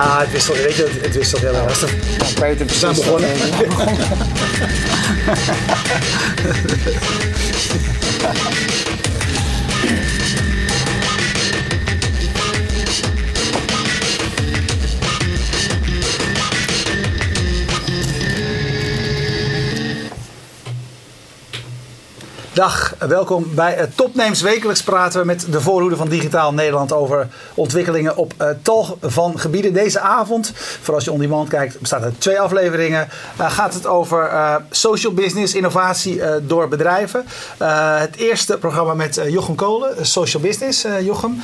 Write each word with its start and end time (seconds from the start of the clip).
Ja, 0.00 0.20
het 0.20 0.30
wisselt, 0.30 0.56
weet 0.56 0.76
je, 0.76 0.86
het, 1.00 1.14
wisselt 1.14 1.40
heel 1.40 1.54
erg. 1.54 1.84
Peter, 2.34 2.66
We 2.66 2.74
zijn 2.74 2.94
begonnen. 2.94 3.30
Dag, 22.60 22.94
welkom 22.98 23.46
bij 23.54 23.88
Topnames. 23.94 24.42
Wekelijks 24.42 24.82
praten 24.82 25.20
we 25.20 25.26
met 25.26 25.46
de 25.50 25.60
voorhoede 25.60 25.96
van 25.96 26.08
Digitaal 26.08 26.54
Nederland 26.54 26.92
over 26.92 27.28
ontwikkelingen 27.54 28.16
op 28.16 28.34
uh, 28.40 28.48
tal 28.62 28.98
van 29.00 29.38
gebieden. 29.38 29.72
Deze 29.72 30.00
avond, 30.00 30.52
voor 30.82 30.94
als 30.94 31.04
je 31.04 31.12
on 31.12 31.18
demand 31.18 31.48
kijkt, 31.48 31.80
bestaat 31.80 32.02
uit 32.02 32.20
twee 32.20 32.40
afleveringen. 32.40 33.08
Uh, 33.40 33.50
gaat 33.50 33.74
het 33.74 33.86
over 33.86 34.30
uh, 34.32 34.54
social 34.70 35.12
business, 35.12 35.54
innovatie 35.54 36.20
door 36.46 36.68
bedrijven. 36.68 37.24
Het 37.98 38.16
eerste 38.16 38.58
programma 38.58 38.94
met 38.94 39.20
Jochem 39.28 39.54
Kolen, 39.54 40.06
Social 40.06 40.42
Business, 40.42 40.86
Jochem. 41.02 41.42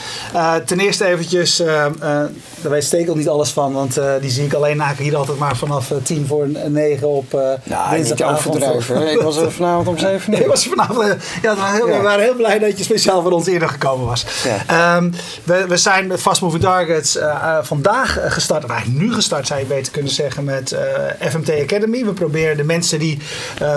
Ten 0.64 0.80
eerste 0.80 1.04
eventjes, 1.06 1.56
daar 1.56 2.30
weet 2.60 2.84
Stekel 2.84 3.14
niet 3.14 3.28
alles 3.28 3.50
van, 3.50 3.72
want 3.72 4.00
die 4.20 4.30
zie 4.30 4.44
ik 4.44 4.52
alleen 4.52 4.76
naken 4.76 5.04
hier 5.04 5.16
altijd 5.16 5.38
maar 5.38 5.56
vanaf 5.56 5.92
tien 6.02 6.26
voor 6.26 6.48
negen 6.68 7.08
op 7.08 7.34
uh, 7.34 7.40
Nou, 7.64 7.98
niet 7.98 8.22
overdrijven. 8.22 8.96
hè. 8.96 9.10
Ik 9.10 9.20
was 9.20 9.36
er 9.36 9.52
vanavond 9.52 9.88
om 9.88 9.98
zeven 9.98 10.32
uur. 10.34 10.40
Ik 10.40 10.46
was 10.46 10.64
er 10.64 10.70
vanavond, 10.70 11.05
ja, 11.42 11.54
we, 11.54 11.60
waren 11.60 11.74
heel, 11.74 11.88
Ja. 11.88 11.96
we 11.96 12.02
waren 12.02 12.24
heel 12.24 12.34
blij 12.34 12.58
dat 12.58 12.78
je 12.78 12.84
speciaal 12.84 13.22
voor 13.22 13.32
ons 13.32 13.46
eerder 13.46 13.68
gekomen 13.68 14.06
was. 14.06 14.26
Ja. 14.44 14.94
Ehm, 14.96 15.10
we, 15.44 15.64
we 15.68 15.76
zijn 15.76 16.06
met 16.06 16.20
Fast 16.20 16.40
Moving 16.40 16.62
Targets 16.62 17.16
uh, 17.16 17.22
uh, 17.22 17.58
vandaag 17.62 18.18
gestart, 18.28 18.64
of 18.64 18.70
eigenlijk 18.70 19.00
nu 19.02 19.12
gestart 19.14 19.46
zou 19.46 19.60
je 19.60 19.66
beter 19.66 19.92
kunnen 19.92 20.12
zeggen, 20.12 20.44
met 20.44 20.72
uh, 20.72 20.78
FMT 21.30 21.50
Academy. 21.62 22.04
We 22.04 22.12
proberen 22.12 22.56
de 22.56 22.64
mensen 22.64 22.98
die 22.98 23.18
uh, 23.62 23.72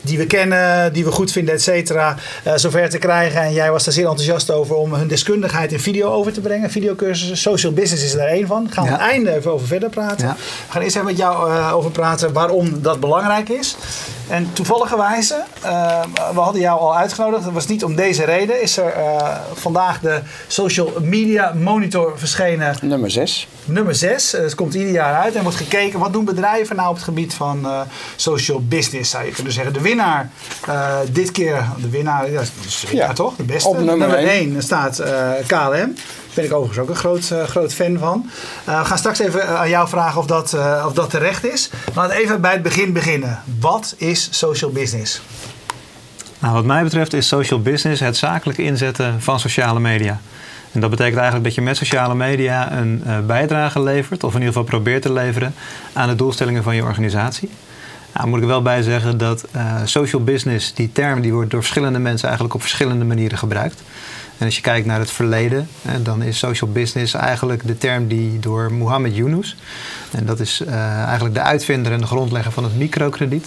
die 0.00 0.18
we 0.18 0.26
kennen, 0.26 0.92
die 0.92 1.04
we 1.04 1.10
goed 1.10 1.32
vinden, 1.32 1.54
et 1.54 1.62
cetera, 1.62 2.16
uh, 2.46 2.52
zover 2.56 2.88
te 2.90 2.98
krijgen. 2.98 3.40
En 3.40 3.52
jij 3.52 3.70
was 3.70 3.84
daar 3.84 3.94
zeer 3.94 4.04
enthousiast 4.08 4.50
over 4.50 4.76
om 4.76 4.94
hun 4.94 5.08
deskundigheid 5.08 5.72
in 5.72 5.80
video 5.80 6.10
over 6.10 6.32
te 6.32 6.40
brengen. 6.40 6.70
Videocursussen. 6.70 7.36
Social 7.36 7.72
business 7.72 8.04
is 8.04 8.14
er 8.14 8.26
één 8.28 8.46
van. 8.46 8.64
Daar 8.64 8.72
gaan 8.72 8.84
we 8.84 8.90
Ja. 8.90 8.96
aan 8.96 9.02
het 9.02 9.10
einde 9.12 9.34
even 9.36 9.52
over 9.52 9.66
verder 9.66 9.88
praten. 9.90 10.26
Ja. 10.26 10.34
We 10.34 10.72
gaan 10.72 10.82
eerst 10.82 10.94
even 10.96 11.08
met 11.08 11.16
jou 11.16 11.50
uh, 11.50 11.72
over 11.74 11.90
praten 11.90 12.32
waarom 12.32 12.82
dat 12.82 13.00
belangrijk 13.00 13.48
is. 13.48 13.76
En 14.28 14.52
toevalligerwijze, 14.52 15.44
uh, 15.64 16.00
we 16.34 16.40
hadden 16.40 16.60
jou 16.60 16.80
al 16.80 16.96
uitgenodigd. 16.96 17.44
Dat 17.44 17.52
was 17.52 17.66
niet 17.66 17.84
om 17.84 17.96
deze 17.96 18.24
reden. 18.24 18.62
Is 18.62 18.76
er 18.76 18.96
uh, 18.96 19.36
vandaag 19.52 20.00
de 20.00 20.20
Social 20.46 20.92
Media 21.00 21.52
Monitor 21.54 22.18
verschenen 22.18 22.76
Nummer 22.82 23.10
6. 23.10 23.48
nummer 23.64 23.94
6. 23.94 24.32
Het 24.32 24.54
komt 24.54 24.74
ieder 24.74 24.92
jaar 24.92 25.14
uit 25.14 25.34
en 25.34 25.42
wordt 25.42 25.56
gekeken 25.56 25.98
wat 25.98 26.12
doen 26.12 26.24
bedrijven 26.24 26.76
nou 26.76 26.88
op 26.88 26.94
het 26.94 27.04
gebied 27.04 27.34
van 27.34 27.60
uh, 27.64 27.80
social 28.16 28.62
business, 28.62 29.10
zou 29.10 29.24
je 29.24 29.30
kunnen 29.30 29.52
zeggen. 29.52 29.72
De 29.72 29.80
winnaar, 29.80 30.30
dit 31.12 31.30
keer, 31.30 31.64
de 31.80 31.88
winnaar, 31.88 32.30
ja, 32.30 32.42
Ja, 32.90 33.12
toch? 33.12 33.36
De 33.36 33.42
beste. 33.42 33.68
op 33.68 33.80
nummer 33.80 34.14
één. 34.14 34.52
1 34.52 34.62
staat 34.62 35.02
KLM. 35.46 35.94
Ben 36.36 36.44
ik 36.44 36.52
overigens 36.52 36.78
ook 36.78 36.88
een 36.88 36.96
groot, 36.96 37.30
uh, 37.32 37.42
groot 37.42 37.74
fan 37.74 37.98
van. 37.98 38.30
Uh, 38.68 38.78
we 38.78 38.84
gaan 38.84 38.98
straks 38.98 39.18
even 39.18 39.58
aan 39.58 39.68
jou 39.68 39.88
vragen 39.88 40.20
of 40.20 40.26
dat, 40.26 40.56
of 40.86 40.92
dat 40.92 41.10
terecht 41.10 41.44
is. 41.44 41.70
Laten 41.94 42.16
we 42.16 42.22
even 42.22 42.40
bij 42.40 42.52
het 42.52 42.62
begin 42.62 42.92
beginnen. 42.92 43.42
Wat 43.60 43.94
is 43.96 44.28
social 44.30 44.70
business? 44.70 45.20
Nou, 46.38 46.54
wat 46.54 46.64
mij 46.64 46.82
betreft 46.82 47.12
is 47.12 47.28
social 47.28 47.60
business 47.60 48.00
het 48.00 48.16
zakelijke 48.16 48.62
inzetten 48.62 49.22
van 49.22 49.40
sociale 49.40 49.80
media. 49.80 50.20
En 50.72 50.80
dat 50.80 50.90
betekent 50.90 51.16
eigenlijk 51.16 51.44
dat 51.44 51.54
je 51.54 51.62
met 51.62 51.76
sociale 51.76 52.14
media 52.14 52.72
een 52.72 53.02
bijdrage 53.26 53.82
levert, 53.82 54.24
of 54.24 54.34
in 54.34 54.38
ieder 54.38 54.52
geval 54.54 54.68
probeert 54.68 55.02
te 55.02 55.12
leveren, 55.12 55.54
aan 55.92 56.08
de 56.08 56.14
doelstellingen 56.14 56.62
van 56.62 56.74
je 56.74 56.82
organisatie. 56.82 57.50
Nou, 58.14 58.28
moet 58.28 58.40
ik 58.40 58.46
wel 58.46 58.62
bij 58.62 58.82
zeggen 58.82 59.18
dat 59.18 59.44
social 59.84 60.24
business, 60.24 60.74
die 60.74 60.92
term, 60.92 61.20
die 61.20 61.32
wordt 61.32 61.50
door 61.50 61.60
verschillende 61.60 61.98
mensen 61.98 62.24
eigenlijk 62.24 62.54
op 62.54 62.60
verschillende 62.60 63.04
manieren 63.04 63.38
gebruikt. 63.38 63.82
En 64.38 64.44
als 64.46 64.56
je 64.56 64.62
kijkt 64.62 64.86
naar 64.86 64.98
het 64.98 65.10
verleden, 65.10 65.68
dan 66.02 66.22
is 66.22 66.38
social 66.38 66.72
business 66.72 67.14
eigenlijk 67.14 67.66
de 67.66 67.78
term 67.78 68.08
die 68.08 68.38
door 68.38 68.72
Mohammed 68.72 69.16
Yunus, 69.16 69.56
en 70.10 70.26
dat 70.26 70.40
is 70.40 70.62
uh, 70.66 71.02
eigenlijk 71.04 71.34
de 71.34 71.40
uitvinder 71.40 71.92
en 71.92 72.00
de 72.00 72.06
grondlegger 72.06 72.52
van 72.52 72.64
het 72.64 72.76
microkrediet, 72.76 73.46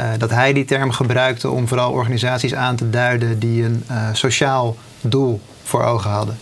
uh, 0.00 0.06
dat 0.18 0.30
hij 0.30 0.52
die 0.52 0.64
term 0.64 0.90
gebruikte 0.90 1.50
om 1.50 1.68
vooral 1.68 1.92
organisaties 1.92 2.54
aan 2.54 2.76
te 2.76 2.90
duiden 2.90 3.38
die 3.38 3.64
een 3.64 3.84
uh, 3.90 4.08
sociaal 4.12 4.76
doel 5.00 5.40
voor 5.62 5.82
ogen 5.82 6.10
hadden. 6.10 6.38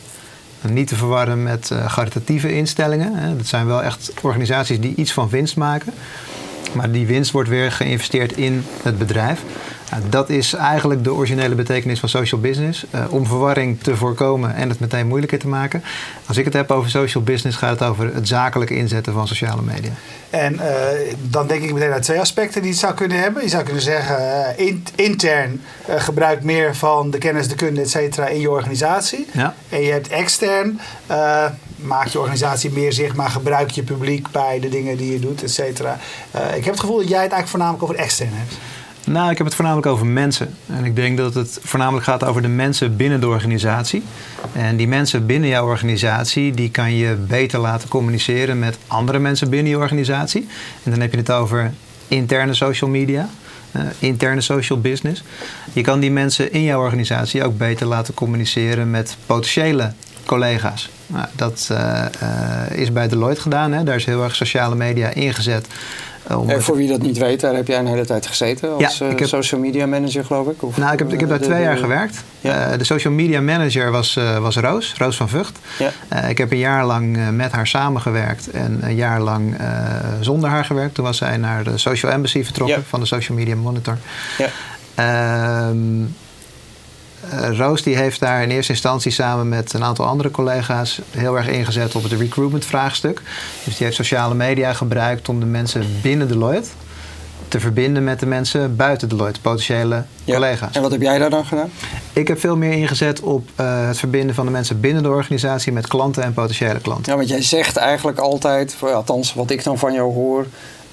En 0.61 0.73
niet 0.73 0.89
te 0.89 0.97
verwarren 0.97 1.43
met 1.43 1.73
caritatieve 1.95 2.55
instellingen. 2.55 3.37
Dat 3.37 3.47
zijn 3.47 3.67
wel 3.67 3.83
echt 3.83 4.13
organisaties 4.21 4.81
die 4.81 4.95
iets 4.95 5.13
van 5.13 5.29
winst 5.29 5.57
maken. 5.57 5.93
Maar 6.73 6.91
die 6.91 7.07
winst 7.07 7.31
wordt 7.31 7.49
weer 7.49 7.73
geïnvesteerd 7.73 8.33
in 8.33 8.65
het 8.83 8.99
bedrijf. 8.99 9.43
Nou, 9.91 10.03
dat 10.09 10.29
is 10.29 10.53
eigenlijk 10.53 11.05
de 11.05 11.13
originele 11.13 11.55
betekenis 11.55 12.01
van 12.01 12.09
social 12.09 12.41
business. 12.41 12.87
Uh, 12.95 13.05
om 13.11 13.27
verwarring 13.27 13.81
te 13.81 13.97
voorkomen 13.97 14.55
en 14.55 14.69
het 14.69 14.81
meteen 14.81 15.07
moeilijker 15.07 15.39
te 15.39 15.49
maken. 15.49 15.83
Als 16.27 16.37
ik 16.37 16.45
het 16.45 16.55
heb 16.55 16.71
over 16.71 16.91
social 16.91 17.23
business, 17.23 17.59
gaat 17.59 17.81
het 17.81 17.89
over 17.89 18.15
het 18.15 18.29
zakelijke 18.29 18.77
inzetten 18.77 19.13
van 19.13 19.29
sociale 19.29 19.63
media. 19.63 19.91
En 20.31 20.55
uh, 20.55 20.63
dan 21.21 21.47
denk 21.47 21.63
ik 21.63 21.73
meteen 21.73 21.93
aan 21.93 22.01
twee 22.01 22.21
aspecten 22.21 22.63
die 22.63 22.71
het 22.71 22.81
zou 22.81 22.95
kunnen 22.95 23.21
hebben. 23.21 23.43
Je 23.43 23.49
zou 23.49 23.63
kunnen 23.63 23.83
zeggen, 23.83 24.19
uh, 24.21 24.67
in, 24.67 24.85
intern 24.95 25.63
gebruik 25.87 26.43
meer 26.43 26.77
van 26.77 27.11
de 27.11 27.19
kennis, 27.19 27.49
de 27.49 27.55
kunde, 27.55 27.81
et 27.81 27.91
cetera 27.91 28.27
in 28.27 28.41
je 28.41 28.51
organisatie. 28.51 29.27
Ja. 29.33 29.55
En 29.69 29.83
je 29.83 29.93
hebt 29.93 30.09
extern, 30.09 30.81
maak 31.77 32.07
je 32.07 32.19
organisatie 32.19 32.71
meer 32.71 32.93
zichtbaar, 32.93 33.31
gebruik 33.31 33.71
je 33.71 33.83
publiek 33.83 34.31
bij 34.31 34.61
de 34.61 34.69
dingen 34.69 34.97
die 34.97 35.13
je 35.13 35.19
doet, 35.19 35.43
et 35.43 35.51
cetera. 35.51 35.99
Ik 36.55 36.65
heb 36.65 36.73
het 36.73 36.81
gevoel 36.81 36.99
dat 36.99 37.09
jij 37.09 37.23
het 37.23 37.33
eigenlijk 37.33 37.49
voornamelijk 37.49 37.83
over 37.83 37.97
extern 37.97 38.31
hebt. 38.33 38.55
Nou, 39.07 39.31
ik 39.31 39.37
heb 39.37 39.47
het 39.47 39.55
voornamelijk 39.55 39.89
over 39.89 40.07
mensen. 40.07 40.55
En 40.67 40.85
ik 40.85 40.97
denk 40.97 41.17
dat 41.17 41.35
het 41.35 41.59
voornamelijk 41.63 42.05
gaat 42.05 42.25
over 42.25 42.43
de 42.43 42.49
mensen 42.49 42.97
binnen 42.97 43.21
de 43.21 43.29
organisatie. 43.29 44.03
En 44.53 44.77
die 44.77 44.89
mensen 44.89 45.27
binnen 45.27 45.49
jouw 45.49 45.67
organisatie, 45.67 46.53
die 46.53 46.71
kan 46.71 46.95
je 46.95 47.15
beter 47.15 47.59
laten 47.59 47.89
communiceren 47.89 48.59
met 48.59 48.79
andere 48.87 49.19
mensen 49.19 49.51
binnen 49.51 49.73
je 49.73 49.79
organisatie. 49.79 50.49
En 50.83 50.91
dan 50.91 51.01
heb 51.01 51.11
je 51.11 51.19
het 51.19 51.31
over 51.31 51.73
interne 52.09 52.55
social 52.55 52.91
media. 52.91 53.29
Uh, 53.77 53.83
interne 53.99 54.41
social 54.41 54.81
business. 54.81 55.23
Je 55.73 55.81
kan 55.81 56.01
die 56.01 56.11
mensen 56.11 56.53
in 56.53 56.63
jouw 56.63 56.81
organisatie 56.81 57.45
ook 57.45 57.59
beter 57.59 57.87
laten 57.87 58.15
communiceren 58.15 58.91
met 58.91 59.17
potentiële 59.27 59.93
collega's. 60.25 60.91
Nou, 61.07 61.27
dat 61.33 61.69
uh, 61.73 62.05
uh, 62.23 62.79
is 62.79 62.93
bij 62.93 63.09
Deloitte 63.09 63.41
gedaan. 63.41 63.73
Hè. 63.73 63.85
Daar 63.85 63.97
is 63.97 64.05
heel 64.05 64.23
erg 64.23 64.35
sociale 64.35 64.75
media 64.75 65.09
ingezet. 65.09 65.67
Uh, 66.31 66.51
en 66.51 66.63
voor 66.63 66.77
wie 66.77 66.89
dat 66.89 67.03
niet 67.03 67.19
weet, 67.19 67.41
daar 67.41 67.55
heb 67.55 67.67
jij 67.67 67.79
een 67.79 67.87
hele 67.87 68.05
tijd 68.05 68.27
gezeten 68.27 68.73
als 68.73 68.99
ja, 68.99 69.07
ik 69.07 69.19
heb, 69.19 69.29
social 69.29 69.61
media 69.61 69.87
manager, 69.87 70.25
geloof 70.25 70.49
ik? 70.49 70.63
Of, 70.63 70.77
nou, 70.77 70.93
ik 70.93 70.99
heb, 70.99 71.13
ik 71.13 71.21
heb 71.21 71.29
daar 71.29 71.39
de, 71.39 71.45
twee 71.45 71.57
de, 71.59 71.63
jaar 71.63 71.77
gewerkt. 71.77 72.25
Ja. 72.41 72.73
Uh, 72.73 72.79
de 72.79 72.85
social 72.85 73.13
media 73.13 73.41
manager 73.41 73.91
was, 73.91 74.17
uh, 74.17 74.39
was 74.39 74.57
Roos, 74.57 74.95
Roos 74.99 75.17
van 75.17 75.29
Vught. 75.29 75.59
Ja. 75.79 76.23
ik 76.23 76.39
heb 76.39 76.51
een 76.53 76.59
jaar 76.59 76.87
lang 76.87 77.31
met 77.31 77.53
haar 77.53 77.67
samengewerkt 77.67 78.51
en 78.51 78.79
een 78.83 78.95
jaar 78.95 79.21
lang 79.21 79.57
zonder 80.21 80.51
haar 80.51 80.65
gewerkt. 80.65 80.95
Toen 80.95 81.05
was 81.05 81.17
zij 81.17 81.37
naar 81.37 81.65
de 81.65 81.79
Social 81.79 82.13
Embassy 82.13 82.45
vertrokken 82.45 82.85
van 82.89 83.01
de 83.01 83.07
Social 83.07 83.39
Media 83.39 83.57
Monitor. 83.57 83.99
Ehm, 84.95 86.01
Uh, 86.01 86.07
Roos 87.31 87.83
die 87.83 87.97
heeft 87.97 88.21
daar 88.21 88.43
in 88.43 88.51
eerste 88.51 88.73
instantie 88.73 89.11
samen 89.11 89.49
met 89.49 89.73
een 89.73 89.85
aantal 89.85 90.05
andere 90.05 90.31
collega's 90.31 91.01
heel 91.11 91.37
erg 91.37 91.49
ingezet 91.49 91.95
op 91.95 92.03
het 92.03 92.13
recruitment 92.13 92.65
vraagstuk. 92.65 93.23
Dus 93.65 93.77
die 93.77 93.85
heeft 93.87 93.97
sociale 93.97 94.35
media 94.35 94.73
gebruikt 94.73 95.29
om 95.29 95.41
de 95.41 95.47
mensen 95.47 95.87
binnen 96.03 96.29
Deloitte 96.29 96.69
te 97.49 97.61
verbinden 97.61 98.05
met 98.05 98.21
de 98.21 98.27
mensen 98.27 98.77
buiten 98.77 99.09
Deloitte, 99.09 99.41
potentiële 99.41 100.05
ja. 100.25 100.35
collega's. 100.35 100.77
En 100.77 100.83
wat 100.83 100.91
heb 100.91 101.01
jij 101.01 101.19
daar 101.19 101.31
dan 101.31 101.45
gedaan? 101.45 101.71
Ik 102.13 102.29
heb 102.29 102.41
veel 102.41 102.57
meer 102.57 102.73
ingezet 102.73 103.21
op 103.21 103.49
uh, 103.61 103.87
het 103.87 103.99
verbinden 103.99 104.35
van 104.35 104.45
de 104.45 104.51
mensen 104.51 104.81
binnen 104.81 105.03
de 105.03 105.09
organisatie 105.09 105.73
met 105.73 105.87
klanten 105.87 106.23
en 106.23 106.33
potentiële 106.33 106.81
klanten. 106.81 107.13
Ja, 107.13 107.19
want 107.19 107.29
jij 107.29 107.43
zegt 107.43 107.77
eigenlijk 107.77 108.19
altijd, 108.19 108.77
althans 108.81 109.35
wat 109.35 109.51
ik 109.51 109.65
dan 109.65 109.79
van 109.79 109.93
jou 109.93 110.13
hoor, 110.13 110.47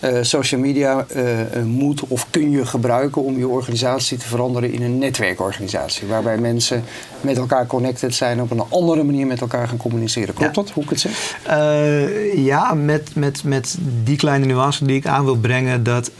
uh, 0.03 0.17
social 0.21 0.61
media 0.61 1.05
uh, 1.15 1.23
moet 1.65 2.01
of 2.07 2.27
kun 2.29 2.51
je 2.51 2.65
gebruiken 2.65 3.23
om 3.23 3.37
je 3.37 3.47
organisatie 3.47 4.17
te 4.17 4.27
veranderen 4.27 4.73
in 4.73 4.81
een 4.81 4.97
netwerkorganisatie. 4.97 6.07
Waarbij 6.07 6.37
mensen 6.37 6.83
met 7.21 7.37
elkaar 7.37 7.67
connected 7.67 8.15
zijn, 8.15 8.41
op 8.41 8.51
een 8.51 8.63
andere 8.69 9.03
manier 9.03 9.27
met 9.27 9.41
elkaar 9.41 9.67
gaan 9.67 9.77
communiceren. 9.77 10.33
Klopt 10.33 10.55
ja. 10.55 10.61
dat, 10.61 10.71
hoe 10.71 10.83
ik 10.83 10.89
het 10.89 10.99
zeg? 10.99 11.37
Uh, 11.47 12.45
ja, 12.45 12.73
met, 12.73 13.15
met, 13.15 13.43
met 13.43 13.77
die 14.03 14.17
kleine 14.17 14.45
nuance 14.45 14.85
die 14.85 14.95
ik 14.95 15.05
aan 15.05 15.25
wil 15.25 15.37
brengen. 15.37 15.83
Dat 15.83 16.11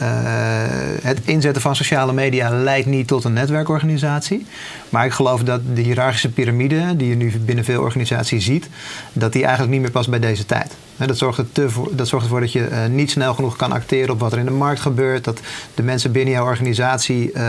het 1.02 1.20
inzetten 1.26 1.62
van 1.62 1.76
sociale 1.76 2.14
media 2.14 2.50
leidt 2.50 2.88
niet 2.88 3.08
tot 3.08 3.24
een 3.24 3.34
netwerkorganisatie. 3.34 4.46
Maar 4.90 5.06
ik 5.06 5.12
geloof 5.12 5.44
dat 5.44 5.62
de 5.74 5.82
hiërarchische 5.82 6.30
piramide, 6.30 6.96
die 6.96 7.08
je 7.10 7.16
nu 7.16 7.34
binnen 7.46 7.66
veel 7.66 7.82
organisaties 7.82 8.46
ziet, 8.46 8.70
dat 9.14 9.34
die 9.34 9.42
eigenlijk 9.42 9.72
niet 9.72 9.82
meer 9.82 9.92
past 9.92 10.10
bij 10.10 10.20
deze 10.20 10.46
tijd. 10.46 10.72
Dat 10.98 11.18
zorgt, 11.18 11.44
dat 11.92 12.08
zorgt 12.08 12.26
ervoor 12.26 12.40
dat 12.40 12.52
je 12.52 12.70
uh, 12.70 12.86
niet 12.86 13.12
snel 13.12 13.34
genoeg 13.34 13.56
kan 13.56 13.72
acteren 13.72 14.14
op 14.14 14.20
wat 14.20 14.32
er 14.32 14.40
in 14.40 14.46
de 14.46 14.52
markt 14.52 14.82
gebeurt. 14.82 15.24
Dat 15.24 15.40
de 15.76 15.84
mensen 15.84 16.12
binnen 16.12 16.34
jouw 16.34 16.46
organisatie 16.46 17.32
uh, 17.32 17.42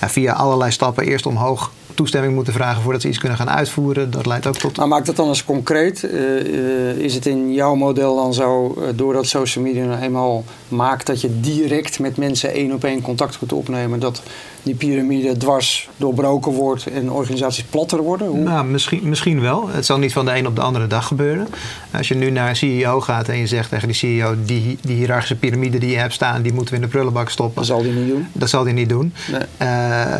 ja, 0.00 0.08
via 0.08 0.32
allerlei 0.32 0.70
stappen 0.70 1.04
eerst 1.04 1.26
omhoog 1.26 1.70
toestemming 1.94 2.34
moeten 2.34 2.52
vragen 2.52 2.82
voordat 2.82 3.02
ze 3.02 3.08
iets 3.08 3.18
kunnen 3.18 3.38
gaan 3.38 3.50
uitvoeren. 3.50 4.10
Dat 4.10 4.26
leidt 4.26 4.46
ook 4.46 4.56
tot. 4.56 4.76
Maar 4.76 4.88
maakt 4.88 5.06
het 5.06 5.16
dan 5.16 5.28
eens 5.28 5.44
concreet? 5.44 6.02
Is 6.96 7.14
het 7.14 7.26
in 7.26 7.52
jouw 7.52 7.74
model 7.74 8.16
dan 8.16 8.34
zo, 8.34 8.78
doordat 8.94 9.26
social 9.26 9.64
media 9.64 9.84
nou 9.84 10.02
eenmaal 10.02 10.44
maakt 10.68 11.06
dat 11.06 11.20
je 11.20 11.40
direct 11.40 11.98
met 11.98 12.16
mensen 12.16 12.52
één 12.52 12.72
op 12.72 12.84
één 12.84 13.02
contact 13.02 13.38
kunt 13.38 13.52
opnemen, 13.52 14.00
dat 14.00 14.22
die 14.64 14.74
piramide 14.74 15.36
dwars 15.36 15.88
doorbroken 15.96 16.52
wordt 16.52 16.86
en 16.86 17.10
organisaties 17.10 17.64
platter 17.64 18.02
worden? 18.02 18.26
Hoe? 18.26 18.38
Nou, 18.38 18.66
misschien, 18.66 19.00
misschien 19.02 19.40
wel. 19.40 19.68
Het 19.68 19.86
zal 19.86 19.98
niet 19.98 20.12
van 20.12 20.24
de 20.24 20.36
een 20.36 20.46
op 20.46 20.56
de 20.56 20.62
andere 20.62 20.86
dag 20.86 21.06
gebeuren. 21.06 21.48
Als 21.90 22.08
je 22.08 22.14
nu 22.14 22.30
naar 22.30 22.48
een 22.48 22.56
CEO 22.56 23.00
gaat 23.00 23.28
en 23.28 23.38
je 23.38 23.46
zegt 23.46 23.68
tegen 23.68 23.88
die 23.88 23.96
CEO, 23.96 24.34
die, 24.44 24.78
die 24.80 24.96
hiërarchische 24.96 25.36
piramide 25.36 25.78
die 25.78 25.90
je 25.90 25.96
hebt 25.96 26.12
staan, 26.12 26.42
die 26.42 26.52
moeten 26.52 26.74
we 26.74 26.80
in 26.80 26.86
de 26.86 26.92
prullenbak 26.92 27.30
stoppen. 27.30 27.54
Dat 27.54 27.66
zal 27.66 27.82
die 27.82 27.92
niet 27.92 28.08
doen. 28.08 28.26
Dat 28.32 28.48
zal 28.48 28.64
die 28.64 28.72
niet 28.72 28.88
doen. 28.88 29.14
Nee. 29.30 29.68
Uh, 29.68 30.16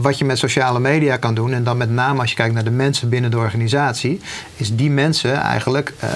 wat 0.00 0.18
je 0.18 0.24
met 0.24 0.38
sociale 0.38 0.80
media 0.80 1.16
kan 1.16 1.34
doen, 1.34 1.52
en 1.52 1.64
dan 1.64 1.76
met 1.76 1.90
name 1.90 2.20
als 2.20 2.30
je 2.30 2.36
kijkt 2.36 2.54
naar 2.54 2.64
de 2.64 2.70
mensen 2.70 3.08
binnen 3.08 3.30
de 3.30 3.38
organisatie, 3.38 4.20
is 4.56 4.76
die 4.76 4.90
mensen 4.90 5.34
eigenlijk 5.34 5.94
uh, 6.04 6.10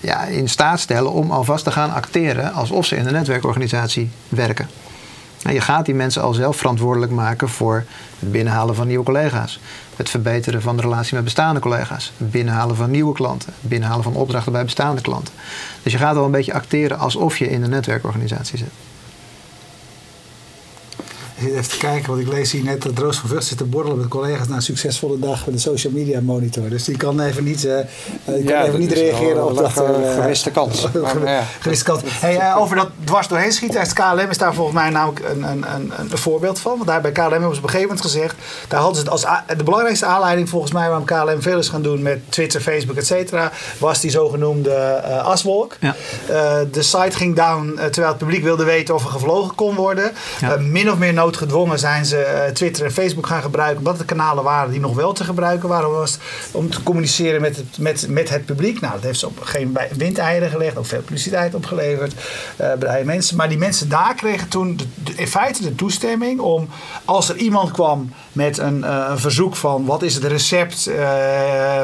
ja, 0.00 0.24
in 0.24 0.48
staat 0.48 0.80
stellen 0.80 1.12
om 1.12 1.30
alvast 1.30 1.64
te 1.64 1.70
gaan 1.70 1.92
acteren 1.92 2.52
alsof 2.52 2.86
ze 2.86 2.96
in 2.96 3.06
een 3.06 3.12
netwerkorganisatie 3.12 4.10
werken. 4.28 4.68
En 5.42 5.54
je 5.54 5.60
gaat 5.60 5.84
die 5.84 5.94
mensen 5.94 6.22
al 6.22 6.34
zelf 6.34 6.56
verantwoordelijk 6.56 7.12
maken 7.12 7.48
voor 7.48 7.84
het 8.18 8.32
binnenhalen 8.32 8.74
van 8.74 8.86
nieuwe 8.86 9.04
collega's. 9.04 9.60
Het 9.96 10.10
verbeteren 10.10 10.62
van 10.62 10.76
de 10.76 10.82
relatie 10.82 11.14
met 11.14 11.24
bestaande 11.24 11.60
collega's. 11.60 12.12
Het 12.16 12.30
binnenhalen 12.30 12.76
van 12.76 12.90
nieuwe 12.90 13.14
klanten. 13.14 13.52
Het 13.60 13.68
binnenhalen 13.68 14.04
van 14.04 14.14
opdrachten 14.14 14.52
bij 14.52 14.64
bestaande 14.64 15.00
klanten. 15.00 15.34
Dus 15.82 15.92
je 15.92 15.98
gaat 15.98 16.16
al 16.16 16.24
een 16.24 16.30
beetje 16.30 16.54
acteren 16.54 16.98
alsof 16.98 17.38
je 17.38 17.50
in 17.50 17.62
een 17.62 17.70
netwerkorganisatie 17.70 18.58
zit. 18.58 18.70
Ik 21.38 21.44
zit 21.44 21.52
even 21.52 21.70
te 21.70 21.78
kijken, 21.78 22.08
want 22.08 22.20
ik 22.20 22.32
lees 22.32 22.52
hier 22.52 22.64
net 22.64 22.82
dat 22.82 22.98
Roos 22.98 23.18
van 23.18 23.28
Vught 23.28 23.44
zit 23.44 23.58
te 23.58 23.64
borrelen 23.64 23.98
met 23.98 24.08
collega's 24.08 24.48
na 24.48 24.54
een 24.54 24.62
succesvolle 24.62 25.18
dag 25.18 25.46
met 25.46 25.54
de 25.54 25.60
social 25.60 25.92
media 25.92 26.20
monitor. 26.20 26.68
Dus 26.68 26.84
die 26.84 26.96
kan 26.96 27.20
even 27.20 27.44
niet, 27.44 27.64
uh, 27.64 27.76
kan 28.24 28.42
ja, 28.42 28.64
even 28.64 28.78
niet 28.78 28.92
reageren 28.92 29.46
op 29.46 29.56
dat. 29.56 29.70
Uh, 29.76 30.14
gewiste 30.14 30.50
kans. 30.50 30.86
ja. 31.24 31.44
Gewiste 31.60 31.84
kans. 31.84 32.02
Hey, 32.04 32.54
over 32.54 32.76
dat 32.76 32.88
dwars 33.04 33.28
doorheen 33.28 33.52
schieten, 33.52 33.80
het 33.80 33.92
KLM 33.92 34.30
is 34.30 34.38
daar 34.38 34.54
volgens 34.54 34.76
mij 34.76 34.90
namelijk 34.90 35.24
een, 35.28 35.42
een, 35.42 35.74
een, 35.74 35.92
een 35.98 36.18
voorbeeld 36.18 36.58
van. 36.58 36.72
Want 36.72 36.86
daar 36.86 37.00
bij 37.00 37.12
KLM 37.12 37.30
hebben 37.30 37.40
ze 37.40 37.46
op 37.46 37.54
een 37.54 37.70
gegeven 37.70 37.80
moment 37.80 38.00
gezegd, 38.00 38.34
daar 38.68 38.80
hadden 38.80 38.96
ze 38.96 39.02
het 39.02 39.10
als 39.10 39.26
de 39.56 39.64
belangrijkste 39.64 40.06
aanleiding 40.06 40.48
volgens 40.48 40.72
mij 40.72 40.88
waarom 40.88 41.04
KLM 41.04 41.42
veel 41.42 41.58
is 41.58 41.68
gaan 41.68 41.82
doen 41.82 42.02
met 42.02 42.18
Twitter, 42.28 42.60
Facebook, 42.60 42.96
et 42.96 43.06
cetera, 43.06 43.52
was 43.78 44.00
die 44.00 44.10
zogenoemde 44.10 45.02
aswolk. 45.22 45.76
Ja. 45.80 45.94
de 46.72 46.82
site 46.82 47.16
ging 47.16 47.36
down 47.36 47.74
terwijl 47.74 48.08
het 48.08 48.18
publiek 48.18 48.42
wilde 48.42 48.64
weten 48.64 48.94
of 48.94 49.04
er 49.04 49.10
gevlogen 49.10 49.54
kon 49.54 49.74
worden. 49.74 50.12
min 50.58 50.90
of 50.90 50.98
meer 50.98 51.12
nodig 51.12 51.26
noodgedwongen 51.28 51.78
zijn 51.78 52.04
ze 52.04 52.44
uh, 52.46 52.52
Twitter 52.52 52.84
en 52.84 52.92
Facebook 52.92 53.26
gaan 53.26 53.42
gebruiken. 53.42 53.78
Omdat 53.78 53.98
het 53.98 54.06
kanalen 54.06 54.44
waren 54.44 54.70
die 54.70 54.80
nog 54.80 54.94
wel 54.94 55.12
te 55.12 55.24
gebruiken 55.24 55.68
waren. 55.68 56.08
Om 56.50 56.70
te 56.70 56.82
communiceren 56.82 57.40
met 57.40 57.56
het, 57.56 57.78
met, 57.78 58.06
met 58.08 58.28
het 58.28 58.44
publiek. 58.44 58.80
Nou, 58.80 58.92
dat 58.94 59.02
heeft 59.02 59.18
ze 59.18 59.26
op 59.26 59.40
geen 59.40 59.78
windeieren 59.96 60.50
gelegd. 60.50 60.76
Ook 60.76 60.86
veel 60.86 61.00
publiciteit 61.00 61.54
opgeleverd 61.54 62.14
uh, 62.60 62.72
bij 62.72 63.04
mensen. 63.04 63.36
Maar 63.36 63.48
die 63.48 63.58
mensen 63.58 63.88
daar 63.88 64.14
kregen 64.14 64.48
toen 64.48 64.80
de, 65.04 65.12
in 65.14 65.26
feite 65.26 65.62
de 65.62 65.74
toestemming 65.74 66.40
om 66.40 66.68
als 67.04 67.28
er 67.28 67.36
iemand 67.36 67.70
kwam 67.70 68.12
met 68.38 68.58
een, 68.58 68.78
uh, 68.78 69.06
een 69.10 69.18
verzoek 69.18 69.56
van 69.56 69.84
wat 69.84 70.02
is 70.02 70.14
het 70.14 70.24
recept 70.24 70.90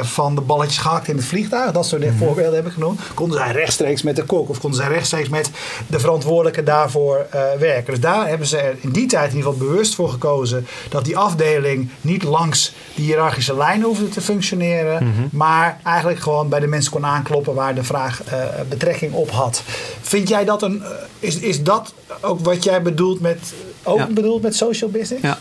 van 0.02 0.34
de 0.34 0.40
balletjes 0.40 0.78
gehakt 0.78 1.08
in 1.08 1.16
het 1.16 1.24
vliegtuig. 1.24 1.72
Dat 1.72 1.86
soort 1.86 2.02
mm 2.04 2.12
voorbeelden 2.18 2.54
heb 2.54 2.66
ik 2.66 2.72
genoemd. 2.72 3.00
Konden 3.14 3.38
zij 3.38 3.52
rechtstreeks 3.52 4.02
met 4.02 4.16
de 4.16 4.24
kok 4.24 4.48
of 4.48 4.60
konden 4.60 4.80
zij 4.80 4.88
rechtstreeks 4.88 5.28
met 5.28 5.50
de 5.86 6.00
verantwoordelijke 6.00 6.62
daarvoor 6.62 7.26
werken. 7.58 7.92
Dus 7.92 8.00
daar 8.00 8.28
hebben 8.28 8.46
ze 8.46 8.72
in 8.80 8.90
die 8.90 9.06
tijd 9.06 9.30
in 9.30 9.36
ieder 9.36 9.52
geval 9.52 9.66
bewust 9.66 9.94
voor 9.94 10.08
gekozen 10.08 10.66
dat 10.88 11.04
die 11.04 11.16
afdeling 11.16 11.88
niet 12.00 12.22
langs 12.22 12.72
die 12.94 13.04
hiërarchische 13.04 13.56
lijn 13.56 13.82
hoefde 13.82 14.08
te 14.08 14.20
functioneren, 14.20 15.04
mhm. 15.04 15.26
maar 15.30 15.80
eigenlijk 15.84 16.20
gewoon 16.20 16.48
bij 16.48 16.60
de 16.60 16.66
mensen 16.66 16.92
kon 16.92 17.06
aankloppen 17.06 17.54
waar 17.54 17.74
de 17.74 17.84
vraag 17.84 18.22
betrekking 18.68 19.12
op 19.12 19.30
had. 19.30 19.62
Vind 20.00 20.28
jij 20.28 20.44
dat 20.44 20.62
een. 20.62 20.82
Is, 21.18 21.38
is 21.38 21.62
dat 21.62 21.92
ook 22.20 22.40
wat 22.40 22.64
jij 22.64 22.82
bedoelt 22.82 23.20
met, 23.20 23.54
ook 23.82 23.98
ja. 23.98 24.06
bedoelt 24.06 24.42
met 24.42 24.56
social 24.56 24.90
business? 24.90 25.22
Ja. 25.22 25.38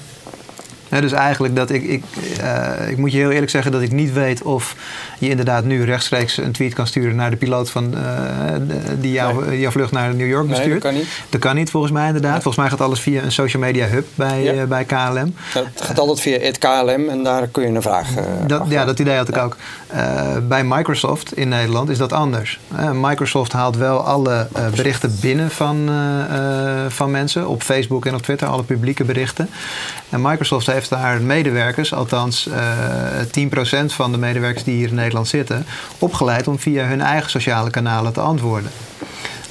Dus 1.02 1.12
eigenlijk 1.12 1.56
dat 1.56 1.70
ik, 1.70 1.84
ik, 1.84 2.04
uh, 2.42 2.90
ik 2.90 2.98
moet 2.98 3.12
je 3.12 3.18
heel 3.18 3.32
eerlijk 3.32 3.52
zeggen 3.52 3.72
dat 3.72 3.82
ik 3.82 3.92
niet 3.92 4.14
weet 4.14 4.42
of 4.42 4.76
je 5.20 5.30
inderdaad 5.30 5.64
nu 5.64 5.84
rechtstreeks 5.84 6.38
een 6.38 6.52
tweet 6.52 6.74
kan 6.74 6.88
sturen 6.88 7.16
naar 7.16 7.30
de 7.30 7.36
piloot 7.36 7.70
van, 7.70 7.94
uh, 7.94 8.00
die 9.00 9.12
jou, 9.12 9.46
nee. 9.46 9.60
jouw 9.60 9.72
vlucht 9.72 9.92
naar 9.92 10.16
New 10.16 10.28
York 10.28 10.48
bestuurt. 10.48 10.68
Nee, 10.68 10.80
dat 10.80 10.92
kan 10.92 10.94
niet. 10.94 11.08
Dat 11.30 11.42
kan 11.42 11.56
niet 11.56 11.70
volgens 11.70 11.92
mij 11.92 12.08
inderdaad. 12.08 12.32
Nee. 12.32 12.42
Volgens 12.42 12.64
mij 12.64 12.72
gaat 12.72 12.88
alles 12.88 13.00
via 13.00 13.24
een 13.24 13.32
social 13.32 13.62
media 13.62 13.88
hub 13.88 14.08
bij, 14.16 14.44
ja. 14.44 14.54
uh, 14.54 14.64
bij 14.64 14.86
KLM. 14.86 15.36
Het 15.54 15.82
gaat 15.82 16.00
altijd 16.00 16.20
via 16.20 16.40
het 16.40 16.58
KLM 16.58 17.10
en 17.10 17.24
daar 17.24 17.48
kun 17.48 17.64
je 17.64 17.70
een 17.70 17.82
vraag 17.82 18.08
dat, 18.48 18.64
Ja, 18.68 18.86
dat 18.86 19.00
idee 19.00 19.18
had 19.18 19.28
ik 19.28 19.38
ook. 19.38 19.58
bij 20.48 20.64
Microsoft 20.64 21.38
in 21.38 21.48
Nederland 21.48 21.90
is 21.90 21.98
dat 21.98 22.14
anders. 22.14 22.60
Microsoft 22.94 23.52
haalt 23.52 23.78
wel 23.78 24.00
alle 24.00 24.48
berichten 24.76 25.18
binnen 25.22 25.52
van, 25.52 25.90
van 26.88 27.12
mensen 27.12 27.48
op 27.48 27.64
Facebook 27.64 28.06
en 28.06 28.16
op 28.16 28.22
Twitter, 28.22 28.48
alle 28.48 28.64
publieke 28.64 29.04
berichten. 29.04 29.50
En 30.10 30.22
Microsoft 30.22 30.68
heeft 30.68 30.83
daar 30.88 31.22
medewerkers, 31.22 31.94
althans 31.94 32.48
uh, 32.48 32.56
10% 33.82 33.86
van 33.86 34.12
de 34.12 34.18
medewerkers 34.18 34.64
die 34.64 34.76
hier 34.76 34.88
in 34.88 34.96
Nederland 34.96 35.28
zitten, 35.28 35.66
opgeleid 36.00 36.48
om 36.48 36.60
via 36.60 36.86
hun 36.86 37.02
eigen 37.02 37.30
sociale 37.30 37.70
kanalen 37.70 38.14
te 38.14 38.22
antwoorden. 38.22 38.72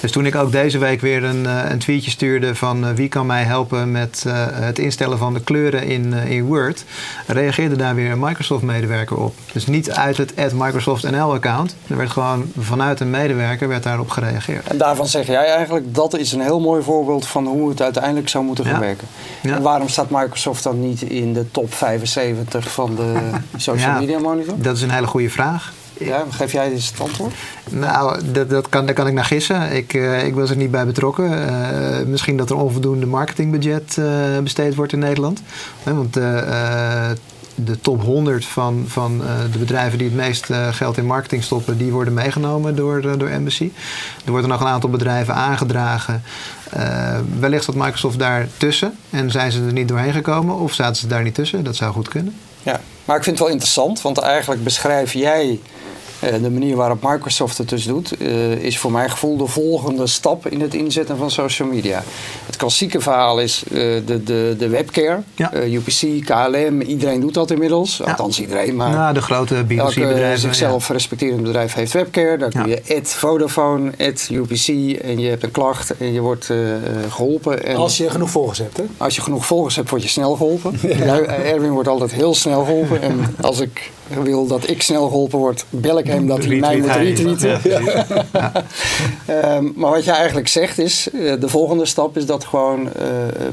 Dus 0.02 0.12
toen 0.12 0.26
ik 0.26 0.34
ook 0.34 0.52
deze 0.52 0.78
week 0.78 1.00
weer 1.00 1.24
een, 1.24 1.44
een 1.44 1.78
tweetje 1.78 2.10
stuurde 2.10 2.54
van 2.54 2.84
uh, 2.84 2.90
wie 2.90 3.08
kan 3.08 3.26
mij 3.26 3.42
helpen 3.42 3.90
met 3.90 4.24
uh, 4.26 4.32
het 4.50 4.78
instellen 4.78 5.18
van 5.18 5.34
de 5.34 5.40
kleuren 5.40 5.82
in, 5.82 6.12
in 6.12 6.44
Word, 6.44 6.84
reageerde 7.26 7.76
daar 7.76 7.94
weer 7.94 8.10
een 8.10 8.18
Microsoft-medewerker 8.18 9.16
op. 9.16 9.34
Dus 9.52 9.66
niet 9.66 9.90
uit 9.90 10.16
het 10.16 10.52
Microsoft 10.54 11.10
NL-account. 11.10 11.76
Er 11.86 11.96
werd 11.96 12.10
gewoon 12.10 12.52
vanuit 12.58 13.00
een 13.00 13.10
medewerker 13.10 13.68
werd 13.68 13.82
daarop 13.82 14.10
gereageerd. 14.10 14.66
En 14.66 14.78
daarvan 14.78 15.06
zeg 15.06 15.26
jij 15.26 15.46
eigenlijk 15.46 15.94
dat 15.94 16.18
is 16.18 16.32
een 16.32 16.40
heel 16.40 16.60
mooi 16.60 16.82
voorbeeld 16.82 17.26
van 17.26 17.46
hoe 17.46 17.68
het 17.68 17.82
uiteindelijk 17.82 18.28
zou 18.28 18.44
moeten 18.44 18.64
gaan 18.64 18.74
ja. 18.74 18.80
werken. 18.80 19.08
Ja. 19.42 19.54
En 19.56 19.62
waarom 19.62 19.88
staat 19.88 20.10
Microsoft 20.10 20.62
dan 20.62 20.80
niet 20.80 21.02
in 21.02 21.32
de 21.32 21.50
top 21.50 21.74
75 21.74 22.72
van 22.72 22.94
de 22.94 23.30
social 23.56 23.98
media 23.98 24.18
monitor? 24.18 24.54
Dat 24.58 24.76
is 24.76 24.82
een 24.82 24.90
hele 24.90 25.06
goede 25.06 25.30
vraag. 25.30 25.72
Ja, 26.04 26.24
geef 26.30 26.52
jij 26.52 26.70
eens 26.70 26.90
het 26.90 27.00
antwoord? 27.00 27.34
Nou, 27.70 28.20
dat, 28.32 28.50
dat 28.50 28.68
kan, 28.68 28.86
daar 28.86 28.94
kan 28.94 29.06
ik 29.06 29.12
naar 29.12 29.24
gissen. 29.24 29.72
Ik, 29.72 29.92
uh, 29.94 30.24
ik 30.24 30.34
was 30.34 30.50
er 30.50 30.56
niet 30.56 30.70
bij 30.70 30.86
betrokken. 30.86 31.30
Uh, 31.30 32.06
misschien 32.06 32.36
dat 32.36 32.50
er 32.50 32.56
onvoldoende 32.56 33.06
marketingbudget 33.06 33.96
uh, 33.98 34.38
besteed 34.42 34.74
wordt 34.74 34.92
in 34.92 34.98
Nederland. 34.98 35.42
want 35.82 36.18
de 37.54 37.80
top 37.80 38.02
100 38.02 38.44
van, 38.44 38.84
van 38.86 39.22
de 39.52 39.58
bedrijven 39.58 39.98
die 39.98 40.06
het 40.06 40.16
meest 40.16 40.48
geld 40.70 40.96
in 40.96 41.06
marketing 41.06 41.42
stoppen, 41.44 41.78
die 41.78 41.92
worden 41.92 42.14
meegenomen 42.14 42.76
door, 42.76 43.18
door 43.18 43.28
Embassy. 43.28 43.72
Er 44.24 44.30
worden 44.30 44.50
nog 44.50 44.60
een 44.60 44.66
aantal 44.66 44.90
bedrijven 44.90 45.34
aangedragen. 45.34 46.22
wellicht 47.38 47.64
zat 47.64 47.74
Microsoft 47.74 48.18
daar 48.18 48.48
tussen 48.56 48.98
en 49.10 49.30
zijn 49.30 49.52
ze 49.52 49.64
er 49.66 49.72
niet 49.72 49.88
doorheen 49.88 50.12
gekomen 50.12 50.58
of 50.58 50.72
zaten 50.72 50.96
ze 50.96 51.06
daar 51.06 51.22
niet 51.22 51.34
tussen. 51.34 51.64
Dat 51.64 51.76
zou 51.76 51.92
goed 51.92 52.08
kunnen. 52.08 52.34
Ja, 52.62 52.80
maar 53.04 53.16
ik 53.16 53.22
vind 53.22 53.36
het 53.36 53.44
wel 53.44 53.54
interessant, 53.54 54.02
want 54.02 54.18
eigenlijk 54.18 54.64
beschrijf 54.64 55.12
jij 55.12 55.60
de 56.30 56.50
manier 56.50 56.76
waarop 56.76 57.02
Microsoft 57.02 57.58
het 57.58 57.68
dus 57.68 57.86
doet, 57.86 58.20
uh, 58.20 58.52
is 58.52 58.78
voor 58.78 58.92
mijn 58.92 59.10
gevoel 59.10 59.36
de 59.36 59.46
volgende 59.46 60.06
stap 60.06 60.46
in 60.46 60.60
het 60.60 60.74
inzetten 60.74 61.16
van 61.16 61.30
social 61.30 61.68
media. 61.68 62.02
Het 62.46 62.56
klassieke 62.56 63.00
verhaal 63.00 63.40
is 63.40 63.62
uh, 63.66 63.78
de, 64.06 64.22
de, 64.22 64.54
de 64.58 64.68
webcare. 64.68 65.22
Ja. 65.34 65.54
Uh, 65.54 65.72
UPC, 65.72 66.24
KLM, 66.24 66.80
iedereen 66.80 67.20
doet 67.20 67.34
dat 67.34 67.50
inmiddels. 67.50 67.96
Ja. 67.96 68.04
Althans 68.04 68.40
iedereen, 68.40 68.76
maar 68.76 68.90
nou, 68.90 69.14
de 69.14 69.22
grote 69.22 69.64
B2C-bedrijven. 69.64 70.38
zichzelf 70.38 70.88
ja. 70.88 70.94
respecterend 70.94 71.42
bedrijf 71.42 71.74
heeft 71.74 71.92
webcare. 71.92 72.36
Daar 72.36 72.50
kun 72.50 72.68
je 72.68 72.82
add 72.96 73.14
Vodafone, 73.14 73.90
add 73.98 74.28
UPC 74.30 74.68
en 75.02 75.18
je 75.18 75.28
hebt 75.28 75.42
een 75.42 75.50
klacht 75.50 75.96
en 75.96 76.12
je 76.12 76.20
wordt 76.20 76.50
geholpen. 77.08 77.64
En 77.64 77.76
als 77.76 77.96
je 77.96 78.10
genoeg 78.10 78.30
volgers 78.30 78.58
hebt, 78.58 78.76
hè? 78.76 78.84
Als 78.96 79.16
je 79.16 79.22
genoeg 79.22 79.46
volgers 79.46 79.76
hebt, 79.76 79.90
word 79.90 80.02
je 80.02 80.08
snel 80.08 80.36
geholpen. 80.36 80.78
Erwin 81.52 81.70
wordt 81.70 81.88
altijd 81.88 82.12
heel 82.12 82.34
snel 82.34 82.64
geholpen. 82.64 83.02
En 83.02 83.36
als 83.40 83.60
ik 83.60 83.90
wil 84.08 84.46
dat 84.46 84.68
ik 84.68 84.82
snel 84.82 85.08
geholpen 85.08 85.38
word, 85.38 85.64
bel 85.70 85.98
ik 85.98 86.06
hem 86.06 86.26
dat 86.26 86.44
hij 86.44 86.56
mij 86.56 86.76
moet 86.76 86.90
retweeten. 86.90 87.60
Ja, 87.62 87.82
ja. 89.26 89.56
um, 89.56 89.72
maar 89.76 89.90
wat 89.90 90.04
je 90.04 90.10
eigenlijk 90.10 90.48
zegt 90.48 90.78
is, 90.78 91.08
uh, 91.12 91.40
de 91.40 91.48
volgende 91.48 91.86
stap 91.86 92.16
is 92.16 92.26
dat 92.26 92.44
gewoon 92.44 92.80
uh, 92.80 92.92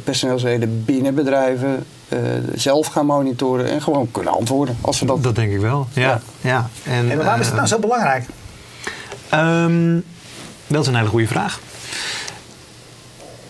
personeelsleden 0.03 0.85
binnen 0.85 1.15
bedrijven 1.15 1.85
uh, 2.09 2.19
zelf 2.55 2.87
gaan 2.87 3.05
monitoren 3.05 3.69
en 3.69 3.81
gewoon 3.81 4.11
kunnen 4.11 4.33
antwoorden. 4.33 4.77
Als 4.81 4.97
ze 4.97 5.05
dat... 5.05 5.23
dat 5.23 5.35
denk 5.35 5.51
ik 5.51 5.59
wel, 5.59 5.87
ja. 5.93 6.21
ja. 6.41 6.69
En, 6.83 7.11
en 7.11 7.17
waarom 7.17 7.39
is 7.39 7.45
het 7.45 7.55
nou 7.55 7.67
zo 7.67 7.79
belangrijk? 7.79 8.25
Um, 9.33 10.03
dat 10.67 10.81
is 10.81 10.87
een 10.87 10.95
hele 10.95 11.07
goede 11.07 11.27
vraag. 11.27 11.59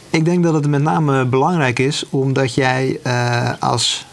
Ik 0.10 0.26
denk 0.26 0.44
dat 0.44 0.54
het 0.54 0.68
met 0.68 0.82
name 0.82 1.26
belangrijk 1.26 1.80
is 1.80 2.06
omdat 2.10 2.54
jij 2.54 3.00
als 3.60 4.06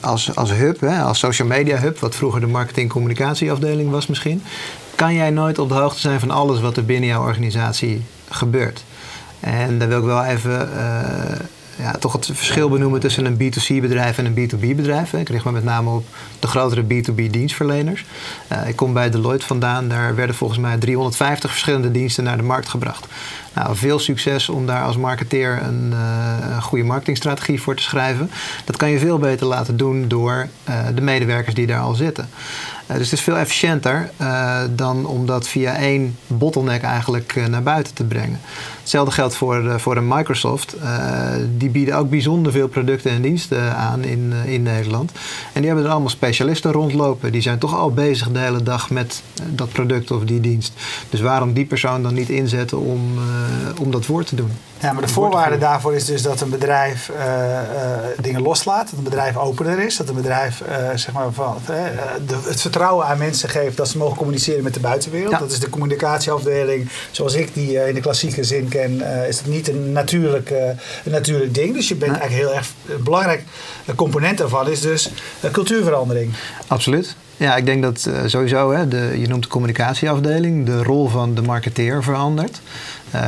als, 0.00 0.36
als 0.36 0.52
hub, 0.52 0.80
hè, 0.80 1.02
als 1.02 1.18
social 1.18 1.48
media 1.48 1.78
hub, 1.78 1.98
wat 1.98 2.14
vroeger 2.14 2.40
de 2.40 2.46
marketing 2.46 2.90
communicatieafdeling 2.90 3.90
was 3.90 4.06
misschien, 4.06 4.42
kan 4.94 5.14
jij 5.14 5.30
nooit 5.30 5.58
op 5.58 5.68
de 5.68 5.74
hoogte 5.74 6.00
zijn 6.00 6.20
van 6.20 6.30
alles 6.30 6.60
wat 6.60 6.76
er 6.76 6.84
binnen 6.84 7.08
jouw 7.08 7.22
organisatie 7.22 8.02
gebeurt. 8.30 8.84
En 9.40 9.78
daar 9.78 9.88
wil 9.88 9.98
ik 9.98 10.04
wel 10.04 10.24
even 10.24 10.68
ja, 11.80 11.92
toch 11.92 12.12
het 12.12 12.26
verschil 12.26 12.68
benoemen 12.68 13.00
tussen 13.00 13.24
een 13.24 13.34
B2C-bedrijf 13.34 14.18
en 14.18 14.24
een 14.24 14.34
B2B-bedrijf. 14.34 15.12
Ik 15.12 15.28
richt 15.28 15.44
me 15.44 15.52
met 15.52 15.64
name 15.64 15.90
op 15.90 16.04
de 16.38 16.46
grotere 16.46 16.82
B2B-dienstverleners. 16.82 18.04
Uh, 18.52 18.68
ik 18.68 18.76
kom 18.76 18.92
bij 18.92 19.10
Deloitte 19.10 19.46
vandaan. 19.46 19.88
Daar 19.88 20.14
werden 20.14 20.36
volgens 20.36 20.58
mij 20.58 20.78
350 20.78 21.50
verschillende 21.50 21.90
diensten 21.90 22.24
naar 22.24 22.36
de 22.36 22.42
markt 22.42 22.68
gebracht. 22.68 23.06
Nou, 23.54 23.76
veel 23.76 23.98
succes 23.98 24.48
om 24.48 24.66
daar 24.66 24.82
als 24.82 24.96
marketeer 24.96 25.62
een, 25.62 25.92
een, 26.52 26.62
goede 26.62 26.84
marketingstrategie 26.84 27.62
voor 27.62 27.74
te 27.74 27.82
schrijven. 27.82 28.30
Dat 28.64 28.76
kan 28.76 28.90
je 28.90 28.98
veel 28.98 29.18
beter 29.18 29.46
laten 29.46 29.76
doen 29.76 30.08
door 30.08 30.48
uh, 30.68 30.74
de 30.94 31.00
medewerkers 31.00 31.54
die 31.54 31.66
daar 31.66 31.80
al 31.80 31.94
zitten. 31.94 32.28
Dus 32.86 32.98
het 32.98 33.12
is 33.12 33.20
veel 33.20 33.36
efficiënter 33.36 34.10
dan 34.74 35.06
om 35.06 35.26
dat 35.26 35.48
via 35.48 35.76
één 35.76 36.18
bottleneck 36.26 36.82
eigenlijk 36.82 37.48
naar 37.48 37.62
buiten 37.62 37.94
te 37.94 38.04
brengen. 38.04 38.40
Hetzelfde 38.80 39.12
geldt 39.12 39.34
voor, 39.34 39.80
voor 39.80 39.96
een 39.96 40.08
Microsoft. 40.08 40.76
die 41.56 41.70
bieden 41.70 41.96
ook 41.96 42.10
bijzonder 42.10 42.52
veel 42.52 42.68
producten 42.68 43.10
en 43.10 43.22
diensten 43.22 43.76
aan 43.76 44.04
in, 44.04 44.32
in 44.46 44.62
Nederland. 44.62 45.12
En 45.52 45.60
die 45.60 45.66
hebben 45.66 45.84
er 45.84 45.90
allemaal 45.90 46.08
specialisten 46.08 46.72
rondlopen. 46.72 47.32
Die 47.32 47.42
zijn 47.42 47.58
toch 47.58 47.74
al 47.74 47.92
bezig 47.92 48.30
de 48.30 48.38
hele 48.38 48.62
dag 48.62 48.90
met 48.90 49.22
dat 49.46 49.72
product 49.72 50.10
of 50.10 50.24
die 50.24 50.40
dienst. 50.40 50.72
Dus 51.10 51.20
waarom 51.20 51.52
die 51.52 51.64
persoon 51.64 52.02
dan 52.02 52.14
niet 52.14 52.28
inzetten 52.28 52.78
om 52.78 53.18
eh, 53.18 53.80
om 53.80 53.90
dat 53.90 54.04
voor 54.04 54.24
te 54.24 54.34
doen. 54.34 54.50
Ja, 54.78 54.92
maar 54.92 55.02
de 55.02 55.08
voorwaarde 55.08 55.58
daarvoor 55.58 55.94
is 55.94 56.04
dus 56.04 56.22
dat 56.22 56.40
een 56.40 56.50
bedrijf 56.50 57.10
uh, 57.10 57.16
uh, 57.16 57.62
dingen 58.20 58.42
loslaat, 58.42 58.90
dat 58.90 58.98
een 58.98 59.04
bedrijf 59.04 59.36
opener 59.36 59.78
is, 59.78 59.96
dat 59.96 60.08
een 60.08 60.14
bedrijf 60.14 60.62
zeg 60.94 61.12
maar 61.12 61.32
van, 61.32 61.56
de, 61.66 62.36
het 62.44 62.60
vertrouwen 62.60 63.06
aan 63.06 63.18
mensen 63.18 63.48
geeft 63.48 63.76
dat 63.76 63.88
ze 63.88 63.98
mogen 63.98 64.16
communiceren 64.16 64.62
met 64.62 64.74
de 64.74 64.80
buitenwereld. 64.80 65.38
Dat 65.38 65.50
is 65.50 65.58
de 65.58 65.70
communicatieafdeling, 65.70 66.90
zoals 67.10 67.34
ik 67.34 67.54
die 67.54 67.86
in 67.88 67.94
de 67.94 68.00
klassieke 68.00 68.44
zin 68.44 68.68
ken, 68.70 69.02
is 69.28 69.36
dat 69.36 69.46
niet 69.46 69.68
een 69.68 69.92
natuurlijk, 69.92 70.50
een 71.04 71.10
natuurlijk 71.10 71.54
ding. 71.54 71.74
Dus 71.74 71.88
je 71.88 71.94
bent 71.94 72.18
eigenlijk 72.18 72.42
heel 72.42 72.54
erg 72.54 72.72
een 72.88 73.02
belangrijk 73.02 73.42
component 73.96 74.38
daarvan 74.38 74.70
is 74.70 74.80
dus 74.80 75.10
cultuurverandering. 75.52 76.32
Absoluut. 76.66 77.16
Ja, 77.36 77.56
ik 77.56 77.66
denk 77.66 77.82
dat 77.82 78.10
sowieso, 78.26 78.72
hè, 78.72 78.88
de, 78.88 79.14
je 79.18 79.28
noemt 79.28 79.42
de 79.42 79.48
communicatieafdeling, 79.48 80.66
de 80.66 80.82
rol 80.82 81.08
van 81.08 81.34
de 81.34 81.42
marketeer 81.42 82.02
verandert. 82.02 82.60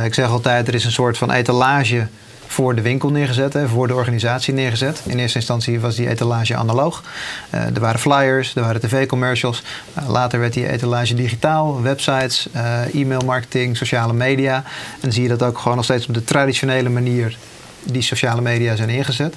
Ik 0.03 0.13
zeg 0.13 0.29
altijd, 0.29 0.67
er 0.67 0.73
is 0.73 0.85
een 0.85 0.91
soort 0.91 1.17
van 1.17 1.31
etalage 1.31 2.07
voor 2.53 2.75
de 2.75 2.81
winkel 2.81 3.09
neergezet, 3.09 3.53
hè, 3.53 3.67
voor 3.67 3.87
de 3.87 3.95
organisatie 3.95 4.53
neergezet. 4.53 5.01
In 5.05 5.19
eerste 5.19 5.37
instantie 5.37 5.79
was 5.79 5.95
die 5.95 6.09
etalage 6.09 6.55
analoog. 6.55 7.03
Uh, 7.53 7.65
er 7.65 7.79
waren 7.79 7.99
flyers, 7.99 8.55
er 8.55 8.61
waren 8.61 8.81
tv-commercials. 8.81 9.63
Uh, 9.99 10.09
later 10.09 10.39
werd 10.39 10.53
die 10.53 10.69
etalage 10.69 11.13
digitaal, 11.13 11.81
websites, 11.81 12.47
e-mail 12.93 13.21
marketing, 13.25 13.77
sociale 13.77 14.13
media. 14.13 14.63
En 14.99 15.11
zie 15.11 15.23
je 15.23 15.29
dat 15.29 15.43
ook 15.43 15.57
gewoon 15.57 15.75
nog 15.75 15.85
steeds 15.85 16.07
op 16.07 16.13
de 16.13 16.23
traditionele 16.23 16.89
manier 16.89 17.37
die 17.83 18.01
sociale 18.01 18.41
media 18.41 18.75
zijn 18.75 18.89
ingezet. 18.89 19.35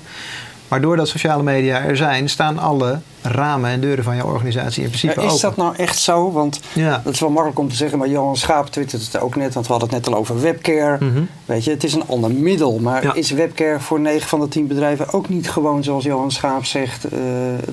Maar 0.68 0.80
doordat 0.80 1.08
sociale 1.08 1.42
media 1.42 1.80
er 1.80 1.96
zijn, 1.96 2.28
staan 2.28 2.58
alle 2.58 2.98
ramen 3.22 3.70
en 3.70 3.80
deuren 3.80 4.04
van 4.04 4.16
jouw 4.16 4.26
organisatie 4.26 4.82
in 4.82 4.88
principe 4.88 5.20
ja, 5.20 5.26
is 5.26 5.34
Is 5.34 5.40
dat 5.40 5.56
nou 5.56 5.76
echt 5.76 5.98
zo? 5.98 6.32
Want 6.32 6.60
ja. 6.72 7.00
dat 7.04 7.12
is 7.12 7.20
wel 7.20 7.30
makkelijk 7.30 7.58
om 7.58 7.68
te 7.68 7.74
zeggen, 7.74 7.98
maar 7.98 8.08
Johan 8.08 8.36
Schaap 8.36 8.66
twittert 8.66 9.02
het 9.12 9.20
ook 9.20 9.36
net, 9.36 9.54
want 9.54 9.66
we 9.66 9.72
hadden 9.72 9.90
het 9.90 10.04
net 10.04 10.14
al 10.14 10.20
over 10.20 10.40
webcare. 10.40 11.04
Mhm. 11.04 11.22
Weet 11.44 11.64
je, 11.64 11.70
het 11.70 11.84
is 11.84 11.94
een 11.94 12.06
ander 12.06 12.30
middel, 12.30 12.78
maar 12.78 13.16
is 13.16 13.30
webcare 13.30 13.80
voor 13.80 14.00
9 14.00 14.28
van 14.28 14.40
de 14.40 14.48
10 14.48 14.66
bedrijven 14.66 15.12
ook 15.12 15.28
niet 15.28 15.50
gewoon, 15.50 15.84
zoals 15.84 16.04
Johan 16.04 16.30
Schaap 16.30 16.64
zegt, 16.64 17.12
uh, 17.12 17.20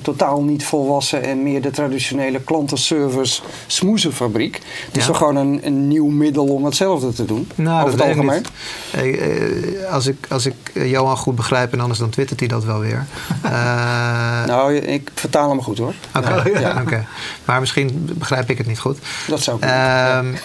totaal 0.02 0.42
niet 0.42 0.64
volwassen 0.64 1.22
en 1.22 1.42
meer 1.42 1.62
de 1.62 1.70
traditionele 1.70 2.40
klantenservice 2.40 3.42
smoezenfabriek? 3.66 4.60
Het 4.86 4.96
is 4.96 5.06
toch 5.06 5.16
gewoon 5.16 5.36
een, 5.36 5.60
een, 5.62 5.88
nieuw 5.88 6.06
middel 6.06 6.46
om 6.46 6.64
hetzelfde 6.64 7.12
te 7.12 7.24
doen? 7.24 7.48
Nou, 7.54 7.86
over 7.86 7.98
het 7.98 8.08
algemeen. 8.08 8.44
Hey, 8.90 9.18
eh, 9.18 9.92
als 9.92 10.06
ik, 10.06 10.26
als 10.28 10.46
ik 10.46 10.54
Johan 10.74 11.16
goed 11.16 11.34
begrijp 11.34 11.72
en 11.72 11.80
anders 11.80 11.98
dan 11.98 12.10
twittert 12.10 12.40
hij 12.40 12.48
dat 12.48 12.64
wel 12.64 12.83
uh, 12.90 14.44
nou, 14.52 14.74
ik 14.74 15.10
vertaal 15.14 15.48
hem 15.48 15.62
goed 15.62 15.78
hoor. 15.78 15.94
Oké, 16.16 16.42
ja. 16.58 16.82
maar 17.44 17.60
misschien 17.60 18.10
begrijp 18.14 18.50
ik 18.50 18.58
het 18.58 18.66
niet 18.66 18.78
goed. 18.78 18.98
Dat 19.26 19.40
zou 19.42 19.58
kunnen. 19.58 20.26
Uh, 20.26 20.40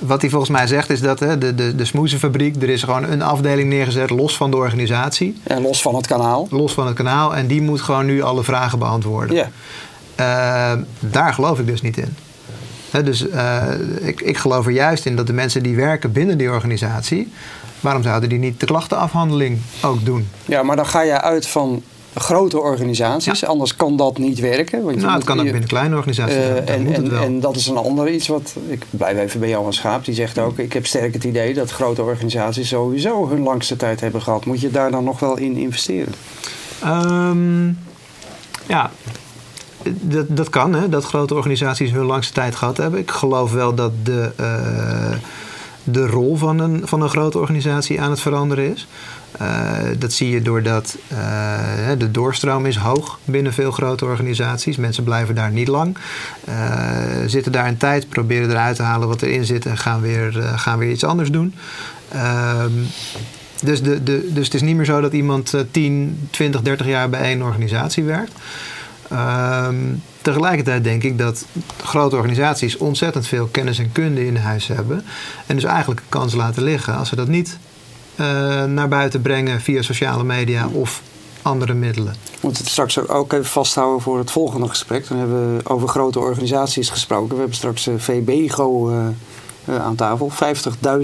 wat 0.00 0.20
hij 0.20 0.30
volgens 0.30 0.50
mij 0.50 0.66
zegt 0.66 0.90
is 0.90 1.00
dat 1.00 1.20
hè, 1.20 1.38
de, 1.38 1.54
de, 1.54 1.74
de 1.74 1.84
smoezenfabriek, 1.84 2.62
er 2.62 2.68
is 2.68 2.82
gewoon 2.82 3.04
een 3.04 3.22
afdeling 3.22 3.68
neergezet 3.68 4.10
los 4.10 4.36
van 4.36 4.50
de 4.50 4.56
organisatie. 4.56 5.40
En 5.42 5.62
los 5.62 5.82
van 5.82 5.94
het 5.94 6.06
kanaal. 6.06 6.46
Los 6.50 6.72
van 6.72 6.86
het 6.86 6.96
kanaal. 6.96 7.36
En 7.36 7.46
die 7.46 7.62
moet 7.62 7.80
gewoon 7.80 8.06
nu 8.06 8.22
alle 8.22 8.44
vragen 8.44 8.78
beantwoorden. 8.78 9.36
Ja. 9.36 9.50
Uh, 10.20 10.82
daar 11.00 11.34
geloof 11.34 11.58
ik 11.58 11.66
dus 11.66 11.80
niet 11.82 11.96
in. 11.96 12.16
Dus 12.90 13.26
uh, 13.26 13.62
ik, 14.00 14.20
ik 14.20 14.36
geloof 14.36 14.66
er 14.66 14.72
juist 14.72 15.06
in 15.06 15.16
dat 15.16 15.26
de 15.26 15.32
mensen 15.32 15.62
die 15.62 15.76
werken 15.76 16.12
binnen 16.12 16.38
die 16.38 16.50
organisatie, 16.50 17.32
waarom 17.80 18.02
zouden 18.02 18.28
die 18.28 18.38
niet 18.38 18.60
de 18.60 18.66
klachtenafhandeling 18.66 19.58
ook 19.82 20.04
doen? 20.04 20.28
Ja, 20.44 20.62
maar 20.62 20.76
dan 20.76 20.86
ga 20.86 21.00
je 21.00 21.20
uit 21.20 21.46
van 21.46 21.82
grote 22.14 22.60
organisaties. 22.60 23.44
Anders 23.44 23.76
kan 23.76 23.96
dat 23.96 24.18
niet 24.18 24.38
werken. 24.38 24.82
Want 24.82 24.96
nou, 24.96 25.14
het 25.14 25.24
kan 25.24 25.38
ook 25.38 25.44
binnen 25.44 25.66
kleine 25.66 25.96
organisaties. 25.96 26.36
Uh, 26.36 26.68
en, 26.68 26.94
en, 26.94 27.18
en, 27.18 27.40
dat 27.40 27.56
is 27.56 27.66
een 27.66 27.76
ander 27.76 28.08
iets 28.08 28.28
wat. 28.28 28.56
Ik 28.68 28.84
blijf 28.90 29.18
even 29.18 29.40
bij 29.40 29.48
Johan 29.48 29.72
Schaap. 29.72 30.04
Die 30.04 30.14
zegt 30.14 30.38
ook: 30.38 30.58
Ik 30.58 30.72
heb 30.72 30.86
sterk 30.86 31.12
het 31.12 31.24
idee 31.24 31.54
dat 31.54 31.70
grote 31.70 32.02
organisaties 32.02 32.68
sowieso 32.68 33.28
hun 33.28 33.42
langste 33.42 33.76
tijd 33.76 34.00
hebben 34.00 34.22
gehad. 34.22 34.46
Moet 34.46 34.60
je 34.60 34.70
daar 34.70 34.90
dan 34.90 35.04
nog 35.04 35.20
wel 35.20 35.36
in 35.36 35.56
investeren? 35.56 36.14
Um, 36.84 37.78
ja, 38.66 38.90
dat, 40.00 40.26
dat 40.28 40.48
kan, 40.48 40.74
hè, 40.74 40.88
dat 40.88 41.04
grote 41.04 41.34
organisaties 41.34 41.92
hun 41.92 42.04
langste 42.04 42.32
tijd 42.32 42.54
gehad 42.54 42.76
hebben. 42.76 43.00
Ik 43.00 43.10
geloof 43.10 43.52
wel 43.52 43.74
dat 43.74 43.92
de, 44.02 44.30
uh, 44.40 45.16
de 45.84 46.06
rol 46.06 46.36
van 46.36 46.58
een, 46.58 46.82
van 46.84 47.02
een 47.02 47.08
grote 47.08 47.38
organisatie 47.38 48.00
aan 48.00 48.10
het 48.10 48.20
veranderen 48.20 48.72
is. 48.72 48.86
Uh, 49.40 49.72
dat 49.98 50.12
zie 50.12 50.30
je 50.30 50.42
doordat 50.42 50.96
uh, 51.12 51.18
de 51.98 52.10
doorstroom 52.10 52.66
is 52.66 52.76
hoog 52.76 53.18
binnen 53.24 53.52
veel 53.52 53.70
grote 53.70 54.04
organisaties. 54.04 54.76
Mensen 54.76 55.04
blijven 55.04 55.34
daar 55.34 55.50
niet 55.50 55.68
lang. 55.68 55.96
Zitten 57.26 57.52
daar 57.52 57.68
een 57.68 57.76
tijd, 57.76 58.08
proberen 58.08 58.50
eruit 58.50 58.76
te 58.76 58.82
halen 58.82 59.08
wat 59.08 59.22
erin 59.22 59.44
zit 59.44 59.66
en 59.66 59.78
gaan 59.78 60.00
weer, 60.00 60.32
gaan 60.56 60.78
weer 60.78 60.90
iets 60.90 61.04
anders 61.04 61.30
doen. 61.30 61.54
Ehm, 62.08 62.70
dus, 63.62 63.82
de, 63.82 64.02
de, 64.02 64.28
dus 64.32 64.44
het 64.44 64.54
is 64.54 64.62
niet 64.62 64.76
meer 64.76 64.84
zo 64.84 65.00
dat 65.00 65.12
iemand 65.12 65.54
10, 65.70 66.28
20, 66.30 66.62
30 66.62 66.86
jaar 66.86 67.08
bij 67.10 67.20
één 67.20 67.42
organisatie 67.42 68.04
werkt. 68.04 68.32
Ehm, 69.10 69.76
tegelijkertijd 70.22 70.84
denk 70.84 71.02
ik 71.02 71.18
dat 71.18 71.44
grote 71.82 72.16
organisaties 72.16 72.76
ontzettend 72.76 73.26
veel 73.26 73.46
kennis 73.46 73.78
en 73.78 73.92
kunde 73.92 74.26
in 74.26 74.36
huis 74.36 74.66
hebben. 74.66 75.04
En 75.46 75.54
dus 75.54 75.64
eigenlijk 75.64 76.00
een 76.00 76.08
kans 76.08 76.34
laten 76.34 76.62
liggen 76.62 76.96
als 76.96 77.08
ze 77.08 77.16
dat 77.16 77.28
niet 77.28 77.58
uh, 78.16 78.64
naar 78.64 78.88
buiten 78.88 79.20
brengen 79.20 79.60
via 79.60 79.82
sociale 79.82 80.24
media 80.24 80.66
of 80.66 81.02
andere 81.42 81.74
middelen. 81.74 82.12
We 82.12 82.38
moeten 82.40 82.62
het 82.62 82.72
straks 82.72 83.08
ook 83.08 83.32
even 83.32 83.44
vasthouden 83.44 84.02
voor 84.02 84.18
het 84.18 84.30
volgende 84.30 84.68
gesprek. 84.68 85.08
Dan 85.08 85.18
hebben 85.18 85.56
we 85.56 85.68
over 85.68 85.88
grote 85.88 86.18
organisaties 86.18 86.90
gesproken. 86.90 87.28
We 87.28 87.36
hebben 87.36 87.56
straks 87.56 87.88
uh, 87.88 87.94
VBGO 87.98 88.90
uh, 88.90 89.80
aan 89.80 89.94
tafel. 89.94 90.32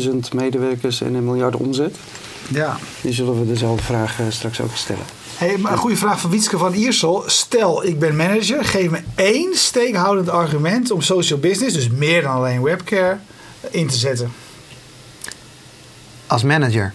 50.000 0.03 0.09
medewerkers 0.35 1.01
en 1.01 1.15
een 1.15 1.25
miljard 1.25 1.57
omzet. 1.57 1.97
Ja. 2.49 2.77
Die 3.01 3.13
zullen 3.13 3.39
we 3.39 3.47
dezelfde 3.47 3.83
vraag 3.83 4.21
straks 4.29 4.61
ook 4.61 4.75
stellen. 4.75 5.22
Hey, 5.43 5.55
een 5.55 5.77
goede 5.77 5.97
vraag 5.97 6.21
van 6.21 6.31
Wietske 6.31 6.59
van 6.59 6.73
Iersel. 6.73 7.23
Stel, 7.27 7.85
ik 7.85 7.99
ben 7.99 8.17
manager. 8.17 8.65
Geef 8.65 8.91
me 8.91 9.01
één 9.15 9.57
steekhoudend 9.57 10.29
argument 10.29 10.91
om 10.91 11.01
social 11.01 11.39
business, 11.39 11.75
dus 11.75 11.89
meer 11.89 12.23
dan 12.23 12.33
alleen 12.33 12.63
webcare, 12.63 13.19
in 13.71 13.87
te 13.87 13.97
zetten. 13.97 14.33
Als 16.27 16.43
manager? 16.43 16.95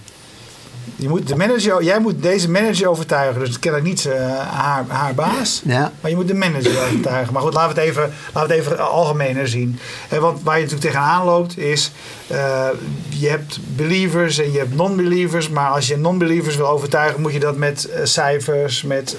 Je 0.96 1.10
moet 1.10 1.28
de 1.28 1.36
manager, 1.36 1.84
jij 1.84 2.00
moet 2.00 2.22
deze 2.22 2.50
manager 2.50 2.88
overtuigen. 2.90 3.40
Dus 3.40 3.60
ken 3.60 3.76
ik 3.76 3.84
niet 3.84 4.04
uh, 4.04 4.14
haar, 4.40 4.86
haar 4.88 5.14
baas. 5.14 5.62
Ja. 5.66 5.92
Maar 6.02 6.10
je 6.10 6.16
moet 6.16 6.28
de 6.28 6.34
manager 6.34 6.82
overtuigen. 6.84 7.34
Maar 7.34 7.42
goed, 7.42 7.54
laten 7.54 7.76
we 7.76 7.82
het 7.82 7.90
even, 7.90 8.14
laten 8.34 8.50
we 8.50 8.56
het 8.56 8.66
even 8.66 8.90
algemener 8.90 9.48
zien. 9.48 9.80
En 10.10 10.22
want 10.22 10.44
waar 10.44 10.56
je 10.56 10.64
natuurlijk 10.64 10.92
tegenaan 10.92 11.26
loopt 11.26 11.58
is... 11.58 11.92
Uh, 12.32 12.68
je 13.10 13.30
hebt 13.30 13.60
believers 13.76 14.38
en 14.38 14.52
je 14.52 14.58
hebt 14.58 14.76
non-believers. 14.76 15.50
Maar 15.50 15.70
als 15.70 15.88
je 15.88 15.98
non-believers 15.98 16.56
wil 16.56 16.68
overtuigen... 16.68 17.22
moet 17.22 17.34
je 17.34 17.40
dat 17.40 17.58
met 17.58 17.90
uh, 17.90 18.00
cijfers, 18.04 18.84
met 18.84 19.18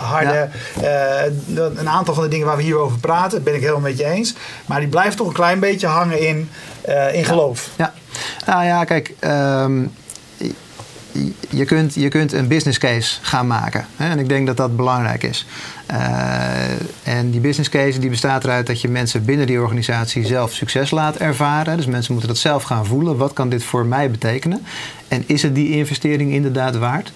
harde... 0.00 0.48
Ja. 0.80 1.24
een 1.54 1.88
aantal 1.88 2.14
van 2.14 2.22
de 2.22 2.28
dingen 2.28 2.46
waar 2.46 2.56
we 2.56 2.62
hier 2.62 2.78
over 2.78 2.98
praten... 2.98 3.42
ben 3.42 3.54
ik 3.54 3.60
helemaal 3.60 3.80
met 3.80 3.98
je 3.98 4.04
eens. 4.04 4.34
Maar 4.66 4.80
die 4.80 4.88
blijft 4.88 5.16
toch 5.16 5.26
een 5.26 5.32
klein 5.32 5.60
beetje 5.60 5.86
hangen 5.86 6.20
in, 6.20 6.50
in 7.12 7.24
geloof. 7.24 7.68
Ja. 7.76 7.92
Nou 8.46 8.64
ja, 8.64 8.84
kijk... 8.84 9.14
Um 9.20 9.92
je 11.48 11.64
kunt, 11.64 11.94
je 11.94 12.08
kunt 12.08 12.32
een 12.32 12.48
business 12.48 12.78
case 12.78 13.18
gaan 13.22 13.46
maken. 13.46 13.86
Hè? 13.96 14.10
En 14.10 14.18
ik 14.18 14.28
denk 14.28 14.46
dat 14.46 14.56
dat 14.56 14.76
belangrijk 14.76 15.22
is. 15.22 15.46
Uh, 15.90 15.98
en 17.02 17.30
die 17.30 17.40
business 17.40 17.68
case 17.68 17.98
die 17.98 18.10
bestaat 18.10 18.44
eruit 18.44 18.66
dat 18.66 18.80
je 18.80 18.88
mensen 18.88 19.24
binnen 19.24 19.46
die 19.46 19.60
organisatie 19.60 20.26
zelf 20.26 20.52
succes 20.52 20.90
laat 20.90 21.16
ervaren. 21.16 21.76
Dus 21.76 21.86
mensen 21.86 22.12
moeten 22.12 22.30
dat 22.30 22.38
zelf 22.38 22.62
gaan 22.62 22.86
voelen. 22.86 23.16
Wat 23.16 23.32
kan 23.32 23.48
dit 23.48 23.64
voor 23.64 23.86
mij 23.86 24.10
betekenen? 24.10 24.62
En 25.08 25.24
is 25.26 25.42
het 25.42 25.54
die 25.54 25.70
investering 25.70 26.32
inderdaad 26.32 26.76
waard? 26.76 27.12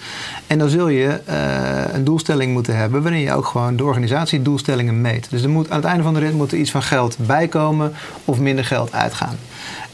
En 0.47 0.59
dan 0.59 0.69
zul 0.69 0.89
je 0.89 1.21
uh, 1.29 1.95
een 1.95 2.05
doelstelling 2.05 2.53
moeten 2.53 2.77
hebben 2.77 3.03
waarin 3.03 3.21
je 3.21 3.33
ook 3.33 3.47
gewoon 3.47 3.77
de 3.77 3.85
organisatiedoelstellingen 3.85 5.01
meet. 5.01 5.31
Dus 5.31 5.43
er 5.43 5.49
moet, 5.49 5.71
aan 5.71 5.77
het 5.77 5.87
einde 5.87 6.03
van 6.03 6.15
de 6.15 6.21
rit 6.21 6.33
moet 6.33 6.53
er 6.53 6.59
iets 6.59 6.71
van 6.71 6.83
geld 6.83 7.17
bijkomen 7.19 7.93
of 8.25 8.39
minder 8.39 8.65
geld 8.65 8.93
uitgaan. 8.93 9.37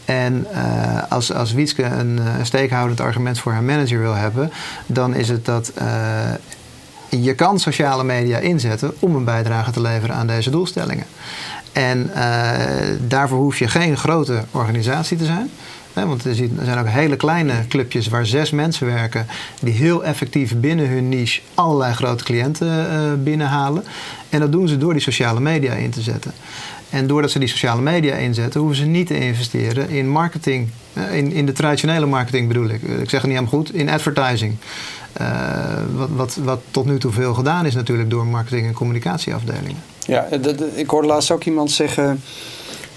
En 0.05 0.47
uh, 0.53 1.03
als, 1.09 1.33
als 1.33 1.53
Wietske 1.53 1.85
een, 1.85 2.21
een 2.39 2.47
steekhoudend 2.47 3.01
argument 3.01 3.39
voor 3.39 3.53
haar 3.53 3.63
manager 3.63 4.01
wil 4.01 4.15
hebben, 4.15 4.53
dan 4.87 5.15
is 5.15 5.29
het 5.29 5.45
dat 5.45 5.73
uh, 5.79 5.85
je 7.09 7.35
kan 7.35 7.59
sociale 7.59 8.05
media 8.05 8.39
inzetten 8.39 8.93
om 8.99 9.17
een 9.17 9.25
bijdrage 9.25 9.71
te 9.71 9.81
leveren 9.81 10.17
aan 10.17 10.27
deze 10.27 10.51
doelstellingen. 10.51 11.07
En 11.73 12.11
daarvoor 13.09 13.39
hoef 13.39 13.59
je 13.59 13.69
geen 13.69 13.97
grote 13.97 14.45
organisatie 14.51 15.17
te 15.17 15.25
zijn. 15.25 15.51
Want 15.93 16.25
er 16.25 16.35
zijn 16.35 16.79
ook 16.79 16.89
hele 16.89 17.17
kleine 17.17 17.53
clubjes 17.69 18.09
waar 18.09 18.27
zes 18.27 18.51
mensen 18.51 18.87
werken, 18.87 19.27
die 19.61 19.73
heel 19.73 20.05
effectief 20.05 20.57
binnen 20.57 20.89
hun 20.89 21.09
niche 21.09 21.41
allerlei 21.55 21.93
grote 21.93 22.25
cliënten 22.25 23.23
binnenhalen. 23.25 23.85
En 24.29 24.41
dat 24.41 24.53
doen 24.53 24.69
ze 24.69 24.79
door 24.79 24.93
die 24.93 25.03
sociale 25.03 25.41
media 25.41 25.73
in 25.73 25.91
te 25.91 26.01
zetten. 26.01 26.33
En 26.93 27.07
doordat 27.07 27.31
ze 27.31 27.39
die 27.39 27.49
sociale 27.49 27.83
media 27.83 28.15
inzetten, 28.15 28.61
hoeven 28.61 28.79
ze 28.79 28.85
niet 28.85 29.07
te 29.07 29.19
investeren 29.19 29.89
in 29.89 30.09
marketing. 30.09 30.69
In, 31.13 31.33
in 31.33 31.47
de 31.47 31.53
traditionele 31.53 32.07
marketing 32.07 32.49
bedoel 32.49 32.69
ik. 32.69 32.83
Ik 32.83 33.11
zeg 33.11 33.21
het 33.21 33.31
niet 33.31 33.39
helemaal 33.39 33.47
goed. 33.47 33.75
In 33.75 33.89
advertising. 33.89 34.57
Uh, 35.21 35.27
wat, 35.95 36.09
wat, 36.09 36.39
wat 36.45 36.61
tot 36.71 36.87
nu 36.87 36.99
toe 36.99 37.13
veel 37.13 37.35
gedaan 37.35 37.67
is 37.67 37.75
natuurlijk 37.75 38.11
door 38.11 38.27
marketing- 38.27 38.67
en 38.67 38.73
communicatieafdelingen. 38.73 39.83
Ja, 40.07 40.29
ik 40.75 40.91
hoorde 40.91 41.09
laatst 41.09 41.31
ook 41.31 41.45
iemand 41.45 41.71
zeggen. 41.71 42.23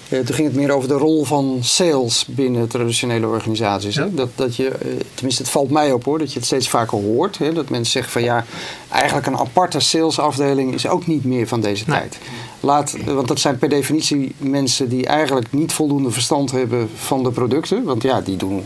Uh, 0.09 0.19
toen 0.19 0.35
ging 0.35 0.47
het 0.47 0.57
meer 0.57 0.71
over 0.71 0.87
de 0.87 0.93
rol 0.93 1.23
van 1.23 1.57
sales 1.61 2.25
binnen 2.27 2.67
traditionele 2.67 3.27
organisaties. 3.27 3.95
Hè? 3.95 4.13
Dat, 4.13 4.29
dat 4.35 4.55
je, 4.55 4.71
tenminste, 5.13 5.41
het 5.41 5.51
valt 5.51 5.69
mij 5.69 5.91
op 5.91 6.03
hoor, 6.03 6.19
dat 6.19 6.31
je 6.31 6.37
het 6.37 6.45
steeds 6.45 6.69
vaker 6.69 6.97
hoort. 6.97 7.37
Hè? 7.37 7.53
Dat 7.53 7.69
mensen 7.69 7.91
zeggen 7.91 8.11
van 8.11 8.23
ja, 8.23 8.45
eigenlijk 8.89 9.27
een 9.27 9.37
aparte 9.37 9.79
salesafdeling 9.79 10.73
is 10.73 10.87
ook 10.87 11.07
niet 11.07 11.25
meer 11.25 11.47
van 11.47 11.61
deze 11.61 11.83
nee. 11.87 11.99
tijd. 11.99 12.17
Laat, 12.59 12.95
want 13.05 13.27
dat 13.27 13.39
zijn 13.39 13.57
per 13.57 13.69
definitie 13.69 14.35
mensen 14.37 14.89
die 14.89 15.05
eigenlijk 15.05 15.51
niet 15.51 15.73
voldoende 15.73 16.11
verstand 16.11 16.51
hebben 16.51 16.89
van 16.95 17.23
de 17.23 17.31
producten. 17.31 17.83
Want 17.83 18.01
ja, 18.03 18.21
die 18.21 18.37
doen 18.37 18.63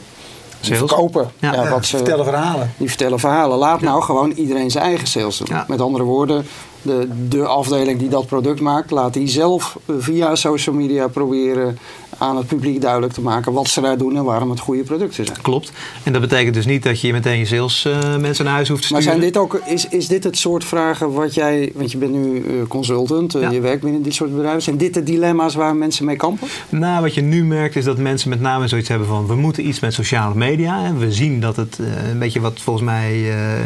die 0.61 0.75
verkopen. 0.75 1.31
Ja. 1.39 1.53
Ja, 1.53 1.69
wat 1.69 1.85
ze, 1.85 1.97
vertellen 1.97 2.25
verhalen. 2.25 2.73
Die 2.77 2.87
vertellen 2.87 3.19
verhalen. 3.19 3.57
Laat 3.57 3.81
nou 3.81 4.01
gewoon 4.01 4.31
iedereen 4.31 4.71
zijn 4.71 4.83
eigen 4.83 5.07
sales 5.07 5.37
doen. 5.37 5.57
Met 5.67 5.81
andere 5.81 6.03
woorden, 6.03 6.45
de, 6.81 7.07
de 7.29 7.45
afdeling 7.45 7.99
die 7.99 8.09
dat 8.09 8.25
product 8.25 8.61
maakt, 8.61 8.91
laat 8.91 9.13
die 9.13 9.27
zelf 9.27 9.77
via 9.87 10.35
social 10.35 10.75
media 10.75 11.07
proberen 11.07 11.77
aan 12.19 12.37
het 12.37 12.47
publiek 12.47 12.81
duidelijk 12.81 13.13
te 13.13 13.21
maken 13.21 13.53
wat 13.53 13.67
ze 13.67 13.81
daar 13.81 13.97
doen 13.97 14.15
en 14.15 14.23
waarom 14.23 14.49
het 14.49 14.59
goede 14.59 14.83
producten 14.83 15.25
zijn. 15.25 15.41
Klopt. 15.41 15.71
En 16.03 16.11
dat 16.11 16.21
betekent 16.21 16.53
dus 16.53 16.65
niet 16.65 16.83
dat 16.83 17.01
je 17.01 17.11
meteen 17.11 17.39
je 17.39 17.45
sales 17.45 17.85
uh, 17.85 18.17
mensen 18.17 18.45
naar 18.45 18.53
huis 18.53 18.67
hoeft 18.69 18.81
te 18.81 18.87
sturen. 18.87 19.05
Maar 19.05 19.13
zijn 19.13 19.31
dit 19.31 19.41
ook, 19.41 19.61
is, 19.65 19.87
is 19.87 20.07
dit 20.07 20.23
het 20.23 20.37
soort 20.37 20.63
vragen 20.63 21.11
wat 21.11 21.33
jij, 21.33 21.71
want 21.75 21.91
je 21.91 21.97
bent 21.97 22.11
nu 22.11 22.43
uh, 22.43 22.67
consultant, 22.67 23.33
ja. 23.33 23.49
je 23.49 23.59
werkt 23.59 23.83
binnen 23.83 24.01
dit 24.01 24.13
soort 24.13 24.35
bedrijven, 24.35 24.61
zijn 24.61 24.77
dit 24.77 24.93
de 24.93 25.03
dilemma's 25.03 25.55
waar 25.55 25.75
mensen 25.75 26.05
mee 26.05 26.15
kampen? 26.15 26.47
Nou, 26.69 27.01
wat 27.01 27.13
je 27.13 27.21
nu 27.21 27.43
merkt 27.43 27.75
is 27.75 27.85
dat 27.85 27.97
mensen 27.97 28.29
met 28.29 28.41
name 28.41 28.67
zoiets 28.67 28.89
hebben 28.89 29.07
van 29.07 29.27
we 29.27 29.35
moeten 29.35 29.67
iets 29.67 29.79
met 29.79 29.93
sociale 29.93 30.35
media. 30.35 30.83
En 30.83 30.99
we 30.99 31.11
zien 31.11 31.39
dat 31.39 31.55
het 31.55 31.79
een 32.11 32.19
beetje 32.19 32.39
wat 32.39 32.61
volgens 32.61 32.85
mij 32.85 33.21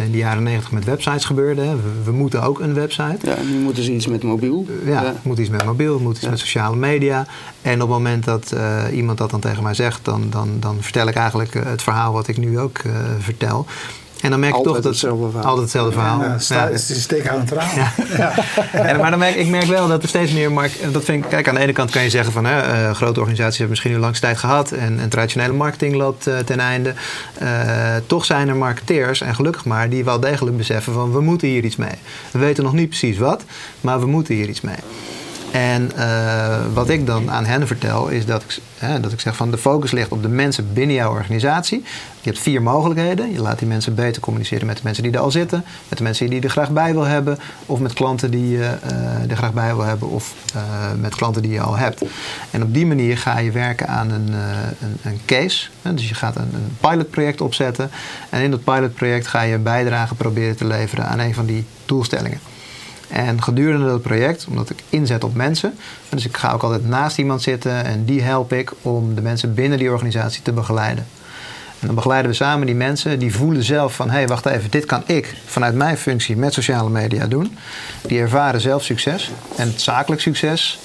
in 0.05 0.11
de 0.11 0.17
jaren 0.17 0.43
negentig 0.43 0.71
met 0.71 0.85
websites 0.85 1.25
gebeurde. 1.25 1.75
We, 2.03 2.11
moeten 2.11 2.43
ook 2.43 2.59
een 2.59 2.73
website. 2.73 3.02
Ja, 3.21 3.35
nu 3.51 3.57
moeten 3.57 3.83
ze 3.83 3.91
iets 3.91 4.07
met 4.07 4.23
mobiel. 4.23 4.65
Ja, 4.85 5.01
ja. 5.01 5.13
moet 5.21 5.37
iets 5.37 5.49
met 5.49 5.65
mobiel, 5.65 5.99
moet 5.99 6.15
iets 6.15 6.29
met 6.29 6.39
sociale 6.39 6.75
media. 6.75 7.25
En 7.61 7.73
op 7.73 7.79
het 7.79 7.89
moment 7.89 8.23
dat 8.23 8.51
uh, 8.53 8.83
iemand 8.93 9.17
dat 9.17 9.29
dan 9.29 9.39
tegen 9.39 9.63
mij 9.63 9.73
zegt, 9.73 10.05
dan, 10.05 10.29
dan, 10.29 10.49
dan 10.59 10.77
vertel 10.79 11.07
ik 11.07 11.15
eigenlijk 11.15 11.53
het 11.53 11.81
verhaal 11.81 12.13
wat 12.13 12.27
ik 12.27 12.37
nu 12.37 12.59
ook 12.59 12.83
uh, 12.83 12.93
vertel. 13.19 13.65
En 14.23 14.29
dan 14.29 14.39
merk 14.39 14.53
altijd 14.53 14.75
je 14.75 14.81
toch 14.81 14.83
dat 14.83 14.91
hetzelfde 14.91 15.29
verhaal. 15.29 15.43
altijd 15.43 15.61
hetzelfde 15.61 15.91
verhaal. 15.91 16.21
Ja, 16.21 16.37
ja, 16.47 16.65
het 16.65 16.73
is 16.73 16.89
een 16.89 16.95
steekhoudend 16.95 17.49
verhaal. 17.49 17.75
Ja. 17.75 17.91
ja. 18.17 18.33
en, 18.89 18.99
maar 18.99 19.09
dan 19.09 19.19
merk, 19.19 19.35
ik 19.35 19.47
merk 19.47 19.65
wel 19.65 19.87
dat 19.87 20.03
er 20.03 20.09
steeds 20.09 20.31
meer 20.31 20.51
markt. 20.51 20.93
Dat 20.93 21.03
vind 21.03 21.23
ik, 21.23 21.29
kijk, 21.29 21.47
aan 21.47 21.55
de 21.55 21.61
ene 21.61 21.71
kant 21.71 21.91
kan 21.91 22.03
je 22.03 22.09
zeggen 22.09 22.33
van 22.33 22.45
hè, 22.45 22.87
uh, 22.87 22.95
grote 22.95 23.19
organisaties 23.19 23.57
hebben 23.57 23.69
misschien 23.69 23.91
nu 23.91 23.97
langs 23.97 24.19
tijd 24.19 24.37
gehad 24.37 24.71
en, 24.71 24.99
en 24.99 25.09
traditionele 25.09 25.53
marketing 25.53 25.95
loopt 25.95 26.27
uh, 26.27 26.37
ten 26.37 26.59
einde. 26.59 26.93
Uh, 27.41 27.49
toch 28.07 28.25
zijn 28.25 28.49
er 28.49 28.55
marketeers, 28.55 29.21
en 29.21 29.35
gelukkig 29.35 29.65
maar, 29.65 29.89
die 29.89 30.03
wel 30.03 30.19
degelijk 30.19 30.57
beseffen 30.57 30.93
van 30.93 31.11
we 31.11 31.21
moeten 31.21 31.47
hier 31.47 31.63
iets 31.63 31.75
mee. 31.75 31.95
We 32.31 32.39
weten 32.39 32.63
nog 32.63 32.73
niet 32.73 32.89
precies 32.89 33.17
wat, 33.17 33.43
maar 33.81 33.99
we 33.99 34.05
moeten 34.05 34.35
hier 34.35 34.49
iets 34.49 34.61
mee. 34.61 34.77
En 35.53 35.91
uh, 35.97 36.59
wat 36.73 36.89
ik 36.89 37.05
dan 37.05 37.31
aan 37.31 37.45
hen 37.45 37.67
vertel 37.67 38.07
is 38.07 38.25
dat 38.25 38.43
ik, 38.43 38.59
hè, 38.77 38.99
dat 38.99 39.11
ik 39.11 39.19
zeg 39.19 39.35
van 39.35 39.51
de 39.51 39.57
focus 39.57 39.91
ligt 39.91 40.11
op 40.11 40.21
de 40.21 40.27
mensen 40.27 40.73
binnen 40.73 40.95
jouw 40.95 41.11
organisatie. 41.11 41.83
Je 42.21 42.29
hebt 42.29 42.39
vier 42.41 42.61
mogelijkheden. 42.61 43.31
Je 43.31 43.41
laat 43.41 43.59
die 43.59 43.67
mensen 43.67 43.95
beter 43.95 44.21
communiceren 44.21 44.67
met 44.67 44.77
de 44.77 44.81
mensen 44.83 45.03
die 45.03 45.11
er 45.11 45.19
al 45.19 45.31
zitten, 45.31 45.63
met 45.89 45.97
de 45.97 46.03
mensen 46.03 46.29
die 46.29 46.41
er 46.41 46.49
graag 46.49 46.71
bij 46.71 46.93
wil 46.93 47.03
hebben, 47.03 47.39
of 47.65 47.79
met 47.79 47.93
klanten 47.93 48.31
die 48.31 48.49
je 48.49 48.57
uh, 48.91 49.31
er 49.31 49.37
graag 49.37 49.53
bij 49.53 49.75
wil 49.75 49.85
hebben, 49.85 50.09
of 50.09 50.33
uh, 50.55 50.61
met 50.99 51.15
klanten 51.15 51.41
die 51.41 51.51
je 51.51 51.61
al 51.61 51.77
hebt. 51.77 52.01
En 52.51 52.63
op 52.63 52.73
die 52.73 52.85
manier 52.85 53.17
ga 53.17 53.39
je 53.39 53.51
werken 53.51 53.87
aan 53.87 54.11
een, 54.11 54.33
een, 54.81 54.97
een 55.03 55.19
case. 55.25 55.67
Dus 55.81 56.09
je 56.09 56.15
gaat 56.15 56.35
een, 56.35 56.51
een 56.53 56.77
pilotproject 56.79 57.41
opzetten. 57.41 57.91
En 58.29 58.41
in 58.41 58.51
dat 58.51 58.63
pilotproject 58.63 59.27
ga 59.27 59.41
je 59.41 59.53
een 59.53 59.63
bijdrage 59.63 60.15
proberen 60.15 60.55
te 60.55 60.65
leveren 60.65 61.07
aan 61.07 61.19
een 61.19 61.33
van 61.33 61.45
die 61.45 61.65
doelstellingen. 61.85 62.39
En 63.13 63.43
gedurende 63.43 63.85
dat 63.85 64.01
project, 64.01 64.45
omdat 64.49 64.69
ik 64.69 64.83
inzet 64.89 65.23
op 65.23 65.35
mensen, 65.35 65.73
dus 66.09 66.25
ik 66.25 66.37
ga 66.37 66.51
ook 66.51 66.63
altijd 66.63 66.87
naast 66.87 67.17
iemand 67.17 67.41
zitten 67.41 67.85
en 67.85 68.05
die 68.05 68.21
help 68.21 68.53
ik 68.53 68.71
om 68.81 69.15
de 69.15 69.21
mensen 69.21 69.53
binnen 69.53 69.77
die 69.77 69.91
organisatie 69.91 70.41
te 70.41 70.51
begeleiden. 70.51 71.05
En 71.79 71.87
dan 71.87 71.95
begeleiden 71.95 72.31
we 72.31 72.37
samen 72.37 72.65
die 72.65 72.75
mensen, 72.75 73.19
die 73.19 73.35
voelen 73.35 73.63
zelf 73.63 73.95
van 73.95 74.09
hé, 74.09 74.17
hey, 74.17 74.27
wacht 74.27 74.45
even, 74.45 74.71
dit 74.71 74.85
kan 74.85 75.03
ik 75.05 75.35
vanuit 75.45 75.75
mijn 75.75 75.97
functie 75.97 76.37
met 76.37 76.53
sociale 76.53 76.89
media 76.89 77.27
doen. 77.27 77.57
Die 78.01 78.19
ervaren 78.19 78.61
zelf 78.61 78.83
succes 78.83 79.31
en 79.55 79.67
het 79.67 79.81
zakelijk 79.81 80.21
succes 80.21 80.79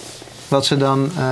wat 0.49 0.67
ze 0.67 0.77
dan 0.77 1.11
uh, 1.19 1.23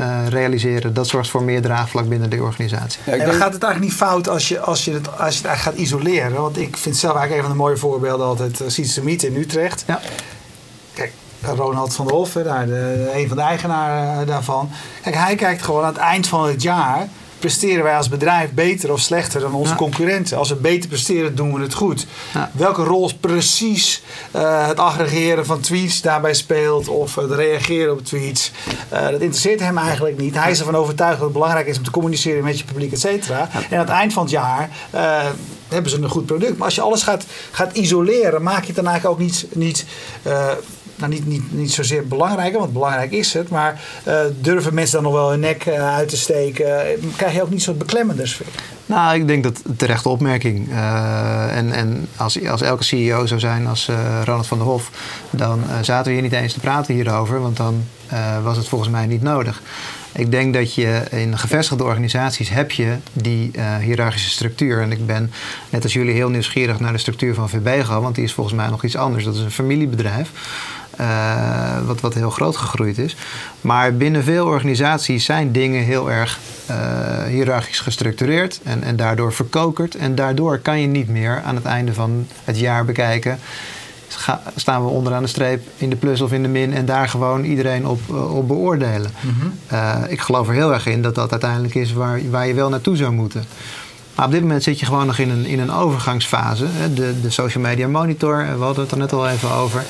uh, 0.00 0.28
realiseren, 0.28 0.94
dat 0.94 1.08
zorgt 1.08 1.30
voor 1.30 1.42
meer 1.42 1.62
draagvlak 1.62 2.08
binnen 2.08 2.30
de 2.30 2.42
organisatie. 2.42 3.00
Ja, 3.06 3.12
en 3.12 3.18
dan 3.18 3.34
gaat 3.34 3.52
het 3.52 3.62
eigenlijk 3.62 3.80
niet 3.80 4.02
fout 4.02 4.28
als 4.28 4.48
je, 4.48 4.60
als 4.60 4.84
je, 4.84 4.92
het, 4.92 5.18
als 5.18 5.34
je 5.34 5.36
het 5.36 5.46
eigenlijk 5.46 5.76
gaat 5.76 5.86
isoleren. 5.86 6.40
Want 6.40 6.58
ik 6.58 6.76
vind 6.76 6.96
zelf 6.96 7.16
eigenlijk 7.16 7.42
een 7.42 7.48
van 7.48 7.58
de 7.58 7.64
mooie 7.64 7.76
voorbeelden 7.76 8.26
altijd 8.26 8.60
uh, 8.60 8.68
Sietse 8.68 9.02
Miet 9.02 9.22
in 9.22 9.36
Utrecht. 9.36 9.84
Ja. 9.86 10.00
Kijk, 10.98 11.12
Ronald 11.56 11.94
van 11.94 12.06
der 12.06 12.14
Hof, 12.14 12.32
daar, 12.32 12.66
de, 12.66 13.10
een 13.14 13.28
van 13.28 13.36
de 13.36 13.42
eigenaren 13.42 14.26
daarvan. 14.26 14.70
Kijk, 15.02 15.14
hij 15.14 15.34
kijkt 15.34 15.62
gewoon 15.62 15.82
aan 15.84 15.92
het 15.92 16.02
eind 16.02 16.26
van 16.26 16.48
het 16.48 16.62
jaar 16.62 17.08
presteren 17.38 17.84
wij 17.84 17.96
als 17.96 18.08
bedrijf 18.08 18.50
beter 18.52 18.92
of 18.92 19.00
slechter 19.00 19.40
dan 19.40 19.52
onze 19.52 19.70
ja. 19.70 19.76
concurrenten? 19.76 20.38
Als 20.38 20.48
we 20.48 20.54
beter 20.54 20.88
presteren, 20.88 21.34
doen 21.34 21.54
we 21.54 21.60
het 21.60 21.74
goed. 21.74 22.06
Ja. 22.34 22.50
Welke 22.52 22.82
rol 22.82 23.10
precies 23.20 24.02
uh, 24.36 24.66
het 24.66 24.78
aggregeren 24.78 25.46
van 25.46 25.60
tweets 25.60 26.00
daarbij 26.00 26.34
speelt 26.34 26.88
of 26.88 27.14
het 27.14 27.30
reageren 27.30 27.92
op 27.92 28.04
tweets, 28.04 28.52
uh, 28.92 29.08
dat 29.08 29.20
interesseert 29.20 29.60
hem 29.60 29.78
eigenlijk 29.78 30.18
niet. 30.18 30.34
Hij 30.34 30.50
is 30.50 30.58
ervan 30.58 30.76
overtuigd 30.76 31.14
dat 31.14 31.24
het 31.24 31.32
belangrijk 31.32 31.66
is 31.66 31.76
om 31.76 31.84
te 31.84 31.90
communiceren 31.90 32.44
met 32.44 32.58
je 32.58 32.64
publiek, 32.64 32.92
et 32.92 33.00
cetera. 33.00 33.48
Ja. 33.52 33.60
En 33.70 33.78
aan 33.78 33.78
het 33.78 33.88
eind 33.88 34.12
van 34.12 34.22
het 34.22 34.32
jaar 34.32 34.70
uh, 34.94 35.26
hebben 35.68 35.90
ze 35.90 36.02
een 36.02 36.08
goed 36.08 36.26
product. 36.26 36.56
Maar 36.56 36.66
als 36.66 36.74
je 36.74 36.80
alles 36.80 37.02
gaat, 37.02 37.24
gaat 37.50 37.76
isoleren, 37.76 38.42
maak 38.42 38.60
je 38.60 38.66
het 38.66 38.76
dan 38.76 38.86
eigenlijk 38.86 39.20
ook 39.20 39.26
niet. 39.26 39.46
niet 39.52 39.84
nou, 40.98 41.12
niet, 41.12 41.26
niet, 41.26 41.52
niet 41.52 41.72
zozeer 41.72 42.06
belangrijk, 42.06 42.58
want 42.58 42.72
belangrijk 42.72 43.10
is 43.10 43.32
het. 43.32 43.48
Maar 43.48 43.80
uh, 44.08 44.20
durven 44.40 44.74
mensen 44.74 44.94
dan 44.94 45.12
nog 45.12 45.20
wel 45.20 45.30
hun 45.30 45.40
nek 45.40 45.66
uh, 45.66 45.94
uit 45.94 46.08
te 46.08 46.16
steken? 46.16 46.66
Krijg 47.16 47.34
je 47.34 47.42
ook 47.42 47.50
niet 47.50 47.62
zo'n 47.62 47.76
beklemmende 47.76 48.26
sfeer? 48.26 48.46
Nou, 48.86 49.14
ik 49.14 49.26
denk 49.26 49.42
dat 49.42 49.62
terechte 49.76 50.08
opmerking. 50.08 50.68
En 51.50 51.72
en 51.72 52.08
als, 52.16 52.46
als 52.46 52.62
elke 52.62 52.84
CEO 52.84 53.26
zou 53.26 53.40
zijn 53.40 53.66
als 53.66 53.90
Ronald 54.24 54.46
van 54.46 54.58
der 54.58 54.66
Hof, 54.66 54.90
dan 55.30 55.62
zaten 55.80 56.06
we 56.06 56.12
hier 56.12 56.22
niet 56.22 56.32
eens 56.32 56.52
te 56.52 56.60
praten 56.60 56.94
hierover, 56.94 57.40
want 57.40 57.56
dan 57.56 57.84
was 58.42 58.56
het 58.56 58.68
volgens 58.68 58.90
mij 58.90 59.06
niet 59.06 59.22
nodig. 59.22 59.62
Ik 60.12 60.30
denk 60.30 60.54
dat 60.54 60.74
je 60.74 61.02
in 61.10 61.38
gevestigde 61.38 61.84
organisaties 61.84 62.48
heb 62.48 62.70
je 62.70 62.96
die 63.12 63.50
hiërarchische 63.80 64.30
structuur. 64.30 64.80
En 64.80 64.92
ik 64.92 65.06
ben 65.06 65.30
net 65.70 65.82
als 65.82 65.92
jullie 65.92 66.14
heel 66.14 66.28
nieuwsgierig 66.28 66.80
naar 66.80 66.92
de 66.92 66.98
structuur 66.98 67.34
van 67.34 67.48
VBGO, 67.48 68.00
want 68.00 68.14
die 68.14 68.24
is 68.24 68.32
volgens 68.32 68.56
mij 68.56 68.68
nog 68.68 68.84
iets 68.84 68.96
anders. 68.96 69.24
Dat 69.24 69.34
is 69.34 69.40
een 69.40 69.50
familiebedrijf. 69.50 70.30
Uh, 71.00 71.86
wat, 71.86 72.00
wat 72.00 72.14
heel 72.14 72.30
groot 72.30 72.56
gegroeid 72.56 72.98
is. 72.98 73.16
Maar 73.60 73.94
binnen 73.94 74.24
veel 74.24 74.46
organisaties 74.46 75.24
zijn 75.24 75.52
dingen 75.52 75.84
heel 75.84 76.10
erg 76.10 76.38
uh, 76.70 76.76
hiërarchisch 77.24 77.80
gestructureerd 77.80 78.60
en, 78.62 78.82
en 78.82 78.96
daardoor 78.96 79.32
verkokerd. 79.32 79.94
En 79.94 80.14
daardoor 80.14 80.58
kan 80.58 80.80
je 80.80 80.86
niet 80.86 81.08
meer 81.08 81.42
aan 81.44 81.54
het 81.54 81.64
einde 81.64 81.94
van 81.94 82.26
het 82.44 82.58
jaar 82.58 82.84
bekijken. 82.84 83.38
Ga, 84.08 84.42
staan 84.56 84.84
we 84.84 84.88
onderaan 84.90 85.22
de 85.22 85.28
streep 85.28 85.66
in 85.76 85.90
de 85.90 85.96
plus 85.96 86.20
of 86.20 86.32
in 86.32 86.42
de 86.42 86.48
min 86.48 86.74
en 86.74 86.86
daar 86.86 87.08
gewoon 87.08 87.44
iedereen 87.44 87.86
op, 87.86 88.00
uh, 88.10 88.36
op 88.36 88.48
beoordelen. 88.48 89.10
Mm 89.20 89.34
-hmm. 89.40 90.04
ik 90.08 90.20
geloof 90.20 90.48
er 90.48 90.54
heel 90.54 90.72
erg 90.72 90.86
in 90.86 91.02
dat 91.02 91.14
dat 91.14 91.30
uiteindelijk 91.30 91.74
is 91.74 91.92
waar, 91.92 92.20
waar 92.30 92.46
je 92.46 92.54
wel 92.54 92.68
naartoe 92.68 92.96
zou 92.96 93.12
moeten. 93.12 93.44
Maar 94.18 94.26
op 94.26 94.32
dit 94.32 94.42
moment 94.42 94.62
zit 94.62 94.80
je 94.80 94.86
gewoon 94.86 95.06
nog 95.06 95.18
in 95.18 95.30
een, 95.30 95.46
in 95.46 95.58
een 95.58 95.72
overgangsfase. 95.72 96.66
De, 96.94 97.20
de 97.20 97.30
social 97.30 97.62
media 97.62 97.88
monitor, 97.88 98.46
we 98.58 98.64
hadden 98.64 98.82
het 98.82 98.92
er 98.92 98.98
net 98.98 99.12
al 99.12 99.28
even 99.28 99.52
over. 99.52 99.84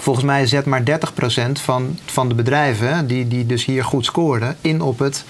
Volgens 0.00 0.24
mij 0.24 0.46
zet 0.46 0.64
maar 0.64 0.82
30% 0.82 0.84
van, 1.52 1.98
van 2.04 2.28
de 2.28 2.34
bedrijven 2.34 3.06
die, 3.06 3.28
die 3.28 3.46
dus 3.46 3.64
hier 3.64 3.84
goed 3.84 4.04
scoorden 4.04 4.56
in 4.60 4.80
op 4.82 4.98
het 4.98 5.24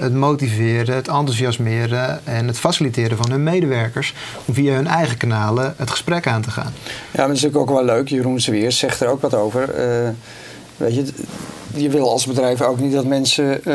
het 0.00 0.14
motiveren, 0.14 0.94
het 0.94 1.08
enthousiasmeren 1.08 2.26
en 2.26 2.46
het 2.46 2.58
faciliteren 2.58 3.16
van 3.16 3.30
hun 3.30 3.42
medewerkers 3.42 4.14
om 4.44 4.54
via 4.54 4.74
hun 4.74 4.86
eigen 4.86 5.16
kanalen 5.16 5.74
het 5.76 5.90
gesprek 5.90 6.26
aan 6.26 6.42
te 6.42 6.50
gaan. 6.50 6.72
Ja, 6.84 6.92
maar 7.16 7.26
dat 7.26 7.36
is 7.36 7.42
natuurlijk 7.42 7.70
ook 7.70 7.76
wel 7.76 7.84
leuk. 7.84 8.08
Jeroen 8.08 8.40
Zweers 8.40 8.78
zegt 8.78 9.00
er 9.00 9.08
ook 9.08 9.20
wat 9.20 9.34
over. 9.34 9.74
weet 10.76 10.94
je, 10.94 11.12
je 11.76 11.88
wil 11.88 12.10
als 12.10 12.26
bedrijf 12.26 12.62
ook 12.62 12.78
niet 12.78 12.92
dat 12.92 13.04
mensen 13.04 13.60
uh, 13.64 13.74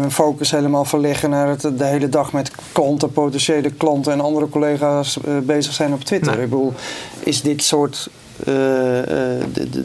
hun 0.00 0.10
focus 0.10 0.50
helemaal 0.50 0.84
verleggen 0.84 1.30
naar 1.30 1.48
het 1.48 1.60
de 1.60 1.84
hele 1.84 2.08
dag 2.08 2.32
met 2.32 2.50
klanten, 2.72 3.12
potentiële 3.12 3.70
klanten 3.70 4.12
en 4.12 4.20
andere 4.20 4.48
collega's 4.48 5.18
uh, 5.28 5.38
bezig 5.38 5.72
zijn 5.72 5.92
op 5.92 6.04
Twitter. 6.04 6.32
Ik 6.32 6.50
bedoel, 6.50 6.72
is 7.18 7.42
dit 7.42 7.62
soort 7.62 8.10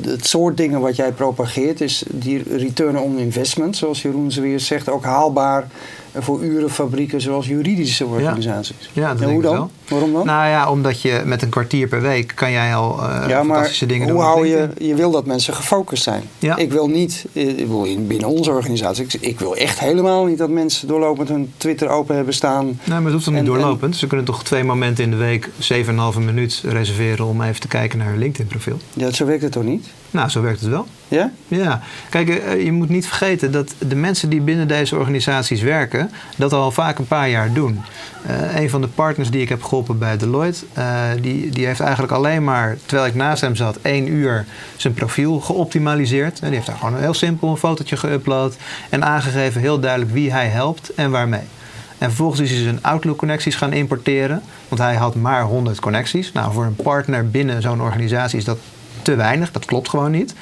het 0.02 0.26
soort 0.26 0.58
dingen 0.58 0.80
wat 0.80 0.96
jij 0.96 1.12
propageert, 1.12 1.82
is 1.82 2.04
die 2.12 2.44
return 2.58 3.00
on 3.00 3.18
investment, 3.18 3.78
zoals 3.78 4.02
Jeroen 4.02 4.30
weer 4.30 4.60
zegt, 4.60 4.90
ook 4.90 5.04
haalbaar 5.04 5.68
voor 6.24 6.44
urenfabrieken 6.44 7.22
zoals 7.22 7.48
juridische 7.48 8.06
organisaties. 8.06 8.90
Ja, 8.94 9.14
dat 9.14 9.22
en 9.22 9.30
hoe 9.30 9.42
dan? 9.42 9.54
Wel. 9.54 9.72
Waarom 9.88 10.14
dan? 10.14 10.26
Nou 10.26 10.50
ja, 10.50 10.72
omdat 10.72 11.02
je 11.02 11.22
met 11.26 11.42
een 11.42 11.50
kwartier 11.50 11.88
per 11.88 12.02
week 12.02 12.32
kan 12.36 12.52
jij 12.52 12.76
al 12.76 13.00
uh, 13.00 13.24
ja, 13.28 13.44
fantastische 13.44 13.86
dingen 13.86 14.10
hoe 14.10 14.18
doen. 14.18 14.26
Hoe 14.26 14.34
hou 14.34 14.48
je, 14.48 14.70
je 14.78 14.96
wil 14.96 15.12
dat 15.12 15.26
mensen 15.26 15.54
gefocust 15.54 16.04
zijn. 16.04 16.24
Ja. 16.40 16.56
Ik 16.58 16.72
wil 16.72 16.88
niet, 16.88 17.26
ik 17.34 17.68
wil 17.68 17.88
binnen 18.08 18.28
onze 18.28 18.52
organisatie, 18.52 19.04
ik, 19.04 19.14
ik, 19.14 19.40
wil 19.40 19.56
echt 19.56 19.80
helemaal 19.80 20.26
niet 20.26 20.38
dat 20.38 20.50
mensen 20.50 20.88
doorlopend 20.88 21.30
hun 21.30 21.52
Twitter 21.58 21.90
open 21.90 22.16
hebben 22.16 22.34
staan. 22.34 22.66
Nee, 22.66 22.78
maar 22.86 23.02
het 23.02 23.12
hoeft 23.12 23.26
toch 23.26 23.34
niet 23.34 23.46
doorlopend? 23.46 23.96
Ze 23.96 24.08
kunnen 24.08 24.26
toch 24.26 24.44
twee 24.44 24.64
momenten 24.64 25.04
in 25.04 25.10
de 25.10 25.18
week 25.18 25.50
7,5 26.16 26.20
minuut 26.20 26.64
reserveren 26.66 27.26
om 27.26 27.42
even 27.42 27.62
te 27.62 27.68
kijken 27.68 27.98
naar 27.98 28.08
hun 28.08 28.18
LinkedIn 28.18 28.48
profiel? 28.48 28.78
Ja, 28.94 29.12
zo 29.12 29.26
werkt 29.26 29.44
het 29.44 29.52
toch 29.52 29.64
niet? 29.64 29.88
Nou, 30.12 30.30
zo 30.30 30.42
werkt 30.42 30.60
het 30.60 30.70
wel. 30.70 30.88
Ja? 31.08 31.32
Ja. 31.48 31.82
Kijk, 32.10 32.30
eh, 32.30 32.64
je 32.64 32.72
moet 32.72 32.90
niet 32.90 33.08
vergeten 33.08 33.52
dat 33.52 33.74
de 33.88 33.96
mensen 33.96 34.30
die 34.30 34.42
binnen 34.42 34.68
deze 34.68 34.96
organisaties 34.96 35.62
werken, 35.62 36.12
dat 36.38 36.54
al 36.54 36.72
vaak 36.72 36.98
een 36.98 37.08
paar 37.08 37.30
jaar 37.30 37.54
doen. 37.54 37.82
Uh, 38.30 38.60
een 38.60 38.70
van 38.70 38.82
de 38.82 38.88
partners 38.88 39.30
die 39.30 39.42
ik 39.42 39.50
heb 39.50 39.64
geholpen 39.64 39.98
bij 39.98 40.18
Deloitte, 40.18 40.66
uh, 40.78 41.04
die, 41.22 41.50
die 41.50 41.66
heeft 41.66 41.80
eigenlijk 41.80 42.12
alleen 42.12 42.44
maar, 42.44 42.78
terwijl 42.86 43.08
ik 43.08 43.16
naast 43.16 43.42
hem 43.42 43.56
zat, 43.56 43.78
één 43.82 44.08
uur 44.08 44.46
zijn 44.76 44.94
profiel 44.94 45.40
geoptimaliseerd. 45.40 46.40
En 46.40 46.46
die 46.46 46.56
heeft 46.56 46.68
daar 46.68 46.78
gewoon 46.78 47.00
heel 47.00 47.14
simpel 47.14 47.50
een 47.50 47.58
fotootje 47.58 47.98
geüpload 47.98 48.58
en 48.90 49.06
aangegeven 49.06 49.62
heel 49.62 49.80
duidelijk 49.80 50.12
wie 50.12 50.32
hij 50.32 50.48
helpt 50.48 50.94
en 50.94 51.12
waarmee. 51.12 51.46
En 51.98 52.08
vervolgens 52.08 52.40
is 52.40 52.52
hij 52.52 52.64
zijn 52.64 52.84
Outlook-connecties 52.84 53.56
gaan 53.56 53.74
importeren. 53.74 54.42
Want 54.68 54.82
hij 54.82 54.96
had 54.96 55.16
maar 55.16 55.44
100 55.44 55.80
connecties. 55.80 56.32
Nou, 56.32 56.54
voor 56.54 56.66
een 56.66 56.76
partner 56.76 57.30
binnen 57.30 57.62
zo'n 57.62 57.82
organisatie 57.82 58.38
is 58.38 58.46
dat 58.46 58.58
te 59.08 59.16
weinig. 59.16 59.52
Dat 59.52 59.66
klopt 59.66 59.90
gewoon 59.90 60.12
niet. 60.12 60.34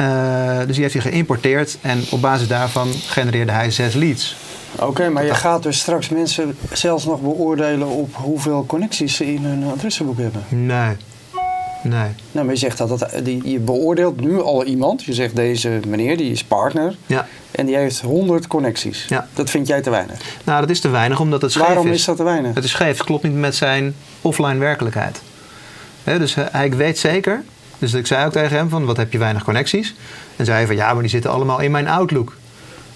Uh, 0.00 0.58
dus 0.58 0.74
die 0.74 0.82
heeft 0.82 0.94
hij 0.94 1.02
geïmporteerd 1.02 1.78
en 1.80 2.04
op 2.10 2.20
basis 2.20 2.48
daarvan 2.48 2.88
genereerde 2.92 3.52
hij 3.52 3.70
zes 3.70 3.94
leads. 3.94 4.36
Oké, 4.78 5.08
maar 5.08 5.24
je 5.24 5.34
gaat 5.34 5.62
dus 5.62 5.78
straks 5.78 6.08
mensen 6.08 6.56
zelfs 6.72 7.04
nog 7.04 7.20
beoordelen 7.20 7.88
op 7.88 8.14
hoeveel 8.14 8.64
connecties 8.66 9.16
ze 9.16 9.32
in 9.32 9.44
hun 9.44 9.72
adressenboek 9.72 10.18
hebben? 10.18 10.44
Nee. 10.48 10.96
Nee. 11.82 12.08
Nou, 12.32 12.46
maar 12.46 12.54
je 12.54 12.60
zegt 12.60 12.78
dat, 12.78 12.88
dat 12.88 13.10
die, 13.22 13.50
je 13.50 13.58
beoordeelt 13.58 14.20
nu 14.20 14.42
al 14.42 14.64
iemand. 14.64 15.04
Je 15.04 15.14
zegt 15.14 15.36
deze 15.36 15.80
meneer, 15.86 16.16
die 16.16 16.30
is 16.30 16.44
partner. 16.44 16.96
Ja. 17.06 17.26
En 17.50 17.66
die 17.66 17.76
heeft 17.76 18.00
100 18.00 18.46
connecties. 18.46 19.04
Ja. 19.08 19.28
Dat 19.34 19.50
vind 19.50 19.66
jij 19.66 19.80
te 19.80 19.90
weinig? 19.90 20.20
Nou, 20.44 20.60
dat 20.60 20.70
is 20.70 20.80
te 20.80 20.88
weinig 20.88 21.20
omdat 21.20 21.42
het 21.42 21.52
scheef 21.52 21.66
Waarom 21.66 21.86
is. 21.86 21.98
is 21.98 22.04
dat 22.04 22.16
te 22.16 22.22
weinig? 22.22 22.54
Het 22.54 22.64
is 22.64 22.70
scheef. 22.70 22.96
Het 22.96 23.06
klopt 23.06 23.22
niet 23.22 23.34
met 23.34 23.54
zijn 23.54 23.94
offline 24.22 24.58
werkelijkheid. 24.58 25.20
He, 26.04 26.18
dus 26.18 26.36
hij 26.50 26.70
weet 26.70 26.98
zeker 26.98 27.42
dus 27.78 27.94
ik 27.94 28.06
zei 28.06 28.26
ook 28.26 28.32
tegen 28.32 28.56
hem 28.56 28.68
van, 28.68 28.84
wat 28.84 28.96
heb 28.96 29.12
je 29.12 29.18
weinig 29.18 29.44
connecties? 29.44 29.94
En 30.36 30.44
zei 30.44 30.56
hij 30.56 30.66
van, 30.66 30.76
ja, 30.76 30.92
maar 30.92 31.02
die 31.02 31.10
zitten 31.10 31.30
allemaal 31.30 31.60
in 31.60 31.70
mijn 31.70 31.88
Outlook. 31.88 32.36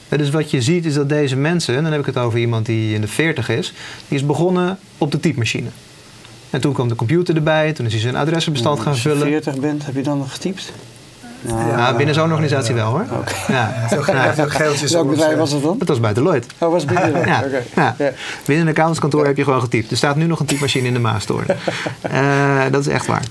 dus 0.09 0.31
wat 0.31 0.51
je 0.51 0.63
ziet 0.63 0.85
is 0.85 0.95
dat 0.95 1.09
deze 1.09 1.37
mensen, 1.37 1.77
en 1.77 1.83
dan 1.83 1.93
heb 1.93 2.01
ik 2.01 2.07
het 2.07 2.19
over 2.19 2.39
iemand 2.39 2.67
die 2.67 2.95
in 2.95 3.01
de 3.01 3.09
40 3.09 3.49
is, 3.49 3.73
die 4.09 4.19
is 4.19 4.27
begonnen 4.27 4.79
op 4.99 5.11
de 5.11 5.21
typemachine. 5.21 5.69
En 6.51 6.61
toen 6.61 6.73
kwam 6.73 6.89
de 6.89 6.95
computer 6.95 7.37
erbij, 7.37 7.73
toen 7.73 7.87
is 7.87 7.93
hij 7.93 8.01
zijn 8.01 8.17
adressenbestand 8.17 8.81
gaan 8.81 8.97
vullen. 8.97 9.17
Als 9.17 9.27
je 9.27 9.43
40 9.43 9.61
bent, 9.61 9.87
heb 9.87 9.95
je 9.95 10.03
dan 10.03 10.19
nog 10.19 10.33
getypt? 10.33 10.73
Nou, 11.43 11.69
ja, 11.69 11.97
binnen 11.97 12.15
zo'n 12.15 12.31
organisatie 12.31 12.75
wel 12.75 12.91
hoor. 12.91 13.07
Okay. 13.11 13.35
Ja. 13.49 13.89
Ja, 14.07 14.43
ook 14.43 14.53
geeltjes 14.53 14.93
Welk 14.93 15.11
bedrijf 15.11 15.37
was 15.37 15.53
het 15.53 15.63
dan? 15.63 15.79
Dat 15.79 15.89
was 15.89 16.01
bij 16.01 16.13
Deloitte. 16.13 16.49
Oh, 16.59 16.71
was 16.71 16.85
binnen 16.85 17.05
Deloitte? 17.05 17.31
ja. 17.31 17.43
Okay. 17.47 17.63
ja. 17.75 17.95
ja. 17.99 18.13
Binnen 18.45 18.65
een 18.65 18.71
accountantskantoor 18.71 19.27
heb 19.27 19.37
je 19.37 19.45
gewoon 19.45 19.61
getypt. 19.61 19.91
Er 19.91 19.97
staat 19.97 20.17
nu 20.17 20.27
nog 20.27 20.41
een 20.41 20.47
typemachine 20.47 20.87
in 20.87 20.93
de 20.93 20.99
Maastoren. 20.99 21.57
uh, 22.13 22.63
dat 22.71 22.87
is 22.87 22.93
echt 22.93 23.07
waar. 23.07 23.23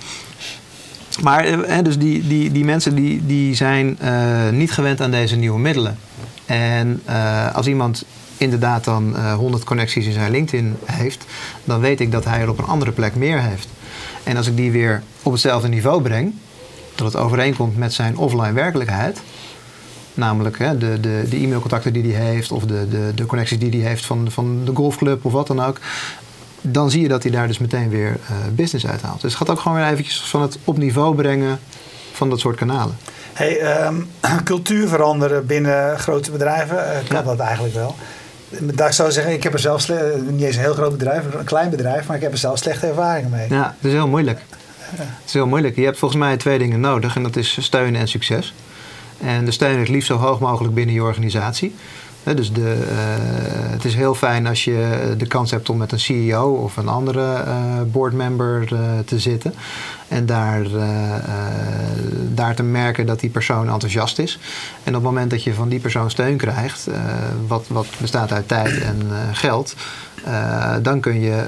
Maar 1.19 1.45
eh, 1.45 1.83
dus 1.83 1.97
die, 1.97 2.27
die, 2.27 2.51
die 2.51 2.65
mensen 2.65 2.95
die, 2.95 3.25
die 3.25 3.55
zijn 3.55 3.97
uh, 4.03 4.49
niet 4.49 4.71
gewend 4.71 5.01
aan 5.01 5.11
deze 5.11 5.35
nieuwe 5.35 5.59
middelen. 5.59 5.97
En 6.45 7.01
uh, 7.09 7.55
als 7.55 7.67
iemand 7.67 8.05
inderdaad 8.37 8.83
dan 8.83 9.13
uh, 9.15 9.33
100 9.33 9.63
connecties 9.63 10.05
in 10.05 10.11
zijn 10.11 10.31
LinkedIn 10.31 10.75
heeft, 10.85 11.25
dan 11.63 11.79
weet 11.79 11.99
ik 11.99 12.11
dat 12.11 12.25
hij 12.25 12.41
er 12.41 12.49
op 12.49 12.57
een 12.57 12.65
andere 12.65 12.91
plek 12.91 13.15
meer 13.15 13.41
heeft. 13.41 13.67
En 14.23 14.37
als 14.37 14.47
ik 14.47 14.57
die 14.57 14.71
weer 14.71 15.03
op 15.23 15.31
hetzelfde 15.31 15.67
niveau 15.67 16.01
breng, 16.01 16.33
dat 16.95 17.13
het 17.13 17.21
overeenkomt 17.21 17.77
met 17.77 17.93
zijn 17.93 18.17
offline 18.17 18.53
werkelijkheid, 18.53 19.21
namelijk 20.13 20.59
hè, 20.59 20.77
de, 20.77 20.99
de, 20.99 21.25
de 21.29 21.37
e-mailcontacten 21.37 21.93
die 21.93 22.15
hij 22.15 22.25
heeft 22.25 22.51
of 22.51 22.63
de, 22.63 22.87
de, 22.89 23.11
de 23.15 23.25
connecties 23.25 23.59
die 23.59 23.81
hij 23.81 23.89
heeft 23.89 24.05
van, 24.05 24.31
van 24.31 24.65
de 24.65 24.71
golfclub 24.75 25.25
of 25.25 25.31
wat 25.31 25.47
dan 25.47 25.61
ook, 25.61 25.79
dan 26.61 26.91
zie 26.91 27.01
je 27.01 27.07
dat 27.07 27.23
hij 27.23 27.31
daar 27.31 27.47
dus 27.47 27.57
meteen 27.57 27.89
weer 27.89 28.09
uh, 28.09 28.37
business 28.55 28.87
uithaalt. 28.87 29.21
Dus 29.21 29.31
het 29.31 29.39
gaat 29.39 29.49
ook 29.49 29.59
gewoon 29.59 29.77
weer 29.77 29.87
eventjes 29.87 30.21
van 30.21 30.41
het 30.41 30.57
op 30.63 30.77
niveau 30.77 31.15
brengen 31.15 31.59
van 32.11 32.29
dat 32.29 32.39
soort 32.39 32.55
kanalen. 32.55 32.97
Hey, 33.33 33.85
um, 33.85 34.09
cultuur 34.43 34.87
veranderen 34.87 35.45
binnen 35.45 35.99
grote 35.99 36.31
bedrijven, 36.31 36.77
uh, 36.77 37.07
kan 37.07 37.17
ja. 37.17 37.23
dat 37.23 37.39
eigenlijk 37.39 37.73
wel? 37.73 37.95
Daar 38.59 38.87
ik 38.87 38.93
zou 38.93 39.11
zeggen, 39.11 39.33
ik 39.33 39.43
heb 39.43 39.53
er 39.53 39.59
zelf 39.59 39.89
niet 40.29 40.41
eens 40.41 40.55
een 40.55 40.61
heel 40.61 40.73
groot 40.73 40.91
bedrijf, 40.91 41.23
een 41.33 41.43
klein 41.43 41.69
bedrijf, 41.69 42.07
maar 42.07 42.15
ik 42.15 42.21
heb 42.21 42.31
er 42.31 42.37
zelf 42.37 42.57
slechte 42.57 42.87
ervaringen 42.87 43.29
mee. 43.29 43.49
Ja, 43.49 43.75
het 43.77 43.85
is 43.87 43.91
heel 43.91 44.07
moeilijk. 44.07 44.39
Het 44.95 45.25
is 45.25 45.33
heel 45.33 45.47
moeilijk. 45.47 45.75
Je 45.75 45.85
hebt 45.85 45.97
volgens 45.97 46.19
mij 46.19 46.37
twee 46.37 46.57
dingen 46.57 46.79
nodig 46.79 47.15
en 47.15 47.23
dat 47.23 47.35
is 47.35 47.57
steun 47.61 47.95
en 47.95 48.07
succes. 48.07 48.53
En 49.21 49.45
de 49.45 49.51
steun 49.51 49.79
is 49.79 49.87
liefst 49.87 50.07
zo 50.07 50.17
hoog 50.17 50.39
mogelijk 50.39 50.73
binnen 50.73 50.95
je 50.95 51.03
organisatie 51.03 51.75
dus 52.23 52.53
de, 52.53 52.87
uh, 52.91 53.71
het 53.71 53.85
is 53.85 53.95
heel 53.95 54.15
fijn 54.15 54.47
als 54.47 54.63
je 54.63 55.13
de 55.17 55.27
kans 55.27 55.51
hebt 55.51 55.69
om 55.69 55.77
met 55.77 55.91
een 55.91 55.99
CEO 55.99 56.51
of 56.51 56.77
een 56.77 56.87
andere 56.87 57.43
uh, 57.47 57.81
boardmember 57.85 58.69
uh, 58.73 58.79
te 59.05 59.19
zitten. 59.19 59.53
En 60.11 60.25
daar, 60.25 60.63
daar 62.33 62.55
te 62.55 62.63
merken 62.63 63.05
dat 63.05 63.19
die 63.19 63.29
persoon 63.29 63.69
enthousiast 63.69 64.19
is. 64.19 64.39
En 64.83 64.89
op 64.89 64.93
het 64.93 65.03
moment 65.03 65.29
dat 65.29 65.43
je 65.43 65.53
van 65.53 65.69
die 65.69 65.79
persoon 65.79 66.09
steun 66.09 66.37
krijgt, 66.37 66.87
wat, 67.47 67.65
wat 67.67 67.87
bestaat 67.97 68.31
uit 68.31 68.47
tijd 68.47 68.81
en 68.81 69.01
geld, 69.33 69.75
dan 70.81 70.99
kun 70.99 71.19
je 71.19 71.43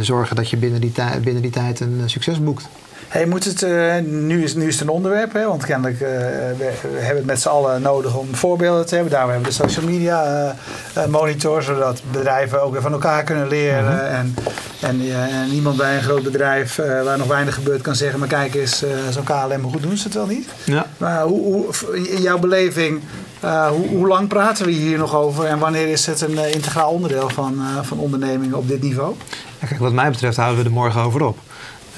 zorgen 0.00 0.36
dat 0.36 0.50
je 0.50 0.56
binnen 0.56 0.80
die, 0.80 0.92
binnen 1.22 1.42
die 1.42 1.50
tijd 1.50 1.80
een 1.80 2.02
succes 2.06 2.42
boekt. 2.42 2.68
Hey, 3.08 3.26
moet 3.26 3.44
het, 3.44 3.62
uh, 3.62 3.94
nu, 4.04 4.42
is, 4.42 4.54
nu 4.54 4.66
is 4.66 4.72
het 4.72 4.82
een 4.82 4.94
onderwerp, 4.94 5.32
hè? 5.32 5.46
want 5.46 5.64
kennelijk 5.64 6.00
uh, 6.00 6.08
we, 6.08 6.72
we, 6.80 6.98
hebben 6.98 7.16
het 7.16 7.26
met 7.26 7.40
z'n 7.40 7.48
allen 7.48 7.82
nodig 7.82 8.16
om 8.16 8.34
voorbeelden 8.34 8.86
te 8.86 8.94
hebben. 8.94 9.12
Daarom 9.12 9.30
hebben 9.30 9.50
we 9.50 9.56
de 9.56 9.68
social 9.68 9.90
media 9.90 10.54
uh, 10.96 11.06
monitor, 11.06 11.62
zodat 11.62 12.02
bedrijven 12.10 12.62
ook 12.62 12.72
weer 12.72 12.82
van 12.82 12.92
elkaar 12.92 13.24
kunnen 13.24 13.48
leren. 13.48 13.92
Mm 13.92 13.98
-hmm. 13.98 14.06
En, 14.06 14.34
en, 14.80 15.00
en, 15.30 15.50
iemand 15.50 15.76
bij 15.76 15.96
een 15.96 16.02
groot 16.02 16.22
bedrijf 16.22 16.76
waar 16.76 17.18
nog 17.18 17.26
weinig 17.26 17.54
gebeurt 17.54 17.82
kan 17.82 17.94
zeggen, 17.94 18.18
maar 18.18 18.28
kijk 18.28 18.54
eens, 18.54 18.82
zo'n 19.10 19.24
KLM, 19.24 19.62
hoe 19.62 19.72
goed 19.72 19.82
doen 19.82 19.96
ze 19.96 20.04
het 20.04 20.14
wel 20.14 20.26
niet? 20.26 20.48
Ja. 20.64 20.86
Maar 20.96 21.22
hoe, 21.22 21.52
hoe, 21.52 21.98
in 22.08 22.22
jouw 22.22 22.38
beleving, 22.38 23.00
hoe, 23.40 23.88
hoe, 23.88 24.06
lang 24.06 24.28
praten 24.28 24.64
we 24.64 24.70
hier 24.70 24.98
nog 24.98 25.14
over 25.14 25.44
en 25.44 25.58
wanneer 25.58 25.88
is 25.88 26.06
het 26.06 26.20
een 26.20 26.52
integraal 26.52 26.90
onderdeel 26.90 27.28
van, 27.28 27.60
van 27.82 27.98
ondernemingen 27.98 28.56
op 28.56 28.68
dit 28.68 28.82
niveau? 28.82 29.14
Ja, 29.60 29.66
kijk, 29.66 29.80
wat 29.80 29.92
mij 29.92 30.10
betreft 30.10 30.36
houden 30.36 30.58
we 30.58 30.68
er 30.68 30.74
morgen 30.74 31.00
over 31.00 31.22
op. 31.22 31.38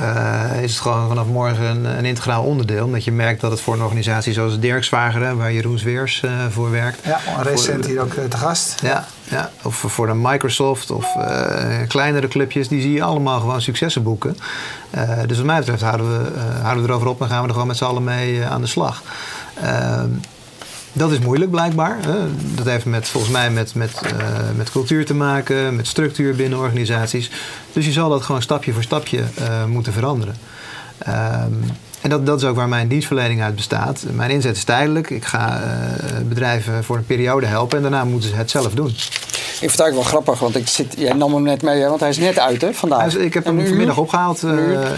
Uh, 0.01 0.63
is 0.63 0.73
het 0.73 0.81
gewoon 0.81 1.09
vanaf 1.09 1.27
morgen 1.27 1.65
een, 1.65 1.85
een, 1.85 2.05
integraal 2.05 2.43
onderdeel. 2.43 2.85
Omdat 2.85 3.05
je 3.05 3.13
merkt 3.13 3.41
dat 3.41 3.51
het 3.51 3.61
voor 3.61 3.75
een 3.75 3.83
organisatie 3.83 4.33
zoals 4.33 4.59
Dirkswagen, 4.59 5.37
waar 5.37 5.53
Jeroen 5.53 5.79
Zweers 5.79 6.23
uh, 6.25 6.31
voor 6.51 6.71
werkt. 6.71 7.05
Ja, 7.05 7.21
recent 7.43 7.87
hier 7.87 8.01
ook 8.01 8.13
te 8.29 8.37
gast. 8.37 8.81
Ja, 8.83 9.07
ja, 9.25 9.51
of 9.63 9.75
voor 9.77 10.07
de 10.07 10.15
Microsoft 10.15 10.91
of 10.91 11.05
uh, 11.17 11.79
kleinere 11.89 12.29
clubjes, 12.29 12.69
die 12.69 12.81
zie 12.81 12.93
je 12.93 13.03
allemaal 13.03 13.41
gewoon 13.41 13.63
successen 13.63 14.03
boeken. 14.03 14.37
dus 15.27 15.37
wat 15.37 15.47
mij 15.47 15.59
betreft 15.59 15.83
houden 15.83 16.09
we, 16.09 16.41
houden 16.63 16.83
we 16.85 16.89
erover 16.89 17.09
op 17.09 17.21
en 17.21 17.29
gaan 17.29 17.41
we 17.41 17.47
er 17.47 17.53
gewoon 17.53 17.69
met 17.69 17.77
z'n 17.77 17.85
allen 17.85 18.05
mee 18.05 18.45
aan 18.45 18.61
de 18.61 18.67
slag. 18.67 19.03
Ehm, 20.93 20.99
dat 20.99 21.11
is 21.11 21.19
moeilijk 21.19 21.51
blijkbaar. 21.51 21.97
Dat 22.55 22.67
heeft 22.67 22.85
met, 22.85 23.09
volgens 23.09 23.33
mij 23.33 23.51
met, 23.51 23.75
met, 23.75 23.91
uh, 24.05 24.11
met 24.57 24.71
cultuur 24.71 25.07
te 25.07 25.15
maken, 25.15 25.77
met 25.77 25.87
structuur 25.87 26.37
binnen 26.37 26.59
organisaties. 26.59 27.31
Dus 27.73 27.85
je 27.85 27.93
zal 27.93 28.09
dat 28.09 28.23
gewoon 28.23 28.43
stapje 28.43 28.73
voor 28.73 28.83
stapje 28.83 29.19
uh, 29.19 29.65
moeten 29.65 29.93
veranderen. 29.93 30.37
Um, 31.09 31.65
en 32.01 32.11
dat, 32.11 32.27
dat 32.27 32.43
is 32.43 32.49
ook 32.49 32.57
waar 32.57 32.69
mijn 32.69 32.89
dienstverlening 32.89 33.43
uit 33.43 33.57
bestaat. 33.57 34.05
Mijn 34.13 34.31
inzet 34.31 34.57
is 34.57 34.65
tijdelijk. 34.65 35.11
Ik 35.11 35.25
ga 35.25 35.61
uh, 35.61 36.29
bedrijven 36.29 36.85
voor 36.85 36.97
een 36.97 37.07
periode 37.07 37.47
helpen 37.47 37.77
en 37.77 37.83
daarna 37.83 38.05
moeten 38.05 38.31
ze 38.31 38.37
het 38.37 38.51
zelf 38.51 38.75
doen. 38.75 38.87
Ik 38.87 39.67
vind 39.67 39.71
het 39.71 39.81
eigenlijk 39.81 39.95
wel 39.95 40.03
grappig, 40.03 40.39
want 40.39 40.57
ik 40.57 40.69
zit, 40.69 40.95
jij 40.99 41.13
nam 41.13 41.35
hem 41.35 41.43
net 41.43 41.63
mee, 41.63 41.81
hè? 41.81 41.89
want 41.89 42.01
hij 42.01 42.09
is 42.09 42.19
net 42.19 42.39
uit 42.39 42.61
hè, 42.61 42.73
vandaag. 42.73 43.17
Ik 43.17 43.35
heb 43.35 43.45
hem 43.45 43.67
vanmiddag 43.67 43.99
opgehaald. 43.99 44.41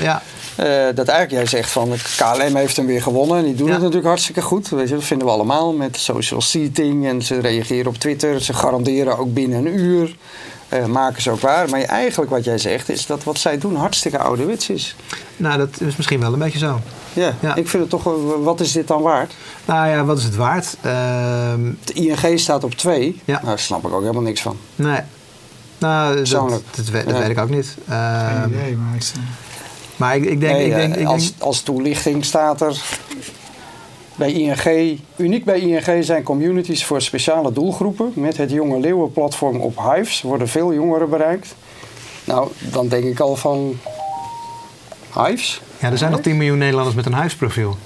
ja. 0.00 0.22
Eh, 0.56 0.66
dat 0.94 1.08
eigenlijk 1.08 1.30
jij 1.30 1.46
zegt 1.46 1.70
van 1.70 1.88
KLM 2.16 2.56
heeft 2.56 2.76
hem 2.76 2.86
weer 2.86 3.02
gewonnen. 3.02 3.36
En 3.36 3.44
die 3.44 3.54
doen 3.54 3.66
Ja. 3.66 3.72
het 3.72 3.80
natuurlijk 3.80 4.08
hartstikke 4.08 4.42
goed. 4.42 4.68
Weet 4.68 4.88
je, 4.88 4.94
dat 4.94 5.04
vinden 5.04 5.26
we 5.26 5.32
allemaal 5.32 5.72
met 5.72 5.96
social 5.96 6.40
seating. 6.40 7.06
En 7.06 7.22
ze 7.22 7.40
reageren 7.40 7.86
op 7.86 7.96
Twitter. 7.98 8.40
Ze 8.40 8.52
garanderen 8.52 9.18
ook 9.18 9.34
binnen 9.34 9.58
een 9.66 9.78
uur. 9.78 10.16
Eh, 10.68 10.84
maken 10.84 11.22
ze 11.22 11.30
ook 11.30 11.40
waar. 11.40 11.68
Maar 11.68 11.80
eigenlijk 11.80 12.30
wat 12.30 12.44
jij 12.44 12.58
zegt 12.58 12.88
is 12.88 13.06
dat 13.06 13.24
wat 13.24 13.38
zij 13.38 13.58
doen 13.58 13.76
hartstikke 13.76 14.18
ouderwets 14.18 14.68
is. 14.70 14.96
Nou, 15.36 15.58
dat 15.58 15.80
is 15.80 15.96
misschien 15.96 16.20
wel 16.20 16.32
een 16.32 16.38
beetje 16.38 16.58
zo. 16.58 16.80
Ja, 17.12 17.34
Ja. 17.40 17.54
ik 17.54 17.68
vind 17.68 17.82
het 17.82 17.90
toch, 17.90 18.14
wat 18.42 18.60
is 18.60 18.72
dit 18.72 18.88
dan 18.88 19.02
waard? 19.02 19.32
Nou 19.64 19.88
ja, 19.88 20.04
wat 20.04 20.18
is 20.18 20.24
het 20.24 20.36
waard? 20.36 20.76
Ehm, 20.80 21.60
De 21.84 21.92
ING 21.92 22.38
staat 22.40 22.64
op 22.64 22.74
2. 22.74 23.20
Ja. 23.24 23.32
Nou, 23.34 23.46
daar 23.46 23.58
snap 23.58 23.86
ik 23.86 23.92
ook 23.92 24.00
helemaal 24.00 24.22
niks 24.22 24.42
van. 24.42 24.56
nee. 24.76 25.00
Nou, 25.78 26.14
dat, 26.16 26.62
dat, 26.76 26.88
weet, 26.88 27.04
dat 27.04 27.14
Ja. 27.14 27.20
weet 27.20 27.30
ik 27.30 27.38
ook 27.38 27.50
niet. 27.50 27.76
Ehm, 27.88 28.40
Geen 28.42 28.48
idee, 28.52 28.76
maar 28.76 28.94
ik, 28.94 29.02
maar 30.02 30.16
ik, 30.16 30.24
ik 30.24 30.40
denk... 30.40 30.52
Nee, 30.52 30.66
ik 30.66 30.74
denk, 30.74 30.94
eh, 30.94 31.00
ik 31.00 31.06
als, 31.06 31.30
denk 31.30 31.42
als 31.42 31.60
toelichting 31.60 32.24
staat 32.24 32.60
er 32.60 32.82
bij 34.14 34.32
ING, 34.32 35.00
uniek 35.16 35.44
bij 35.44 35.60
ING 35.60 36.04
zijn 36.04 36.22
communities 36.22 36.84
voor 36.84 37.02
speciale 37.02 37.52
doelgroepen. 37.52 38.12
Met 38.14 38.36
het 38.36 38.50
Jonge 38.50 38.80
Leeuwen 38.80 39.12
platform 39.12 39.60
op 39.60 39.78
Hives 39.78 40.22
worden 40.22 40.48
veel 40.48 40.74
jongeren 40.74 41.10
bereikt. 41.10 41.54
Nou, 42.24 42.50
dan 42.58 42.88
denk 42.88 43.04
ik 43.04 43.20
al 43.20 43.36
van 43.36 43.78
Hives. 45.14 45.62
ja, 45.78 45.90
er 45.90 45.98
zijn 45.98 46.10
nog 46.10 46.20
10 46.20 46.36
miljoen 46.36 46.58
Nederlanders 46.58 46.96
met 46.96 47.06
een 47.06 47.12
huisprofiel. 47.12 47.76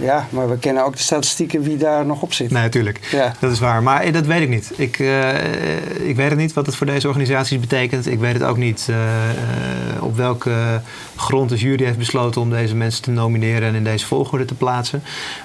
Ja, 0.00 0.26
maar 0.30 0.50
we 0.50 0.58
kennen 0.58 0.84
ook 0.84 0.96
de 0.96 1.02
statistieken 1.02 1.62
wie 1.62 1.76
daar 1.76 2.06
nog 2.06 2.22
op 2.22 2.32
zit. 2.32 2.50
Nee, 2.50 2.62
natuurlijk. 2.62 3.08
Ja. 3.10 3.34
Dat 3.38 3.52
is 3.52 3.58
waar. 3.58 3.82
Maar 3.82 4.00
eh, 4.00 4.12
dat 4.12 4.26
weet 4.26 4.42
ik 4.42 4.48
niet. 4.48 4.72
Ik, 4.76 4.98
eh, 4.98 6.08
ik 6.08 6.16
weet 6.16 6.30
het 6.30 6.38
niet 6.38 6.52
wat 6.52 6.66
het 6.66 6.76
voor 6.76 6.86
deze 6.86 7.08
organisaties 7.08 7.60
betekent. 7.60 8.06
Ik 8.06 8.18
weet 8.18 8.32
het 8.32 8.42
ook 8.42 8.56
niet 8.56 8.86
eh, 8.90 9.30
eh, 9.30 10.02
op 10.02 10.16
welke 10.16 10.80
grond 11.16 11.48
de 11.48 11.56
jury 11.56 11.84
heeft 11.84 11.98
besloten 11.98 12.40
om 12.40 12.50
deze 12.50 12.74
mensen 12.74 13.02
te 13.02 13.10
nomineren 13.10 13.68
en 13.68 13.74
in 13.74 13.84
deze 13.84 14.06
volgorde 14.06 14.44
te 14.44 14.54
plaatsen. 14.54 15.02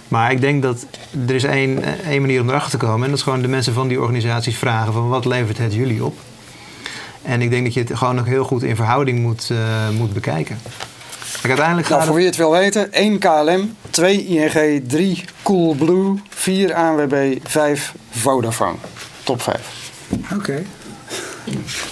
Maar 0.08 0.32
ik 0.32 0.42
denk 0.42 0.62
dat 0.62 0.86
er 1.28 1.36
is 1.36 1.44
één, 1.44 1.84
eh, 1.84 2.10
één 2.10 2.22
manier 2.22 2.42
om 2.42 2.50
erachter 2.50 2.72
te 2.72 2.86
komen. 2.86 3.04
En 3.04 3.10
dat 3.10 3.18
is 3.18 3.24
gewoon 3.24 3.42
de 3.42 3.48
mensen 3.48 3.74
van 3.74 3.88
die 3.88 4.02
organisaties 4.02 4.58
vragen 4.58 4.94
van 4.94 5.08
wat 5.08 5.26
levert 5.26 5.58
het 5.58 5.74
jullie 5.74 6.04
op? 6.04 6.18
En 7.22 7.42
ik 7.42 7.50
denk 7.50 7.64
dat 7.64 7.74
je 7.74 7.80
het 7.80 7.98
gewoon 7.98 8.16
nog 8.16 8.26
heel 8.26 8.44
goed 8.44 8.64
in 8.64 8.76
verhouding 8.76 9.20
moet, 9.20 9.50
eh, 9.52 9.90
moet 9.98 10.14
bekijken. 10.14 10.58
Kijk, 11.44 11.56
uiteindelijk 11.60 11.90
Nou, 11.90 12.06
voor 12.06 12.16
wie 12.16 12.26
het 12.26 12.36
wil 12.36 12.52
weten, 12.52 12.94
1 12.94 13.20
KLM, 13.20 13.76
2 13.90 14.26
ING, 14.26 14.84
3 14.88 15.26
Coolblue, 15.42 16.22
4 16.30 16.74
ANWB, 16.74 17.38
5 17.44 17.94
Vodafone. 18.10 18.76
Top 19.24 19.42
5. 19.42 19.60
Oké. 20.34 20.64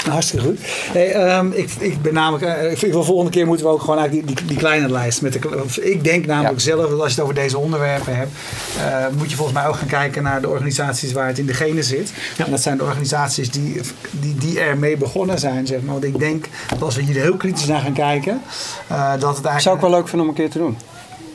Hartstikke 0.10 0.46
goed. 0.46 0.60
Hey, 0.92 1.12
ehm, 1.14 1.52
ik, 1.52 1.70
ik 1.80 2.02
ben 2.02 2.14
namelijk, 2.14 2.44
eh, 2.44 2.84
ik 2.84 2.94
wel 2.94 3.04
volgende 3.04 3.32
keer 3.32 3.46
moeten 3.46 3.66
we 3.66 3.72
ook 3.72 3.80
gewoon 3.82 3.98
eigenlijk 4.00 4.28
die, 4.28 4.36
die, 4.36 4.46
die 4.48 4.58
kleine 4.58 4.90
lijst 4.90 5.22
met 5.22 5.34
de. 5.34 5.40
Ik 5.82 6.04
denk 6.04 6.26
namelijk 6.26 6.54
Ja. 6.60 6.64
zelf 6.64 6.90
dat 6.90 7.00
als 7.00 7.08
je 7.08 7.14
het 7.16 7.20
over 7.20 7.36
deze 7.36 7.58
onderwerpen 7.58 8.16
hebt, 8.16 8.32
eh, 8.78 9.06
moet 9.18 9.30
je 9.30 9.36
volgens 9.36 9.58
mij 9.58 9.68
ook 9.68 9.76
gaan 9.76 9.88
kijken 9.88 10.24
naar 10.24 10.42
de 10.42 10.50
organisaties 10.50 11.12
waar 11.12 11.28
het 11.28 11.40
in 11.40 11.46
de 11.46 11.54
genen 11.54 11.84
zit. 11.84 12.12
Ja. 12.38 12.46
En 12.46 12.52
dat 12.52 12.62
zijn 12.62 12.78
de 12.78 12.84
organisaties 12.84 13.52
die, 13.52 13.82
die, 14.12 14.36
die 14.36 14.60
ermee 14.60 14.98
begonnen 14.98 15.40
zijn, 15.40 15.68
zeg 15.68 15.82
maar. 15.82 15.92
Want 15.94 16.04
ik 16.06 16.20
denk 16.20 16.46
dat 16.70 16.82
als 16.82 16.96
we 16.96 17.02
hier 17.02 17.22
heel 17.22 17.38
kritisch 17.38 17.66
naar 17.68 17.82
gaan 17.82 17.94
kijken, 17.94 18.42
eh, 18.88 19.10
dat 19.12 19.12
het 19.12 19.46
eigenlijk. 19.46 19.62
Zou 19.62 19.76
ik 19.76 19.82
wel 19.82 19.92
leuk 19.92 20.08
vinden 20.08 20.22
om 20.22 20.28
een 20.30 20.40
keer 20.42 20.50
te 20.50 20.58
doen. 20.58 20.78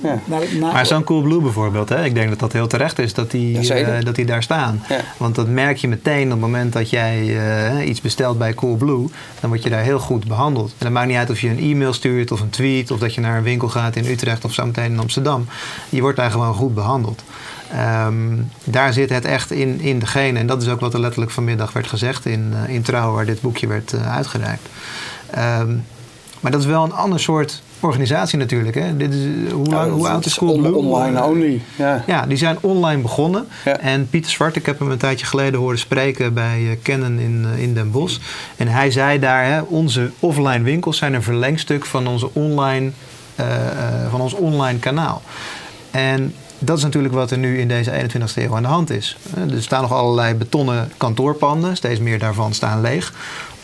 Ja. 0.03 0.19
naar- 0.25 0.41
naar- 0.61 0.73
Maar 0.73 0.87
zo'n 0.87 1.05
Coolblue 1.05 1.41
bijvoorbeeld, 1.41 1.89
hè? 1.89 2.05
ik 2.05 2.15
denk 2.15 2.29
dat 2.29 2.39
dat 2.39 2.53
heel 2.53 2.67
terecht 2.67 2.99
is 2.99 3.15
dat 3.15 3.31
die, 3.31 3.75
eh, 3.75 4.05
dat 4.05 4.15
die 4.15 4.25
daar 4.25 4.43
staan. 4.43 4.83
Ja. 4.89 5.01
Want 5.17 5.35
dat 5.35 5.49
merk 5.49 5.77
je 5.77 5.89
meteen 5.89 6.25
op 6.25 6.31
het 6.31 6.41
moment 6.41 6.73
dat 6.73 6.91
jij 6.91 7.39
eh, 7.79 7.89
iets 7.89 8.01
bestelt 8.01 8.39
bij 8.39 8.55
Coolblue, 8.55 9.09
dan 9.41 9.51
word 9.51 9.63
je 9.63 9.71
daar 9.71 9.83
heel 9.83 9.99
goed 9.99 10.27
behandeld. 10.27 10.69
En 10.79 10.85
het 10.85 10.93
maakt 10.95 11.09
niet 11.09 11.17
uit 11.17 11.31
of 11.31 11.41
je 11.41 11.49
een 11.49 11.59
e-mail 11.59 11.93
stuurt 11.93 12.31
of 12.33 12.41
een 12.41 12.51
tweet 12.51 12.91
of 12.91 12.99
dat 12.99 13.15
je 13.15 13.21
naar 13.21 13.37
een 13.37 13.43
winkel 13.43 13.69
gaat 13.69 13.97
in 13.97 14.05
Utrecht 14.07 14.45
of 14.45 14.53
zometeen 14.53 14.93
in 14.93 14.99
Amsterdam. 14.99 15.47
Je 15.89 16.01
wordt 16.01 16.17
daar 16.17 16.31
gewoon 16.31 16.55
goed 16.55 16.75
behandeld. 16.75 17.23
Ehm, 17.73 18.15
daar 18.65 18.93
zit 18.93 19.11
het 19.11 19.25
echt 19.25 19.51
in, 19.51 19.81
in 19.81 19.99
de 19.99 20.07
genen. 20.07 20.41
En 20.41 20.47
dat 20.47 20.63
is 20.63 20.69
ook 20.69 20.81
wat 20.81 20.95
er 20.95 21.01
letterlijk 21.01 21.31
vanmiddag 21.33 21.73
werd 21.73 21.87
gezegd 21.87 22.27
in, 22.27 22.53
eh, 22.67 22.75
in 22.75 22.83
Trouw, 22.83 23.13
waar 23.15 23.27
dit 23.27 23.41
boekje 23.41 23.67
werd 23.67 23.93
eh, 23.93 24.15
uitgereikt. 24.17 24.69
Ehm, 25.31 25.75
maar 26.41 26.51
dat 26.53 26.61
is 26.61 26.67
wel 26.67 26.85
een 26.85 26.93
ander 26.93 27.21
soort 27.21 27.63
organisatie 27.81 28.39
natuurlijk. 28.39 28.75
Hè? 28.75 28.97
Dit 28.97 29.13
is, 29.15 29.25
eh, 29.25 29.53
hoe, 29.53 29.67
lang, 29.67 29.93
hoe 29.93 30.09
oud 30.09 30.27
is 30.27 30.35
Coolblue? 30.35 30.75
Online 30.75 31.25
only. 31.25 31.61
Ja. 31.77 32.03
Ja, 32.07 32.27
die 32.27 32.37
zijn 32.37 32.57
online 32.61 33.03
begonnen. 33.03 33.47
Ja. 33.65 33.79
En 33.79 34.09
Pieter 34.11 34.31
Zwart, 34.31 34.57
ik 34.57 34.67
heb 34.67 34.79
hem 34.79 34.91
een 34.91 34.99
tijdje 34.99 35.27
geleden 35.27 35.61
horen 35.61 35.79
spreken 35.79 36.35
bij 36.35 36.71
eh, 36.71 36.77
Canon 36.83 37.19
in, 37.19 37.47
eh, 37.55 37.63
in 37.63 37.75
Den 37.75 37.91
Bosch. 37.91 38.19
En 38.57 38.69
hij 38.69 38.91
zei 38.91 39.19
daar, 39.19 39.45
hè, 39.45 39.61
onze 39.61 40.11
offline 40.21 40.63
winkels 40.63 40.97
zijn 40.97 41.15
een 41.15 41.23
verlengstuk 41.23 41.87
van, 41.87 42.07
onze 42.07 42.29
online, 42.33 42.91
eh, 43.35 43.67
eh, 43.67 44.11
van 44.11 44.21
ons 44.21 44.35
online 44.35 44.79
kanaal. 44.79 45.23
En 45.91 46.35
dat 46.59 46.77
is 46.79 46.83
natuurlijk 46.85 47.15
wat 47.15 47.31
er 47.31 47.39
nu 47.39 47.59
in 47.61 47.69
deze 47.69 47.91
21ste 47.93 48.43
eeuw 48.43 48.57
aan 48.57 48.63
de 48.63 48.69
hand 48.69 48.91
is. 48.91 49.17
Eh, 49.35 49.55
Er 49.55 49.63
staan 49.63 49.83
nog 49.83 49.93
allerlei 49.93 50.35
betonnen 50.35 50.91
kantoorpanden, 50.97 51.77
steeds 51.77 52.01
meer 52.01 52.19
daarvan 52.19 52.55
staan 52.55 52.81
leeg 52.81 53.13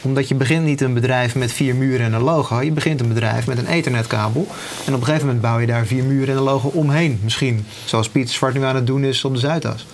omdat 0.02 0.28
je 0.28 0.34
begint 0.34 0.64
niet 0.64 0.80
een 0.80 0.94
bedrijf 0.94 1.34
met 1.34 1.52
vier 1.52 1.74
muren 1.74 2.06
en 2.06 2.12
een 2.12 2.22
logo. 2.22 2.60
Je 2.60 2.72
begint 2.72 3.00
een 3.00 3.08
bedrijf 3.08 3.46
met 3.46 3.58
een 3.58 3.66
ethernetkabel. 3.66 4.46
En 4.86 4.94
op 4.94 5.00
een 5.00 5.06
gegeven 5.06 5.26
moment 5.26 5.42
bouw 5.42 5.58
je 5.58 5.66
daar 5.66 5.86
vier 5.86 6.04
muren 6.04 6.28
en 6.28 6.36
een 6.36 6.42
logo 6.42 6.68
omheen. 6.68 7.20
Misschien 7.22 7.66
zoals 7.84 8.08
Pieter 8.08 8.34
Zwart 8.34 8.54
nu 8.54 8.62
aan 8.62 8.74
het 8.74 8.86
doen 8.86 9.04
is 9.04 9.24
op 9.24 9.34
de 9.34 9.40
Zuidas. 9.40 9.86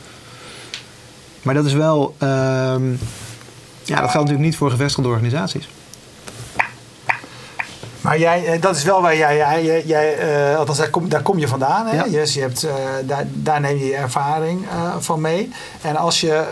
Maar 1.42 1.54
dat 1.54 1.66
is 1.66 1.72
wel... 1.72 2.14
ehm, 2.18 2.90
ja, 3.84 4.00
dat 4.00 4.10
geldt 4.10 4.14
natuurlijk 4.14 4.44
niet 4.44 4.56
voor 4.56 4.70
gevestigde 4.70 5.08
organisaties. 5.08 5.68
Maar 8.08 8.18
jij, 8.18 8.46
eh, 8.46 8.60
dat 8.60 8.76
is 8.76 8.82
wel 8.82 9.02
waar 9.02 9.16
jij, 9.16 9.36
jij, 9.36 9.82
jij, 9.86 10.16
eh, 10.16 10.58
althans 10.58 10.78
daar 10.78 10.90
kom, 10.90 11.08
daar 11.08 11.22
kom 11.22 11.38
je 11.38 11.48
vandaan. 11.48 11.86
Hè? 11.86 11.96
Ja. 11.96 12.04
Dus 12.04 12.34
je 12.34 12.40
hebt, 12.40 12.62
eh, 12.62 12.74
daar, 13.04 13.24
daar 13.32 13.60
neem 13.60 13.78
je 13.78 13.84
je 13.84 13.94
ervaring 13.94 14.66
van 14.98 15.20
mee. 15.20 15.50
En 15.80 15.96
als 15.96 16.20
je, 16.20 16.44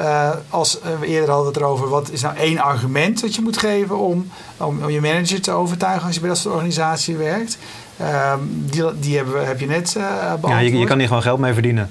als 0.51 0.79
we 1.01 1.07
eerder 1.07 1.29
hadden 1.31 1.47
we 1.47 1.53
het 1.53 1.63
erover, 1.63 1.89
wat 1.89 2.11
is 2.11 2.21
nou 2.21 2.37
één 2.37 2.59
argument 2.59 3.21
dat 3.21 3.35
je 3.35 3.43
moet 3.43 3.59
geven 3.59 3.99
om, 3.99 4.31
om, 4.57 4.83
om 4.83 4.91
je 4.91 5.01
manager 5.01 5.41
te 5.41 5.51
overtuigen 5.51 6.07
als 6.07 6.15
je 6.15 6.21
bij 6.21 6.29
dat 6.29 6.39
soort 6.39 6.55
organisatie 6.55 7.17
werkt? 7.17 7.59
Ehm, 7.97 8.39
die 8.49 8.99
die 8.99 9.17
hebben, 9.17 9.47
heb 9.47 9.61
je 9.61 9.67
net 9.67 9.93
beantwoord. 9.95 10.53
Ja, 10.53 10.59
je, 10.59 10.79
je 10.79 10.87
kan 10.87 10.99
hier 10.99 11.07
gewoon 11.07 11.23
geld 11.23 11.39
mee 11.39 11.53
verdienen. 11.53 11.91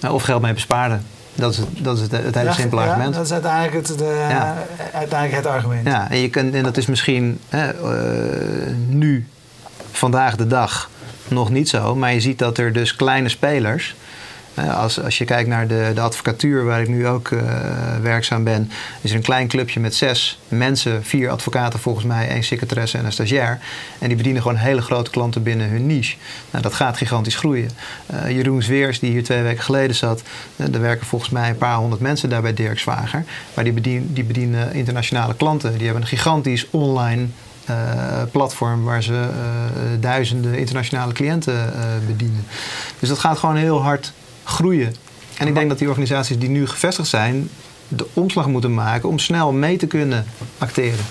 Nou, 0.00 0.14
Of 0.14 0.22
geld 0.22 0.42
mee 0.42 0.52
besparen. 0.52 1.06
Dat 1.34 1.52
is 1.52 1.56
het, 1.58 1.68
dat 1.78 1.96
is 1.96 2.02
het, 2.02 2.12
het 2.12 2.34
hele 2.34 2.48
Ja, 2.48 2.52
simpele 2.54 2.80
ja, 2.82 2.88
argument. 2.88 3.14
dat 3.14 3.24
is 3.24 3.32
uiteindelijk 3.32 3.88
het, 3.88 3.98
de, 3.98 4.26
Ja. 4.28 4.56
uiteindelijk 4.92 5.44
het 5.44 5.52
argument. 5.54 5.86
Ja, 5.86 6.10
en, 6.10 6.18
je 6.18 6.30
kunt, 6.30 6.54
en 6.54 6.62
dat 6.62 6.76
is 6.76 6.86
misschien 6.86 7.38
hè, 7.48 7.68
eh, 7.68 8.74
nu, 8.88 9.26
vandaag 9.92 10.36
de 10.36 10.46
dag, 10.46 10.90
nog 11.28 11.50
niet 11.50 11.68
zo. 11.68 11.94
Maar 11.94 12.12
je 12.12 12.20
ziet 12.20 12.38
dat 12.38 12.58
er 12.58 12.72
dus 12.72 12.96
kleine 12.96 13.28
spelers. 13.28 13.94
Eh, 14.54 14.78
als, 14.78 15.02
als 15.02 15.18
je 15.18 15.24
kijkt 15.24 15.48
naar 15.48 15.66
de, 15.66 15.90
de 15.94 16.00
advocatuur 16.00 16.64
waar 16.64 16.80
ik 16.80 16.88
nu 16.88 17.06
ook 17.06 17.30
eh, 17.30 17.40
werkzaam 18.02 18.44
ben, 18.44 18.70
is 19.00 19.10
er 19.10 19.16
een 19.16 19.22
klein 19.22 19.48
clubje 19.48 19.80
met 19.80 19.94
zes 19.94 20.38
mensen, 20.48 21.04
vier 21.04 21.30
advocaten 21.30 21.78
volgens 21.78 22.04
mij, 22.04 22.28
één 22.28 22.42
secretaresse 22.42 22.98
en 22.98 23.04
een 23.04 23.12
stagiair. 23.12 23.58
En 23.98 24.08
die 24.08 24.16
bedienen 24.16 24.42
gewoon 24.42 24.56
hele 24.56 24.82
grote 24.82 25.10
klanten 25.10 25.42
binnen 25.42 25.68
hun 25.68 25.86
niche. 25.86 26.16
Nou, 26.50 26.62
dat 26.62 26.74
gaat 26.74 26.96
gigantisch 26.96 27.36
groeien. 27.36 27.70
Eh, 28.06 28.30
Jeroen 28.30 28.62
Zweers, 28.62 29.00
die 29.00 29.10
hier 29.10 29.24
twee 29.24 29.42
weken 29.42 29.62
geleden 29.62 29.96
zat, 29.96 30.22
eh, 30.56 30.74
er 30.74 30.80
werken 30.80 31.06
volgens 31.06 31.30
mij 31.30 31.48
een 31.48 31.56
paar 31.56 31.76
honderd 31.76 32.00
mensen 32.00 32.28
daar 32.28 32.42
bij 32.42 32.54
Dirk 32.54 32.78
Zwager. 32.78 33.24
Maar 33.54 33.64
die, 33.64 33.72
bedien, 33.72 34.10
die 34.12 34.24
bedienen 34.24 34.74
internationale 34.74 35.34
klanten. 35.34 35.72
Die 35.72 35.84
hebben 35.84 36.02
een 36.02 36.08
gigantisch 36.08 36.66
online 36.70 37.26
platform 38.30 38.84
waar 38.84 39.02
ze 39.02 39.28
duizenden 40.00 40.58
internationale 40.58 41.12
cliënten 41.12 41.72
bedienen. 42.06 42.44
Dus 42.98 43.08
dat 43.08 43.18
gaat 43.18 43.38
gewoon 43.38 43.56
heel 43.56 43.82
hard 43.82 44.12
groeien. 44.44 44.94
En 45.38 45.46
ik 45.46 45.54
denk 45.54 45.68
dat 45.68 45.78
die 45.78 45.88
organisaties 45.88 46.38
die 46.38 46.48
nu 46.48 46.66
gevestigd 46.66 47.08
zijn, 47.08 47.48
de 47.88 48.06
omslag 48.12 48.46
moeten 48.46 48.74
maken 48.74 49.08
om 49.08 49.18
snel 49.18 49.52
mee 49.52 49.76
te 49.76 49.86
kunnen 49.86 50.24
acteren. 50.58 51.04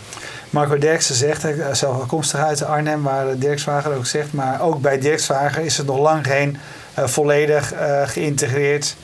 Marco 0.50 0.78
Derksen 0.78 1.16
zegt, 1.16 1.42
hij, 1.42 1.56
zelf 1.76 2.02
afkomstig 2.02 2.40
uit 2.40 2.64
Arnhem, 2.64 3.02
waar 3.04 3.38
Dirk 3.38 3.60
Zwager 3.60 3.96
ook 3.96 4.06
zegt, 4.06 4.34
maar 4.34 4.62
ook 4.62 4.82
bij 4.82 5.00
Dirk 5.00 5.20
Zwager 5.20 5.64
is 5.64 5.78
het 5.78 5.88
nog 5.88 6.00
lang 6.00 6.26
geen 6.26 6.58
eh, 6.94 7.08
volledig 7.08 7.74
eh, 7.74 8.02
geïntegreerd 8.06 8.96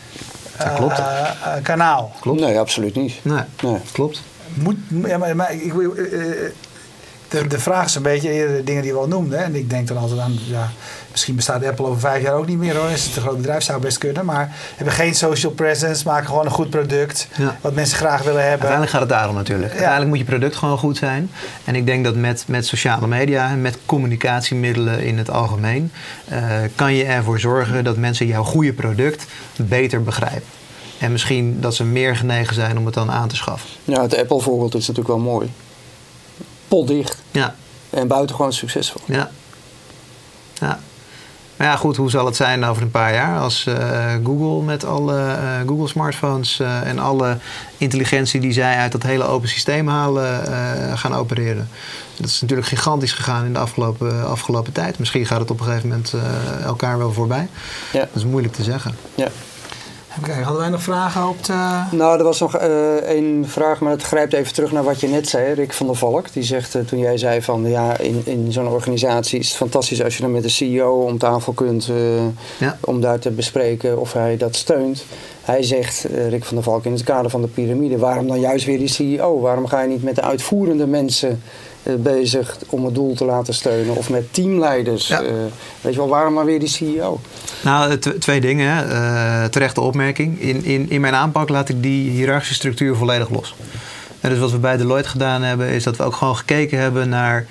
Ja, 0.60 0.70
klopt. 0.76 1.00
eh, 1.00 1.06
eh, 1.20 1.64
kanaal. 1.64 2.12
Klopt. 2.22 2.40
Nee, 2.40 2.60
absoluut 2.60 2.96
niet. 2.96 3.14
Nee, 3.22 3.42
Nee. 3.64 3.78
klopt. 3.92 4.22
Moet, 4.54 4.76
ja, 5.06 5.18
maar, 5.18 5.36
maar 5.36 5.54
ik, 5.54 5.74
wil- 5.74 5.96
eh, 5.96 6.04
eh, 6.46 6.52
de, 7.28 7.48
de 7.48 7.60
vraag 7.60 7.86
is 7.86 7.96
een 7.96 8.02
beetje 8.02 8.30
de 8.30 8.62
dingen 8.64 8.82
die 8.84 8.92
we 8.94 9.00
al 9.00 9.08
noemden. 9.08 9.44
En 9.44 9.56
ik 9.56 9.70
denk 9.70 9.88
dan 9.88 9.98
altijd 9.98 10.20
aan, 10.20 10.38
ja, 10.48 10.70
misschien 11.18 11.36
bestaat 11.36 11.66
Apple 11.66 11.86
over 11.86 12.00
vijf 12.00 12.24
jaar 12.24 12.34
ook 12.34 12.48
niet 12.48 12.58
meer 12.58 12.76
hoor. 12.76 12.90
Is 12.90 13.06
het 13.06 13.16
een 13.16 13.22
groot 13.22 13.38
bedrijf, 13.38 13.64
zou 13.64 13.82
best 13.82 13.98
kunnen. 13.98 14.26
Maar 14.26 14.56
hebben 14.76 14.94
geen 14.94 15.16
social 15.16 15.52
presence, 15.52 16.08
maken 16.08 16.28
gewoon 16.28 16.46
een 16.46 16.52
goed 16.52 16.70
product. 16.70 17.28
Ja. 17.38 17.58
Wat 17.62 17.74
mensen 17.74 17.98
graag 17.98 18.24
willen 18.24 18.42
hebben. 18.42 18.68
Uiteindelijk 18.68 18.92
gaat 18.92 19.00
het 19.02 19.10
daarom 19.10 19.36
natuurlijk. 19.36 19.70
Uiteindelijk 19.72 20.10
moet 20.10 20.18
je 20.18 20.24
product 20.24 20.56
gewoon 20.56 20.78
goed 20.78 20.98
zijn. 20.98 21.32
En 21.64 21.76
ik 21.76 21.86
denk 21.86 22.04
dat 22.04 22.16
met, 22.16 22.44
met 22.48 22.66
sociale 22.66 23.08
media 23.08 23.50
en 23.50 23.62
met 23.62 23.78
communicatiemiddelen 23.86 25.04
in 25.04 25.18
het 25.18 25.30
algemeen... 25.30 25.92
eh, 26.26 26.42
kan 26.76 26.94
je 26.94 27.04
ervoor 27.04 27.40
zorgen 27.40 27.84
dat 27.84 27.98
mensen 27.98 28.28
jouw 28.28 28.44
goede 28.44 28.74
product 28.74 29.26
beter 29.56 30.04
begrijpen. 30.04 30.48
En 31.00 31.12
misschien 31.12 31.62
dat 31.62 31.76
ze 31.76 31.84
meer 31.84 32.16
genegen 32.16 32.56
zijn 32.56 32.78
om 32.78 32.86
het 32.86 32.94
dan 32.94 33.12
aan 33.12 33.28
te 33.28 33.36
schaffen. 33.36 33.70
Ja, 33.84 34.02
het 34.02 34.18
Apple 34.18 34.40
voorbeeld 34.40 34.74
is 34.76 34.88
natuurlijk 34.88 35.08
wel 35.08 35.26
mooi. 35.26 35.52
Potdicht 36.68 37.18
Ja, 37.32 37.56
en 37.90 38.08
buitengewoon 38.08 38.54
succesvol. 38.54 39.02
ja. 39.06 39.30
Ja. 40.60 40.80
Maar 41.58 41.68
ja, 41.68 41.76
goed, 41.76 41.96
hoe 41.98 42.10
zal 42.10 42.26
het 42.26 42.36
zijn 42.36 42.64
over 42.66 42.82
een 42.82 42.92
paar 42.92 43.14
jaar 43.14 43.40
als 43.40 43.66
uh, 43.66 43.76
Google 44.24 44.64
met 44.64 44.86
alle 44.86 45.16
uh, 45.16 45.68
Google 45.68 45.88
smartphones 45.88 46.60
uh, 46.60 46.88
en 46.88 47.00
alle 47.00 47.38
intelligentie 47.78 48.40
die 48.40 48.52
zij 48.52 48.76
uit 48.76 48.92
dat 48.92 49.04
hele 49.04 49.24
open 49.24 49.50
systeem 49.50 49.88
halen 49.88 50.48
gaan 50.98 51.16
opereren? 51.16 51.70
Dat 52.16 52.28
is 52.28 52.42
natuurlijk 52.42 52.68
gigantisch 52.68 53.12
gegaan 53.12 53.46
in 53.46 53.54
de 53.54 53.60
afgelopen, 53.60 54.28
afgelopen 54.28 54.74
tijd. 54.74 55.00
Misschien 55.00 55.26
gaat 55.26 55.40
het 55.40 55.52
op 55.52 55.60
een 55.60 55.66
gegeven 55.66 55.90
moment 55.90 56.14
elkaar 56.64 56.98
wel 56.98 57.14
voorbij. 57.14 57.48
Ja. 57.92 58.00
Dat 58.00 58.10
is 58.16 58.26
moeilijk 58.26 58.54
te 58.54 58.64
zeggen. 58.64 58.96
Ja. 59.16 59.28
Even 60.22 60.44
hadden 60.44 60.62
wij 60.62 60.70
nog 60.70 60.82
vragen 60.82 61.28
op 61.28 61.44
de... 61.44 61.82
Nou, 61.92 62.18
er 62.18 62.24
was 62.24 62.40
nog 62.40 62.56
één 62.56 63.46
vraag, 63.48 63.80
maar 63.80 63.92
het 63.92 64.04
grijpt 64.04 64.34
even 64.34 64.54
terug 64.54 64.72
naar 64.72 64.84
wat 64.84 65.00
je 65.00 65.08
net 65.08 65.28
zei, 65.28 65.54
Rick 65.54 65.74
van 65.74 65.86
der 65.86 65.96
Valk. 65.96 66.34
Die 66.34 66.44
zegt, 66.44 66.76
uh, 66.76 66.82
toen 66.82 67.00
jij 67.00 67.18
zei 67.18 67.42
van, 67.42 67.70
ja, 67.70 67.98
in, 67.98 68.22
in 68.26 68.52
zo'n 68.52 68.68
organisatie 68.68 69.40
is 69.40 69.48
het 69.48 69.58
fantastisch 69.58 70.04
als 70.04 70.16
je 70.16 70.22
dan 70.22 70.32
met 70.32 70.44
de 70.44 70.50
CEO 70.50 71.04
om 71.04 71.18
tafel 71.18 71.54
kunt, 71.54 71.88
uh, 71.88 71.98
ja. 72.60 72.78
om 72.80 73.02
daar 73.02 73.20
te 73.20 73.32
bespreken 73.32 74.00
of 74.00 74.14
hij 74.14 74.38
dat 74.38 74.56
steunt. 74.56 75.06
Hij 75.42 75.64
zegt, 75.64 76.12
uh, 76.12 76.30
Rick 76.30 76.46
van 76.46 76.56
der 76.56 76.64
Valk, 76.64 76.86
in 76.86 76.92
het 76.92 77.04
kader 77.04 77.32
van 77.32 77.42
de 77.42 77.48
piramide, 77.48 77.98
waarom 77.98 78.28
dan 78.28 78.40
juist 78.40 78.66
weer 78.66 78.78
die 78.78 78.88
CEO? 78.88 79.40
Waarom 79.40 79.68
ga 79.68 79.82
je 79.82 79.88
niet 79.88 80.04
met 80.04 80.16
de 80.16 80.22
uitvoerende 80.22 80.88
mensen 80.88 81.42
bezig 82.00 82.58
om 82.70 82.86
het 82.86 82.96
doel 82.96 83.14
te 83.14 83.26
laten 83.26 83.54
steunen. 83.54 83.96
Of 83.96 84.10
met 84.10 84.34
teamleiders. 84.34 85.08
Ja. 85.08 85.24
Uh, 85.24 85.30
weet 85.82 85.94
je 85.94 86.00
wel, 86.00 86.08
waarom 86.08 86.34
maar 86.34 86.46
weer 86.46 86.60
die 86.60 86.70
CEO? 86.70 87.20
Nou, 87.64 87.98
twee 87.98 88.42
dingen. 88.42 88.86
Terechte 89.52 89.82
opmerking. 89.82 90.40
In, 90.40 90.64
in, 90.64 90.90
in 90.90 91.02
mijn 91.02 91.16
aanpak 91.16 91.50
laat 91.50 91.70
ik 91.70 91.84
die 91.84 92.10
hiërarchische 92.10 92.54
structuur 92.54 92.96
volledig 92.96 93.30
los. 93.30 93.56
En 94.22 94.30
dus 94.30 94.40
wat 94.40 94.52
we 94.52 94.58
bij 94.58 94.78
Deloitte 94.78 95.10
gedaan 95.10 95.42
hebben, 95.42 95.68
is 95.68 95.84
dat 95.84 95.98
we 95.98 96.04
ook 96.04 96.16
gewoon 96.16 96.38
gekeken 96.38 96.80
hebben 96.80 97.10
naar... 97.10 97.46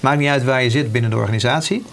Maakt 0.00 0.18
niet 0.18 0.28
uit 0.28 0.44
waar 0.44 0.62
je 0.62 0.70
zit 0.70 0.92
binnen 0.92 1.10
de 1.10 1.16
organisatie. 1.16 1.84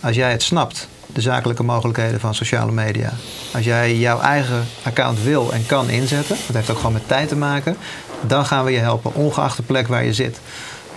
Als 0.00 0.16
jij 0.16 0.30
het 0.30 0.42
snapt, 0.42 0.88
de 1.06 1.20
zakelijke 1.20 1.62
mogelijkheden 1.62 2.20
van 2.20 2.34
sociale 2.34 2.72
media. 2.72 3.12
Als 3.54 3.64
jij 3.64 3.96
jouw 3.96 4.20
eigen 4.20 4.66
account 4.82 5.22
wil 5.22 5.52
en 5.52 5.66
kan 5.66 5.90
inzetten, 5.90 6.36
dat 6.46 6.56
heeft 6.56 6.70
ook 6.70 6.76
gewoon 6.76 6.92
met 6.92 7.08
tijd 7.08 7.28
te 7.28 7.36
maken, 7.36 7.76
dan 8.26 8.46
gaan 8.46 8.64
we 8.64 8.70
je 8.70 8.78
helpen, 8.78 9.14
ongeacht 9.14 9.56
de 9.56 9.62
plek 9.62 9.88
waar 9.88 10.04
je 10.04 10.12
zit. 10.12 10.40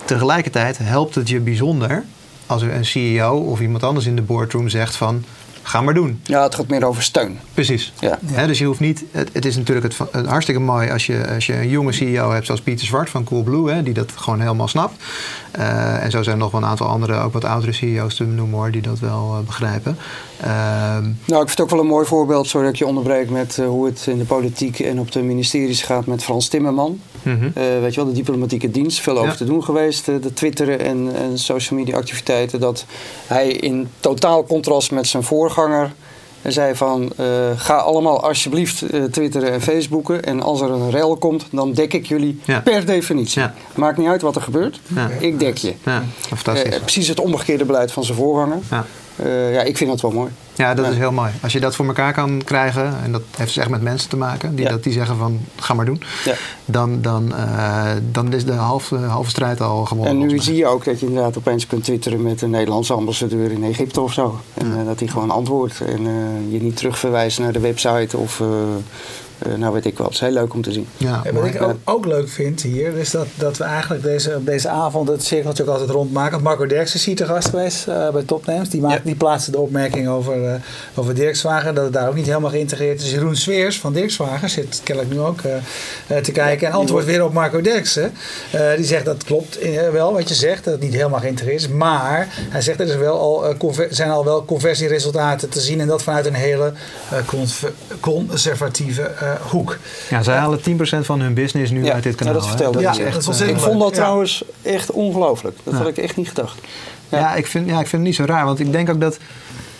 Tegelijkertijd 0.04 0.78
helpt 0.78 1.14
het 1.14 1.28
je 1.28 1.40
bijzonder 1.40 2.04
als 2.46 2.62
er 2.62 2.74
een 2.74 2.84
CEO 2.84 3.36
of 3.36 3.60
iemand 3.60 3.82
anders 3.82 4.06
in 4.06 4.16
de 4.16 4.22
boardroom 4.22 4.68
zegt 4.68 4.96
van 4.96 5.24
ga 5.62 5.80
maar 5.80 5.94
doen. 5.94 6.20
Ja, 6.22 6.42
het 6.42 6.54
gaat 6.54 6.68
meer 6.68 6.84
over 6.84 7.02
steun. 7.02 7.38
Precies. 7.54 7.92
Ja. 8.00 8.46
dus 8.46 8.58
je 8.58 8.64
hoeft 8.64 8.80
niet. 8.80 9.04
Het, 9.10 9.30
het 9.32 9.44
is 9.44 9.56
natuurlijk 9.56 9.94
het, 10.12 10.26
hartstikke 10.26 10.60
mooi 10.60 10.90
als 10.90 11.06
je, 11.06 11.28
als 11.34 11.46
je 11.46 11.54
een 11.54 11.68
jonge 11.68 11.92
CEO 11.92 12.30
hebt 12.30 12.46
zoals 12.46 12.60
Pieter 12.60 12.86
Zwart 12.86 13.10
van 13.10 13.24
Coolblue, 13.24 13.70
hè, 13.70 13.82
die 13.82 13.94
dat 13.94 14.12
gewoon 14.14 14.40
helemaal 14.40 14.68
snapt. 14.68 15.02
Uh, 15.58 16.04
en 16.04 16.10
zo 16.10 16.22
zijn 16.22 16.36
er 16.36 16.42
nog 16.42 16.50
wel 16.50 16.62
een 16.62 16.68
aantal 16.68 16.86
andere, 16.86 17.20
ook 17.20 17.32
wat 17.32 17.44
oudere 17.44 17.72
CEO's 17.72 18.14
te 18.14 18.24
noemen 18.24 18.58
hoor, 18.58 18.70
die 18.70 18.82
dat 18.82 18.98
wel 18.98 19.36
uh, 19.38 19.46
begrijpen. 19.46 19.98
Uh, 20.44 20.48
nou, 21.24 21.42
ik 21.42 21.48
vind 21.48 21.50
het 21.50 21.60
ook 21.60 21.70
wel 21.70 21.80
een 21.80 21.86
mooi 21.86 22.06
voorbeeld, 22.06 22.46
sorry 22.46 22.66
dat 22.66 22.74
ik 22.74 22.80
je 22.80 22.86
onderbreek, 22.86 23.30
met 23.30 23.58
eh, 23.58 23.66
hoe 23.66 23.86
het 23.86 24.06
in 24.06 24.18
de 24.18 24.24
politiek 24.24 24.80
en 24.80 25.00
op 25.00 25.12
de 25.12 25.22
ministeries 25.22 25.82
gaat 25.82 26.06
met 26.06 26.22
Frans 26.22 26.48
Timmerman. 26.48 27.00
Mm 27.22 27.38
-hmm. 27.38 27.52
weet 27.80 27.94
je 27.94 28.00
wel, 28.00 28.10
de 28.10 28.16
diplomatieke 28.16 28.70
dienst, 28.70 29.00
veel 29.00 29.18
over 29.18 29.30
ja. 29.30 29.34
te 29.34 29.44
doen 29.44 29.64
geweest, 29.64 30.04
de 30.04 30.32
twitteren 30.34 30.80
en, 30.80 31.14
en 31.14 31.38
social 31.38 31.78
media 31.78 31.96
activiteiten. 31.96 32.60
Dat 32.60 32.84
hij 33.26 33.48
in 33.48 33.88
totaal 34.00 34.44
contrast 34.44 34.90
met 34.90 35.06
zijn 35.06 35.22
voorganger 35.22 35.51
en 36.42 36.52
zei 36.52 36.74
van, 36.74 37.12
uh, 37.20 37.26
ga 37.56 37.74
allemaal 37.74 38.22
alsjeblieft 38.22 38.94
uh, 38.94 39.04
twitteren 39.04 39.52
en 39.52 39.60
facebooken. 39.60 40.24
En 40.24 40.42
als 40.42 40.60
er 40.60 40.70
een 40.70 40.90
rel 40.90 41.16
komt, 41.16 41.46
dan 41.50 41.72
dek 41.72 41.92
ik 41.92 42.06
jullie 42.06 42.40
ja. 42.44 42.60
per 42.60 42.86
definitie. 42.86 43.42
Ja. 43.42 43.54
Maakt 43.74 43.98
niet 43.98 44.08
uit 44.08 44.22
wat 44.22 44.36
er 44.36 44.42
gebeurt. 44.42 44.80
Ja. 44.94 45.08
Ik 45.18 45.38
dek 45.38 45.56
je. 45.56 45.74
fantastisch. 46.26 46.74
Uh, 46.74 46.80
precies 46.80 47.08
het 47.08 47.20
omgekeerde 47.20 47.64
beleid 47.64 47.92
van 47.92 48.04
zijn 48.04 48.18
voorganger. 48.18 48.58
Ja, 49.52 49.62
ik 49.62 49.76
vind 49.76 49.90
dat 49.90 50.00
wel 50.00 50.10
mooi. 50.10 50.30
Ja, 50.54 50.74
dat 50.74 50.86
is 50.86 50.96
heel 50.96 51.12
mooi. 51.12 51.30
Als 51.42 51.52
je 51.52 51.60
dat 51.60 51.74
voor 51.74 51.86
elkaar 51.86 52.12
kan 52.12 52.42
krijgen, 52.44 52.96
en 53.04 53.12
dat 53.12 53.22
heeft 53.36 53.54
dus 53.54 53.56
echt 53.56 53.68
met 53.68 53.82
mensen 53.82 54.08
te 54.08 54.16
maken, 54.16 54.54
die, 54.54 54.68
dat, 54.68 54.82
die 54.82 54.92
zeggen 54.92 55.16
van 55.16 55.40
ga 55.56 55.74
maar 55.74 55.84
doen, 55.84 56.02
ja. 56.24 56.34
dan, 56.64 57.02
dan, 57.02 57.32
uh, 57.36 57.90
dan 58.10 58.32
is 58.32 58.44
de 58.44 58.52
halve, 58.52 58.96
halve 58.96 59.30
strijd 59.30 59.60
al 59.60 59.84
gewonnen. 59.84 60.20
En 60.20 60.26
nu 60.26 60.38
zie 60.38 60.56
je 60.56 60.66
ook 60.66 60.84
dat 60.84 61.00
je 61.00 61.06
inderdaad 61.06 61.38
opeens 61.38 61.66
kunt 61.66 61.84
twitteren 61.84 62.22
met 62.22 62.42
een 62.42 62.50
Nederlandse 62.50 62.92
ambassadeur 62.92 63.50
in 63.50 63.64
Egypte 63.64 64.00
of 64.00 64.12
zo. 64.12 64.40
En 64.54 64.66
uh, 64.66 64.86
dat 64.86 64.98
hij 64.98 65.08
gewoon 65.08 65.30
antwoordt 65.30 65.80
en 65.80 66.02
je 66.50 66.62
niet 66.62 66.76
terugverwijst 66.76 67.38
naar 67.38 67.52
de 67.52 67.60
website 67.60 68.16
of 68.16 68.42
nou 69.56 69.72
weet 69.72 69.84
ik 69.84 69.98
wel, 69.98 70.06
het 70.06 70.14
is 70.14 70.20
heel 70.20 70.30
leuk 70.30 70.54
om 70.54 70.62
te 70.62 70.72
zien. 70.72 70.86
Ja, 70.96 71.20
en 71.24 71.34
wat 71.34 71.44
ik 71.44 71.62
ook, 71.62 71.76
ook, 71.84 72.06
leuk 72.06 72.28
vind 72.28 72.62
hier, 72.62 72.96
is 72.96 73.10
dat, 73.10 73.26
dat 73.34 73.56
we 73.56 73.64
eigenlijk 73.64 74.02
deze, 74.02 74.36
op 74.36 74.46
deze 74.46 74.68
avond 74.68 75.08
het 75.08 75.24
cirkeltje 75.24 75.62
ook 75.62 75.68
altijd 75.68 75.90
rondmaken. 75.90 76.42
Marco 76.42 76.66
Derksen 76.66 76.98
is 76.98 77.04
hier 77.04 77.16
te 77.16 77.24
gast 77.24 77.48
geweest 77.48 77.88
uh, 77.88 78.10
bij 78.10 78.22
Topnames. 78.22 78.68
Die, 78.68 78.80
maakt, 78.80 78.94
ja. 78.94 79.00
die 79.04 79.14
plaatste 79.14 79.50
de 79.50 79.58
opmerking 79.58 80.08
over, 80.08 80.44
uh, 80.44 80.54
over 80.94 81.14
Dirkswagen, 81.14 81.74
dat 81.74 81.84
het 81.84 81.92
daar 81.92 82.08
ook 82.08 82.14
niet 82.14 82.26
helemaal 82.26 82.50
geïntegreerd 82.50 83.00
is. 83.00 83.10
Jeroen 83.10 83.36
Sveers 83.36 83.80
van 83.80 83.92
Dirkswagen 83.92 84.50
zit 84.50 84.80
kennelijk 84.84 85.14
nu 85.14 85.20
ook 85.20 85.40
te 86.22 86.32
kijken 86.32 86.68
en 86.68 86.72
antwoordt 86.72 87.06
weer 87.06 87.24
op 87.24 87.32
Marco 87.32 87.60
Derksen. 87.60 88.12
die 88.76 88.84
zegt 88.84 89.04
dat 89.04 89.24
klopt 89.24 89.58
wel 89.92 90.12
wat 90.12 90.28
je 90.28 90.34
zegt, 90.34 90.64
dat 90.64 90.72
het 90.72 90.82
niet 90.82 90.94
helemaal 90.94 91.20
geïntegreerd 91.20 91.60
is. 91.60 91.68
Maar 91.68 92.28
hij 92.30 92.60
zegt 92.60 92.80
er 92.80 92.86
is 92.86 92.96
wel 92.96 93.18
al, 93.18 93.56
zijn 93.90 94.10
al 94.10 94.24
wel 94.24 94.44
conversieresultaten 94.44 95.48
te 95.48 95.60
zien 95.60 95.80
en 95.80 95.86
dat 95.86 96.02
vanuit 96.02 96.26
een 96.26 96.34
hele 96.34 96.72
conservatieve 98.00 99.10
hoek. 99.40 99.78
Ja, 100.10 100.22
zij 100.22 100.36
halen 100.36 100.60
10% 100.60 100.62
van 101.00 101.20
hun 101.20 101.34
business 101.34 101.70
nu 101.70 101.90
uit 101.90 102.02
dit 102.02 102.14
kanaal. 102.14 102.34
Ja, 102.34 102.38
dat 102.38 102.48
vertelde 102.48 102.80
ja, 102.80 102.98
echt, 102.98 103.24
dat 103.24 103.40
Ik 103.40 103.58
vond 103.58 103.80
dat 103.80 103.94
trouwens 103.94 104.44
echt 104.62 104.90
ongelooflijk. 104.90 105.58
Dat 105.62 105.74
had 105.74 105.88
ik 105.88 105.96
echt 105.96 106.16
niet 106.16 106.28
gedacht. 106.28 106.58
Ja, 107.08 107.34
ik, 107.34 107.46
vind, 107.46 107.68
ja, 107.68 107.80
ik 107.80 107.86
vind 107.86 107.92
het 107.92 108.00
niet 108.00 108.14
zo 108.14 108.24
raar. 108.24 108.44
Want 108.44 108.60
ik 108.60 108.72
denk 108.72 108.90
ook 108.90 109.00
dat... 109.00 109.18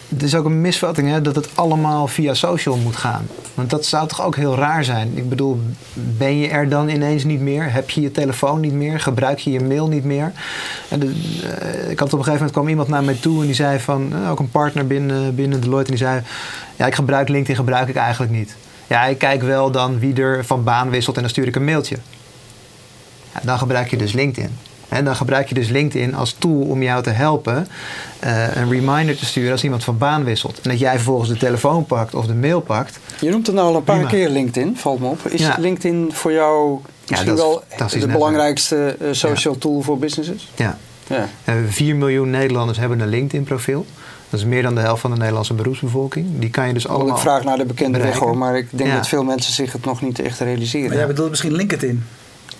Het 0.09 0.23
is 0.23 0.35
ook 0.35 0.45
een 0.45 0.61
misvatting 0.61 1.09
hè, 1.09 1.23
dat 1.23 1.35
het 1.35 1.49
allemaal 1.55 2.07
via 2.07 2.35
social 2.35 2.77
moet 2.77 2.97
gaan. 2.97 3.27
Want 3.55 3.71
dat 3.71 3.85
zou 3.85 4.09
toch 4.09 4.23
ook 4.23 4.37
heel 4.37 4.55
raar 4.55 4.85
zijn? 4.85 5.13
Ik 5.17 5.29
bedoel, 5.29 5.61
ben 5.95 6.39
je 6.39 6.49
er 6.49 6.69
dan 6.69 6.89
ineens 6.89 7.25
niet 7.25 7.41
meer? 7.41 7.73
Heb 7.73 7.91
je 7.91 8.01
je 8.01 8.11
telefoon 8.11 8.61
niet 8.61 8.73
meer? 8.73 9.01
Gebruik 9.01 9.39
je 9.39 9.51
je 9.51 9.61
mail 9.61 9.89
niet 9.89 10.05
meer? 10.05 10.33
En 10.89 10.99
de, 10.99 11.07
uh, 11.07 11.91
ik 11.91 11.99
had 11.99 12.13
op 12.13 12.19
een 12.19 12.25
gegeven 12.25 12.33
moment 12.33 12.51
kwam 12.51 12.69
iemand 12.69 12.89
naar 12.89 13.05
mij 13.05 13.17
toe 13.21 13.41
en 13.41 13.47
die 13.47 13.55
zei 13.55 13.79
van... 13.79 14.13
Uh, 14.13 14.31
ook 14.31 14.39
een 14.39 14.51
partner 14.51 14.87
binnen, 14.87 15.35
binnen 15.35 15.61
Deloitte 15.61 15.93
en 15.93 15.97
die 15.97 16.07
zei... 16.07 16.23
Ja, 16.77 16.87
ik 16.87 16.95
gebruik 16.95 17.29
LinkedIn 17.29 17.57
gebruik 17.57 17.89
ik 17.89 17.97
eigenlijk 17.97 18.33
niet. 18.33 18.57
Ja, 18.87 19.05
ik 19.05 19.19
kijk 19.19 19.43
wel 19.43 19.71
dan 19.71 19.99
wie 19.99 20.15
er 20.15 20.45
van 20.45 20.65
baan 20.65 20.91
wisselt 20.91 21.17
en 21.17 21.23
dan 21.23 21.31
stuur 21.31 21.47
ik 21.47 21.57
een 21.57 21.65
mailtje. 21.65 21.97
Ja, 23.35 23.41
dan 23.43 23.59
gebruik 23.59 23.91
je 23.91 23.97
dus 23.97 24.13
LinkedIn. 24.13 24.59
En 24.93 25.05
dan 25.05 25.17
gebruik 25.17 25.49
je 25.49 25.55
dus 25.55 25.69
LinkedIn 25.69 26.15
als 26.15 26.37
tool 26.39 26.61
om 26.61 26.83
jou 26.83 27.03
te 27.03 27.11
helpen 27.11 27.69
uh, 28.25 28.57
een 28.57 28.71
reminder 28.71 29.17
te 29.17 29.25
sturen 29.25 29.53
als 29.53 29.65
iemand 29.65 29.85
van 29.85 29.99
baan 29.99 30.25
wisselt. 30.25 30.61
En 30.61 30.71
dat 30.71 30.79
jij 30.79 30.95
vervolgens 30.95 31.29
de 31.29 31.37
telefoon 31.37 31.87
pakt 31.87 32.15
of 32.15 32.27
de 32.27 32.35
mail 32.35 32.61
pakt. 32.61 32.99
Je 33.21 33.31
noemt 33.31 33.47
het 33.47 33.57
nou 33.57 33.69
al 33.69 33.77
een 33.77 33.85
paar 33.85 34.07
keer 34.07 34.29
LinkedIn, 34.29 34.77
valt 34.77 35.01
me 35.01 35.07
op. 35.07 35.27
Is 35.27 35.41
ja. 35.41 35.57
LinkedIn 35.59 36.11
voor 36.13 36.33
jou 36.33 36.81
misschien 37.09 37.31
ja, 37.31 37.37
wel 37.37 37.63
de 37.89 38.07
belangrijkste 38.07 38.97
uh, 39.03 39.09
social 39.13 39.59
tool 39.59 39.83
voor 39.83 39.99
businesses? 39.99 40.51
Ja. 40.55 40.79
ja. 41.07 41.29
Uh, 41.45 41.55
4 41.69 41.97
miljoen 41.97 42.31
Nederlanders 42.31 42.79
hebben 42.79 43.01
een 43.01 43.09
LinkedIn 43.09 43.45
profiel. 43.45 43.87
Dat 44.33 44.41
is 44.41 44.47
meer 44.47 44.63
dan 44.63 44.75
de 44.75 44.81
helft 44.81 45.01
van 45.01 45.11
de 45.11 45.17
Nederlandse 45.17 45.55
beroepsbevolking. 45.55 46.27
Die 46.39 46.51
kan 46.51 46.67
je 46.67 46.73
dus 46.73 46.89
allemaal. 46.89 47.15
Ik 47.15 47.21
vraag 47.21 47.45
naar 47.45 47.57
de 47.57 47.65
bekende 47.65 47.99
weg 47.99 48.19
hoor, 48.19 48.37
maar 48.37 48.57
ik 48.57 48.67
denk 48.71 48.91
ja. 48.91 48.97
dat 48.97 49.09
veel 49.09 49.25
mensen 49.25 49.53
zich 49.53 49.73
het 49.73 49.85
nog 49.85 50.03
niet 50.03 50.19
echt 50.19 50.39
realiseren. 50.39 50.89
Maar 50.89 50.97
jij 50.97 51.07
bedoelt 51.07 51.31
misschien 51.31 51.53
LinkedIn? 51.53 52.05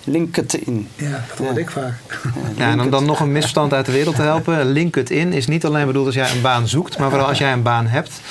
LinkedIn. 0.03 0.87
Ja, 0.95 1.25
dat 1.27 1.37
hoor 1.37 1.53
ja. 1.53 1.59
ik 1.59 1.69
vaak. 1.69 1.93
Ja, 2.57 2.71
en 2.71 2.81
om 2.81 2.89
dan 2.89 3.05
nog 3.05 3.19
een 3.19 3.31
misverstand 3.31 3.73
uit 3.73 3.85
de 3.85 3.91
wereld 3.91 4.15
te 4.15 4.21
helpen. 4.21 4.65
LinkedIn 4.77 5.33
is 5.33 5.47
niet 5.47 5.65
alleen 5.65 5.85
bedoeld 5.85 6.05
als 6.05 6.15
jij 6.15 6.31
een 6.31 6.41
baan 6.41 6.67
zoekt, 6.67 6.97
maar 6.97 7.09
vooral 7.09 7.27
als 7.27 7.37
jij 7.37 7.53
een 7.53 7.61
baan 7.61 7.87
hebt 7.87 8.21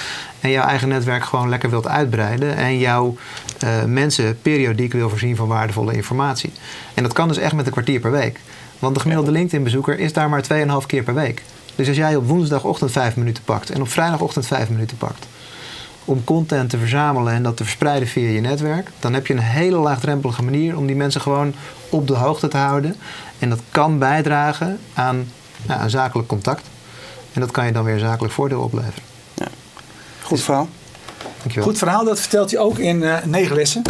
en 0.41 0.51
jouw 0.51 0.67
eigen 0.67 0.89
netwerk 0.89 1.25
gewoon 1.25 1.49
lekker 1.49 1.71
wilt 1.71 1.89
uitbreiden 1.89 2.57
en 2.57 2.79
jouw 2.79 3.17
uh, 3.65 3.85
mensen 3.85 4.39
periodiek 4.43 4.93
wil 4.93 5.09
voorzien 5.09 5.37
van 5.37 5.49
waardevolle 5.49 5.95
informatie. 5.95 6.53
En 6.95 7.03
dat 7.03 7.13
kan 7.13 7.29
dus 7.29 7.39
echt 7.39 7.55
met 7.55 7.67
een 7.67 7.73
kwartier 7.73 8.01
per 8.01 8.11
week. 8.11 8.41
Want 8.79 8.95
de 8.95 9.01
gemiddelde 9.01 9.31
LinkedIn-bezoeker 9.31 9.99
is 9.99 10.13
daar 10.13 10.29
maar 10.29 10.45
2,5 10.83 10.87
keer 10.87 11.03
per 11.03 11.15
week. 11.15 11.43
Dus 11.75 11.89
als 11.89 11.97
jij 11.97 12.17
op 12.17 12.27
woensdagochtend 12.29 12.93
vijf 12.93 13.17
minuten 13.17 13.45
pakt 13.45 13.71
en 13.71 13.81
op 13.81 13.89
vrijdagochtend 13.89 14.47
vijf 14.47 14.69
minuten 14.69 14.97
pakt 14.97 15.27
om 16.05 16.25
content 16.25 16.71
te 16.71 16.79
verzamelen 16.79 17.33
en 17.33 17.43
dat 17.43 17.57
te 17.57 17.65
verspreiden 17.65 18.09
via 18.09 18.29
je 18.29 18.41
netwerk, 18.41 18.91
dan 18.99 19.15
heb 19.15 19.27
je 19.27 19.35
een 19.35 19.41
hele 19.41 19.77
laagdrempelige 19.77 20.43
manier 20.43 20.77
om 20.77 20.87
die 20.87 20.97
mensen 20.97 21.21
gewoon 21.21 21.55
op 21.89 22.07
de 22.07 22.15
hoogte 22.15 22.49
te 22.49 22.57
houden. 22.57 22.97
En 23.39 23.49
dat 23.49 23.61
kan 23.71 23.99
bijdragen 23.99 24.79
aan, 24.95 25.29
nou, 25.63 25.81
aan 25.81 25.91
zakelijk 25.91 26.29
contact. 26.29 26.67
En 27.33 27.41
dat 27.41 27.51
kan 27.51 27.67
je 27.67 27.73
dan 27.73 27.85
weer 27.85 27.99
zakelijk 27.99 28.35
voordeel 28.35 28.61
opleveren. 28.61 29.03
Ja. 29.35 29.47
Goed 30.23 30.41
verhaal. 30.41 30.69
Dankjewel. 31.39 31.69
Goed 31.69 31.79
verhaal, 31.79 32.05
dat 32.05 32.21
vertelt 32.21 32.51
je 32.51 32.59
ook 32.59 32.79
in 32.79 33.03
uh, 33.03 33.17
negen 33.25 33.57
lessen. 33.57 33.83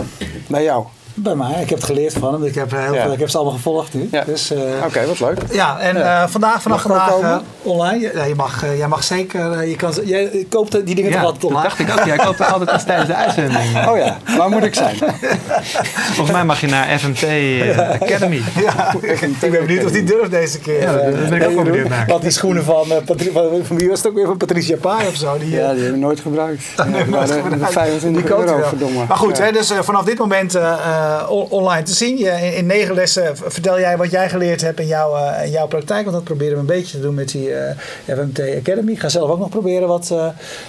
Bij 0.46 0.62
jou. 0.62 0.86
Bij 1.14 1.34
mij. 1.34 1.50
Ik 1.60 1.68
heb 1.68 1.78
het 1.78 1.84
geleerd 1.84 2.12
van 2.12 2.32
hem. 2.32 2.44
Ik 2.44 2.54
heb, 2.54 2.70
heel 2.70 2.94
Ja. 2.94 3.02
veel, 3.02 3.12
ik 3.12 3.18
heb 3.18 3.28
ze 3.28 3.36
allemaal 3.36 3.54
gevolgd 3.54 3.94
nu. 3.94 4.08
Ja. 4.10 4.24
Dus, 4.24 4.50
eh, 4.50 4.58
Oké, 4.86 5.06
wat 5.06 5.20
leuk. 5.20 5.38
ja, 5.52 5.78
en 5.78 5.96
Ja. 5.98 6.22
eh, 6.22 6.28
vandaag, 6.28 6.62
vanaf 6.62 6.82
vandaag 6.82 7.08
eh, 7.20 7.36
online. 7.62 8.10
Ja, 8.14 8.24
je, 8.24 8.34
mag, 8.34 8.64
eh, 8.64 8.78
jij 8.78 8.88
mag 8.88 9.04
zeker. 9.04 9.52
eh, 9.52 9.68
je 9.70 9.76
kan, 9.76 9.92
ze- 9.92 10.06
jij 10.06 10.46
koopt 10.48 10.72
die 10.86 10.94
dingen 10.94 11.10
toch 11.10 11.20
Ja, 11.20 11.26
altijd 11.26 11.42
dat 11.42 11.50
online? 11.50 11.68
dacht 11.68 11.78
ik 11.80 11.90
ook. 12.00 12.06
Jij 12.06 12.16
koopt 12.16 12.36
toch 12.36 12.52
altijd 12.52 12.70
eens 12.70 12.84
tijdens 12.84 13.08
de 13.08 13.14
uitzending. 13.14 13.60
Oh 13.90 13.96
ja, 13.98 14.16
waar 14.36 14.48
moet 14.50 14.64
ik 14.64 14.74
zijn? 14.74 14.96
Volgens 16.12 16.30
mij 16.30 16.44
mag 16.44 16.60
je 16.60 16.66
naar 16.66 16.98
FMT 16.98 17.22
eh, 17.22 17.78
Academy. 18.00 18.42
Ja, 18.60 18.94
ik 19.40 19.50
ben 19.50 19.50
benieuwd 19.66 19.84
of 19.84 19.90
die 19.90 20.04
durft 20.04 20.30
deze 20.30 20.58
keer. 20.58 20.80
Ja, 20.80 20.92
daar 20.92 21.00
eh, 21.12 21.28
ben 21.28 21.40
ik 21.42 21.48
ook 21.48 21.54
wel 21.54 21.64
benieuwd 21.64 21.88
naar. 21.88 22.04
Want 22.08 22.22
die 22.22 22.30
schoenen 22.30 22.64
van, 22.64 22.90
eh, 22.92 22.96
Patri- 23.04 23.30
van, 23.32 23.48
van 23.62 23.76
wie 23.78 23.88
was 23.88 23.98
het 23.98 24.08
ook 24.08 24.14
weer? 24.14 24.26
Van 24.26 24.36
Patricia 24.36 24.76
Pai 24.76 25.06
of 25.08 25.14
zo. 25.16 25.38
Die, 25.38 25.48
eh, 25.48 25.52
Ja, 25.66 25.72
die 25.72 25.82
hebben 25.82 26.00
we 26.00 26.06
nooit 26.06 26.20
gebruikt. 26.20 26.62
Nee, 26.92 27.04
maar 27.04 27.26
de 27.26 27.42
die 27.56 27.66
25 27.66 28.24
koopt 28.24 28.50
euro, 28.50 28.68
verdomme. 28.68 29.04
Maar 29.08 29.16
goed, 29.16 29.38
hè, 29.38 29.52
dus 29.52 29.70
eh, 29.70 29.78
vanaf 29.82 30.04
dit 30.04 30.18
moment 30.18 30.54
eh, 31.02 31.30
on- 31.30 31.50
online 31.50 31.82
te 31.82 31.92
zien. 31.94 32.18
Je, 32.18 32.56
in, 32.56 32.66
negen 32.66 32.94
lessen 32.94 33.36
vertel 33.36 33.78
jij 33.78 33.96
wat 33.96 34.10
jij 34.10 34.28
geleerd 34.28 34.60
hebt 34.60 34.80
in 34.80 34.86
jouw, 34.86 35.16
eh, 35.16 35.44
in 35.44 35.50
jouw 35.50 35.66
praktijk. 35.66 36.02
Want 36.02 36.16
dat 36.16 36.24
proberen 36.24 36.54
we 36.54 36.60
een 36.60 36.66
beetje 36.66 36.96
te 36.96 37.02
doen 37.02 37.14
met 37.14 37.28
die 37.30 37.54
eh, 37.54 37.76
FMT 38.16 38.40
Academy. 38.58 38.92
Ik 38.92 39.00
ga 39.00 39.08
zelf 39.08 39.30
ook 39.30 39.38
nog 39.38 39.48
proberen 39.48 39.88
wat, 39.88 40.14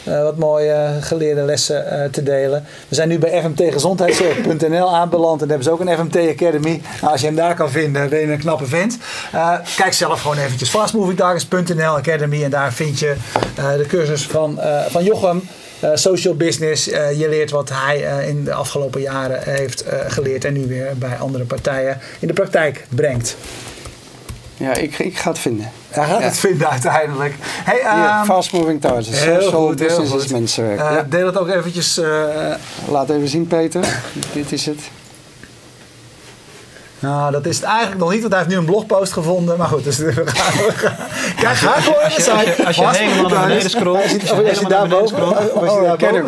wat 0.04 0.38
mooie 0.38 0.88
geleerde 1.00 1.42
lessen 1.42 2.10
te 2.12 2.24
delen. 2.24 2.66
We 2.88 2.96
zijn 2.96 3.10
nu 3.10 3.20
bij 3.20 3.42
fmtgezondheidszorg.nl 3.42 4.96
aanbeland. 4.96 5.42
En 5.42 5.48
daar 5.48 5.58
hebben 5.58 5.64
ze 5.64 5.72
ook 5.72 5.80
een 5.80 5.98
FMT 5.98 6.18
Academy. 6.42 6.82
Nou, 7.02 7.12
als 7.12 7.22
je 7.22 7.28
hem 7.28 7.36
daar 7.36 7.56
kan 7.56 7.72
vinden, 7.72 8.10
ben 8.10 8.20
je 8.20 8.28
een 8.28 8.38
knappe 8.40 8.66
vent. 8.66 8.98
Kijk 9.76 9.94
zelf 9.94 10.22
gewoon 10.22 10.38
eventjes 10.38 10.70
fastmovingtargets.nl 10.70 11.96
Academy. 11.98 12.44
En 12.44 12.50
daar 12.50 12.74
vind 12.74 13.00
je 13.00 13.16
de 13.56 13.86
cursus 13.88 14.28
van, 14.28 14.60
van 14.90 15.04
Jochem. 15.04 15.42
Eh, 15.84 15.90
social 15.94 16.36
business. 16.36 16.90
eh, 16.90 17.20
je 17.20 17.30
leert 17.30 17.52
wat 17.52 17.70
hij 17.74 18.06
eh, 18.06 18.28
in 18.28 18.44
de 18.44 18.54
afgelopen 18.54 19.02
jaren 19.02 19.40
heeft 19.44 19.84
geleerd 20.08 20.46
en 20.46 20.54
nu 20.54 20.68
weer 20.68 20.92
bij 20.98 21.18
andere 21.18 21.44
partijen 21.44 22.00
in 22.20 22.28
de 22.28 22.34
praktijk 22.34 22.86
brengt. 22.90 23.36
Ja, 24.58 24.74
ik, 24.74 25.00
ik 25.00 25.18
ga 25.18 25.30
het 25.30 25.40
vinden. 25.40 25.72
Hij 25.90 26.06
gaat 26.08 26.20
Ja. 26.20 26.26
het 26.26 26.38
vinden 26.38 26.70
uiteindelijk. 26.70 27.34
Hey, 27.42 27.80
ehm, 27.80 28.26
fast 28.26 28.52
moving 28.52 28.82
targets. 28.82 29.20
Social 29.22 29.68
goed, 29.68 29.76
business 29.76 30.14
is 30.14 30.28
mensenwerk. 30.28 30.80
ja. 30.80 31.06
Deel 31.10 31.26
het 31.26 31.38
ook 31.38 31.50
eventjes. 31.50 31.98
eh, 31.98 32.54
Laat 32.90 33.10
even 33.10 33.28
zien, 33.28 33.48
Peter. 33.48 33.86
Dit 34.34 34.52
is 34.52 34.66
het. 34.66 34.80
Nou, 37.04 37.32
dat 37.32 37.46
is 37.46 37.56
het 37.56 37.66
eigenlijk 37.66 38.00
nog 38.02 38.12
niet, 38.12 38.22
want 38.22 38.34
hij 38.34 38.42
heeft 38.42 38.54
nu 38.54 38.60
een 38.60 38.66
blogpost 38.66 39.12
gevonden. 39.14 39.58
Maar 39.58 39.68
goed, 39.68 39.84
dus 39.84 39.98
we 40.08 40.12
gaan. 40.14 40.66
We 40.66 40.72
gaan. 40.76 40.96
Kijk, 41.40 41.56
ga 41.56 41.72
gewoon 41.82 42.00
naar 42.00 42.10
de 42.10 42.16
als 42.16 42.26
je- 42.26 42.32
als 42.32 42.44
je- 42.46 42.52
site. 42.54 42.66
als 42.66 42.76
je 42.76 43.04
helemaal 43.04 43.30
naar 43.32 43.48
beneden 43.48 43.70
scrolt, 43.70 44.02
Als 44.02 44.12
je, 44.12 44.50
als 44.50 44.60
je 44.60 44.68
daar 44.68 44.88
boven. 44.88 45.28
Oh, 45.56 45.82
daar 45.82 45.92
Academy, 45.92 46.26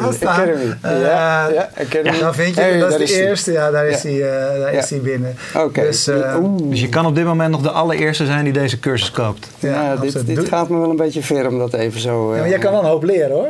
eh, 0.81 1.01
Ja, 1.01 1.47
ja, 1.47 1.69
Academy. 1.79 2.19
Dan 2.19 2.33
vind 2.35 2.55
je, 2.55 2.61
Hey, 2.61 2.79
dat 2.79 2.99
is 2.99 3.09
de 3.11 3.21
eerste, 3.21 3.51
ja, 3.51 3.71
daar 3.71 3.87
is 3.87 4.01
Ja. 4.01 4.09
hij 4.09 4.17
uh, 4.17 4.59
daar 4.61 4.73
is 4.73 4.89
Ja. 4.89 4.95
hij 4.95 5.03
binnen. 5.03 5.37
Oké. 5.55 5.81
Dus, 5.81 6.07
eh. 6.07 6.35
Dus 6.63 6.81
je 6.81 6.89
kan 6.89 7.05
op 7.05 7.15
dit 7.15 7.25
moment 7.25 7.51
nog 7.51 7.61
de 7.61 7.71
allereerste 7.71 8.25
zijn 8.25 8.43
die 8.43 8.53
deze 8.53 8.79
cursus 8.79 9.11
koopt. 9.11 9.47
ja, 9.59 9.69
Ja, 9.69 9.95
dit, 10.25 10.47
gaat 10.47 10.69
me 10.69 10.77
wel 10.79 10.89
een 10.89 10.95
beetje 10.95 11.21
ver 11.23 11.47
om 11.47 11.57
dat 11.57 11.73
even 11.73 11.99
zo... 11.99 12.27
Ja, 12.29 12.33
eh, 12.35 12.39
maar 12.39 12.49
jij 12.49 12.59
kan 12.59 12.71
wel 12.71 12.79
een 12.81 12.87
hoop 12.89 13.03
leren 13.03 13.31
hoor. 13.31 13.49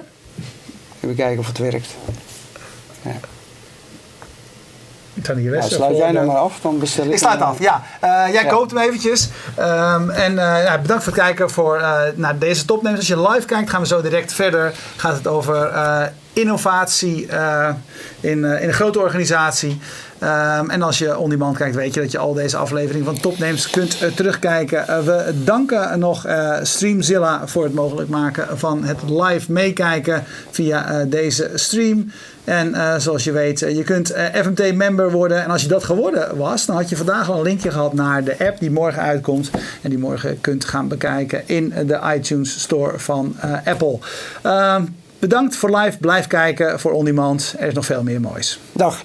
Even 1.04 1.16
kijken 1.16 1.40
of 1.40 1.48
het 1.48 1.58
werkt. 1.58 1.96
Ik 3.02 3.12
kan 5.22 5.36
hier 5.36 5.50
Nou, 5.52 5.62
best 5.62 5.74
sluit 5.74 5.98
jij 5.98 6.12
nou 6.12 6.26
maar 6.26 6.36
af, 6.36 6.60
dan 6.62 6.80
bestel 6.80 7.06
ik... 7.06 7.12
Ik 7.12 7.18
sluit 7.18 7.42
af, 7.42 7.60
ja. 7.60 7.82
Eh, 8.02 8.10
jij 8.34 8.44
Ja. 8.44 8.50
koopt 8.50 8.72
hem 8.72 8.80
eventjes. 8.80 9.30
Ehm, 9.56 10.10
en 10.10 10.38
eh, 10.40 10.64
ja, 10.64 10.78
bedankt 10.82 11.04
voor 11.04 11.14
het 11.14 11.22
kijken 11.22 11.50
voor, 11.50 11.78
eh, 11.78 12.02
naar 12.16 12.38
deze 12.38 12.66
topnemers. 12.66 13.00
Als 13.00 13.10
je 13.20 13.30
live 13.30 13.46
kijkt, 13.48 13.70
gaan 13.70 13.82
we 13.82 13.88
zo 13.88 14.02
direct 14.02 14.34
verder. 14.34 14.74
Gaat 14.96 15.16
het 15.16 15.28
over 15.28 15.66
eh, 15.68 16.04
innovatie 16.34 17.28
eh, 17.28 17.70
in, 18.20 18.46
eh, 18.46 18.62
in 18.62 18.68
een 18.68 18.74
grote 18.74 19.00
organisatie. 19.00 19.80
Ehm, 20.20 20.70
en 20.70 20.82
als 20.82 20.98
je 20.98 21.18
on 21.18 21.30
demand 21.30 21.58
kijkt, 21.58 21.76
weet 21.76 21.94
je 21.94 22.02
dat 22.02 22.12
je 22.12 22.18
al 22.18 22.34
deze 22.34 22.58
afleveringen 22.58 23.06
van 23.06 23.20
Topnames 23.20 23.70
kunt 23.70 24.16
terugkijken. 24.16 25.06
We 25.06 25.32
danken 25.44 26.00
nog 26.00 26.26
eh, 26.26 26.54
Streamzilla 26.62 27.42
voor 27.46 27.64
het 27.64 27.74
mogelijk 27.74 28.10
maken 28.10 28.58
van 28.58 28.84
het 28.84 28.98
live 29.08 29.52
meekijken 29.52 30.24
via 30.52 30.86
eh, 30.90 30.98
deze 31.08 31.52
stream. 31.54 32.12
En 32.46 32.74
eh, 32.74 32.96
zoals 32.98 33.24
je 33.24 33.32
weet, 33.32 33.62
eh, 33.62 33.76
je 33.76 33.84
kunt 33.84 34.12
eh, 34.12 34.26
FMT-member 34.42 35.12
worden. 35.12 35.44
En 35.44 35.50
als 35.50 35.62
je 35.62 35.68
dat 35.68 35.84
geworden 35.84 36.38
was, 36.38 36.66
dan 36.66 36.76
had 36.76 36.90
je 36.90 36.96
vandaag 36.96 37.30
al 37.30 37.38
een 37.38 37.44
linkje 37.44 37.72
gehad 37.72 37.94
naar 37.94 38.24
de 38.24 38.36
app 38.40 38.60
die 38.60 38.72
morgen 38.72 39.02
uitkomt. 39.02 39.50
En 39.82 39.90
die 39.90 40.00
morgen 40.00 40.42
kunt 40.42 40.66
gaan 40.66 40.88
bekijken 40.88 41.44
in 41.46 41.74
de 41.86 42.00
iTunes 42.16 42.62
Store 42.62 43.00
van 43.00 43.36
Apple. 43.66 44.00
Ehm, 44.42 44.84
bedankt 45.20 45.56
voor 45.56 45.78
live. 45.78 45.98
Blijf 45.98 46.28
kijken 46.28 46.80
voor 46.80 46.92
On 46.92 47.06
Demand. 47.06 47.56
Er 47.58 47.68
is 47.68 47.74
nog 47.74 47.86
veel 47.86 48.04
meer 48.04 48.22
moois. 48.22 48.60
Dag. 48.72 49.02